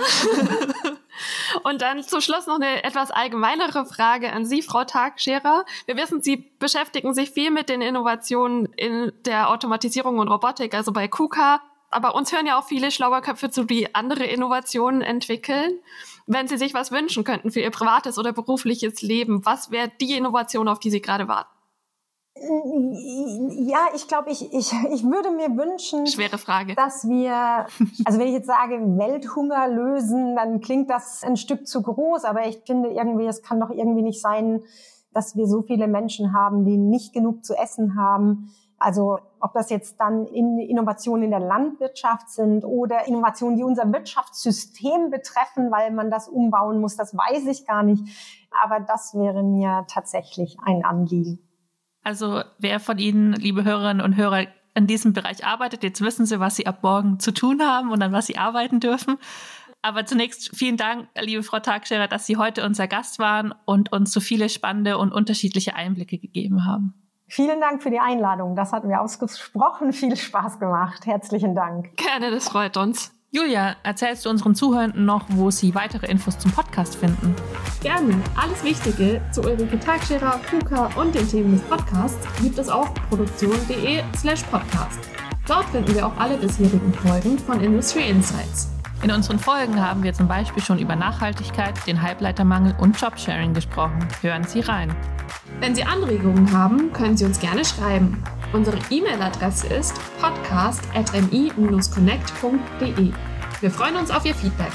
Und 1.63 1.81
dann 1.81 2.03
zum 2.03 2.21
Schluss 2.21 2.45
noch 2.45 2.59
eine 2.59 2.83
etwas 2.83 3.09
allgemeinere 3.09 3.87
Frage 3.87 4.31
an 4.31 4.45
Sie, 4.45 4.61
Frau 4.61 4.83
Tagscherer. 4.83 5.65
Wir 5.87 5.97
wissen, 5.97 6.21
Sie 6.21 6.51
beschäftigen 6.59 7.15
sich 7.15 7.31
viel 7.31 7.49
mit 7.49 7.69
den 7.69 7.81
Innovationen 7.81 8.67
in 8.75 9.11
der 9.25 9.49
Automatisierung 9.49 10.19
und 10.19 10.27
Robotik, 10.27 10.75
also 10.75 10.93
bei 10.93 11.07
KUKA 11.07 11.59
aber 11.89 12.15
uns 12.15 12.31
hören 12.31 12.45
ja 12.45 12.59
auch 12.59 12.65
viele 12.65 12.91
schlaue 12.91 13.21
Köpfe 13.21 13.49
zu, 13.49 13.63
die 13.63 13.95
andere 13.95 14.25
Innovationen 14.25 15.01
entwickeln. 15.01 15.79
Wenn 16.25 16.47
Sie 16.47 16.57
sich 16.57 16.73
was 16.73 16.91
wünschen 16.91 17.23
könnten 17.23 17.51
für 17.51 17.61
Ihr 17.61 17.71
privates 17.71 18.17
oder 18.17 18.33
berufliches 18.33 19.01
Leben, 19.01 19.45
was 19.45 19.71
wäre 19.71 19.91
die 20.01 20.17
Innovation, 20.17 20.67
auf 20.67 20.79
die 20.79 20.89
Sie 20.89 21.01
gerade 21.01 21.27
warten? 21.27 21.49
Ja, 22.39 23.87
ich 23.95 24.07
glaube, 24.07 24.29
ich, 24.29 24.53
ich, 24.53 24.71
ich 24.93 25.03
würde 25.03 25.31
mir 25.31 25.57
wünschen, 25.57 26.05
Schwere 26.05 26.37
Frage. 26.37 26.75
dass 26.75 27.07
wir, 27.07 27.65
also 28.05 28.19
wenn 28.19 28.27
ich 28.27 28.33
jetzt 28.33 28.47
sage, 28.47 28.79
Welthunger 28.79 29.67
lösen, 29.67 30.35
dann 30.35 30.61
klingt 30.61 30.89
das 30.89 31.23
ein 31.23 31.35
Stück 31.35 31.67
zu 31.67 31.81
groß, 31.81 32.25
aber 32.25 32.45
ich 32.45 32.61
finde 32.65 32.89
irgendwie, 32.89 33.25
es 33.25 33.41
kann 33.41 33.59
doch 33.59 33.71
irgendwie 33.71 34.03
nicht 34.03 34.21
sein, 34.21 34.61
dass 35.13 35.35
wir 35.35 35.47
so 35.47 35.63
viele 35.63 35.87
Menschen 35.87 36.33
haben, 36.33 36.63
die 36.63 36.77
nicht 36.77 37.11
genug 37.11 37.43
zu 37.43 37.55
essen 37.55 37.95
haben 37.97 38.53
also 38.79 39.19
ob 39.39 39.53
das 39.53 39.69
jetzt 39.69 39.99
dann 39.99 40.25
in 40.25 40.59
Innovationen 40.59 41.25
in 41.25 41.31
der 41.31 41.39
Landwirtschaft 41.39 42.29
sind 42.29 42.63
oder 42.63 43.07
Innovationen, 43.07 43.57
die 43.57 43.63
unser 43.63 43.91
Wirtschaftssystem 43.91 45.09
betreffen, 45.09 45.71
weil 45.71 45.91
man 45.91 46.11
das 46.11 46.27
umbauen 46.27 46.79
muss, 46.79 46.95
das 46.95 47.15
weiß 47.15 47.47
ich 47.47 47.65
gar 47.65 47.83
nicht. 47.83 48.03
Aber 48.63 48.79
das 48.79 49.13
wäre 49.15 49.43
mir 49.43 49.85
tatsächlich 49.87 50.57
ein 50.63 50.85
Anliegen. 50.85 51.39
Also 52.03 52.41
wer 52.59 52.79
von 52.79 52.99
Ihnen, 52.99 53.33
liebe 53.33 53.63
Hörerinnen 53.63 54.03
und 54.03 54.15
Hörer, 54.15 54.45
in 54.75 54.85
diesem 54.85 55.13
Bereich 55.13 55.43
arbeitet, 55.43 55.81
jetzt 55.81 56.01
wissen 56.01 56.27
Sie, 56.27 56.39
was 56.39 56.55
Sie 56.55 56.67
ab 56.67 56.83
morgen 56.83 57.19
zu 57.19 57.33
tun 57.33 57.61
haben 57.63 57.91
und 57.91 58.01
an 58.03 58.11
was 58.11 58.27
Sie 58.27 58.37
arbeiten 58.37 58.79
dürfen. 58.79 59.17
Aber 59.81 60.05
zunächst 60.05 60.55
vielen 60.55 60.77
Dank, 60.77 61.07
liebe 61.19 61.41
Frau 61.41 61.59
Tagscherer, 61.59 62.07
dass 62.07 62.27
Sie 62.27 62.37
heute 62.37 62.63
unser 62.63 62.87
Gast 62.87 63.17
waren 63.17 63.53
und 63.65 63.91
uns 63.91 64.11
so 64.11 64.19
viele 64.19 64.49
spannende 64.49 64.99
und 64.99 65.11
unterschiedliche 65.11 65.75
Einblicke 65.75 66.19
gegeben 66.19 66.65
haben. 66.65 67.06
Vielen 67.27 67.59
Dank 67.59 67.83
für 67.83 67.89
die 67.89 67.99
Einladung. 67.99 68.55
Das 68.55 68.71
hat 68.71 68.85
mir 68.85 69.01
ausgesprochen 69.01 69.91
viel 69.93 70.15
Spaß 70.15 70.59
gemacht. 70.59 71.05
Herzlichen 71.05 71.55
Dank. 71.55 71.95
Gerne, 71.97 72.31
das 72.31 72.49
freut 72.49 72.77
uns. 72.77 73.13
Julia, 73.29 73.75
erzählst 73.83 74.25
du 74.25 74.29
unseren 74.29 74.55
Zuhörenden 74.55 75.03
noch, 75.03 75.25
wo 75.27 75.51
sie 75.51 75.75
weitere 75.75 76.07
Infos 76.07 76.39
zum 76.39 76.51
Podcast 76.51 76.95
finden? 76.95 77.35
Gerne. 77.81 78.15
Alles 78.41 78.63
Wichtige 78.63 79.21
zu 79.31 79.41
Ulrike 79.41 79.77
Tagscherer, 79.79 80.39
KUKA 80.49 80.89
und 80.99 81.13
den 81.13 81.27
Themen 81.27 81.51
des 81.51 81.61
Podcasts 81.63 82.25
gibt 82.41 82.57
es 82.57 82.69
auf 82.69 82.93
produktion.de 83.09 84.01
slash 84.15 84.43
podcast. 84.43 84.99
Dort 85.45 85.65
finden 85.65 85.93
wir 85.93 86.07
auch 86.07 86.17
alle 86.17 86.37
bisherigen 86.37 86.93
Folgen 86.93 87.37
von 87.37 87.59
Industry 87.59 88.09
Insights. 88.09 88.76
In 89.03 89.11
unseren 89.11 89.37
Folgen 89.37 89.79
haben 89.79 90.01
wir 90.03 90.13
zum 90.13 90.27
Beispiel 90.27 90.63
schon 90.63 90.79
über 90.79 90.95
Nachhaltigkeit, 90.95 91.75
den 91.85 92.01
Halbleitermangel 92.01 92.73
und 92.79 92.99
Jobsharing 92.99 93.53
gesprochen. 93.53 94.07
Hören 94.21 94.43
Sie 94.43 94.61
rein. 94.61 94.95
Wenn 95.59 95.75
Sie 95.75 95.83
Anregungen 95.83 96.51
haben, 96.51 96.91
können 96.93 97.15
Sie 97.15 97.25
uns 97.25 97.39
gerne 97.39 97.63
schreiben. 97.63 98.23
Unsere 98.53 98.79
E-Mail-Adresse 98.89 99.67
ist 99.67 99.93
podcast.mi-connect.de. 100.19 103.13
Wir 103.59 103.71
freuen 103.71 103.97
uns 103.97 104.11
auf 104.11 104.23
Ihr 104.25 104.35
Feedback. 104.35 104.71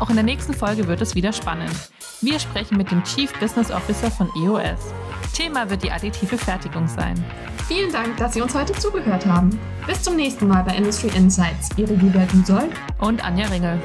Auch 0.00 0.08
in 0.08 0.16
der 0.16 0.24
nächsten 0.24 0.54
Folge 0.54 0.88
wird 0.88 1.02
es 1.02 1.14
wieder 1.14 1.30
spannend. 1.30 1.74
Wir 2.22 2.40
sprechen 2.40 2.78
mit 2.78 2.90
dem 2.90 3.04
Chief 3.04 3.30
Business 3.38 3.70
Officer 3.70 4.10
von 4.10 4.30
EOS. 4.34 4.94
Thema 5.34 5.68
wird 5.68 5.82
die 5.82 5.92
additive 5.92 6.38
Fertigung 6.38 6.88
sein. 6.88 7.22
Vielen 7.68 7.92
Dank, 7.92 8.16
dass 8.16 8.32
Sie 8.32 8.40
uns 8.40 8.54
heute 8.54 8.72
zugehört 8.72 9.26
haben. 9.26 9.50
Bis 9.86 10.02
zum 10.02 10.16
nächsten 10.16 10.48
Mal 10.48 10.64
bei 10.64 10.74
Industry 10.74 11.10
Insights. 11.14 11.68
Ihre 11.76 11.92
Julia 11.92 12.24
Dusol 12.32 12.70
und 12.98 13.22
Anja 13.22 13.46
Ringel. 13.48 13.78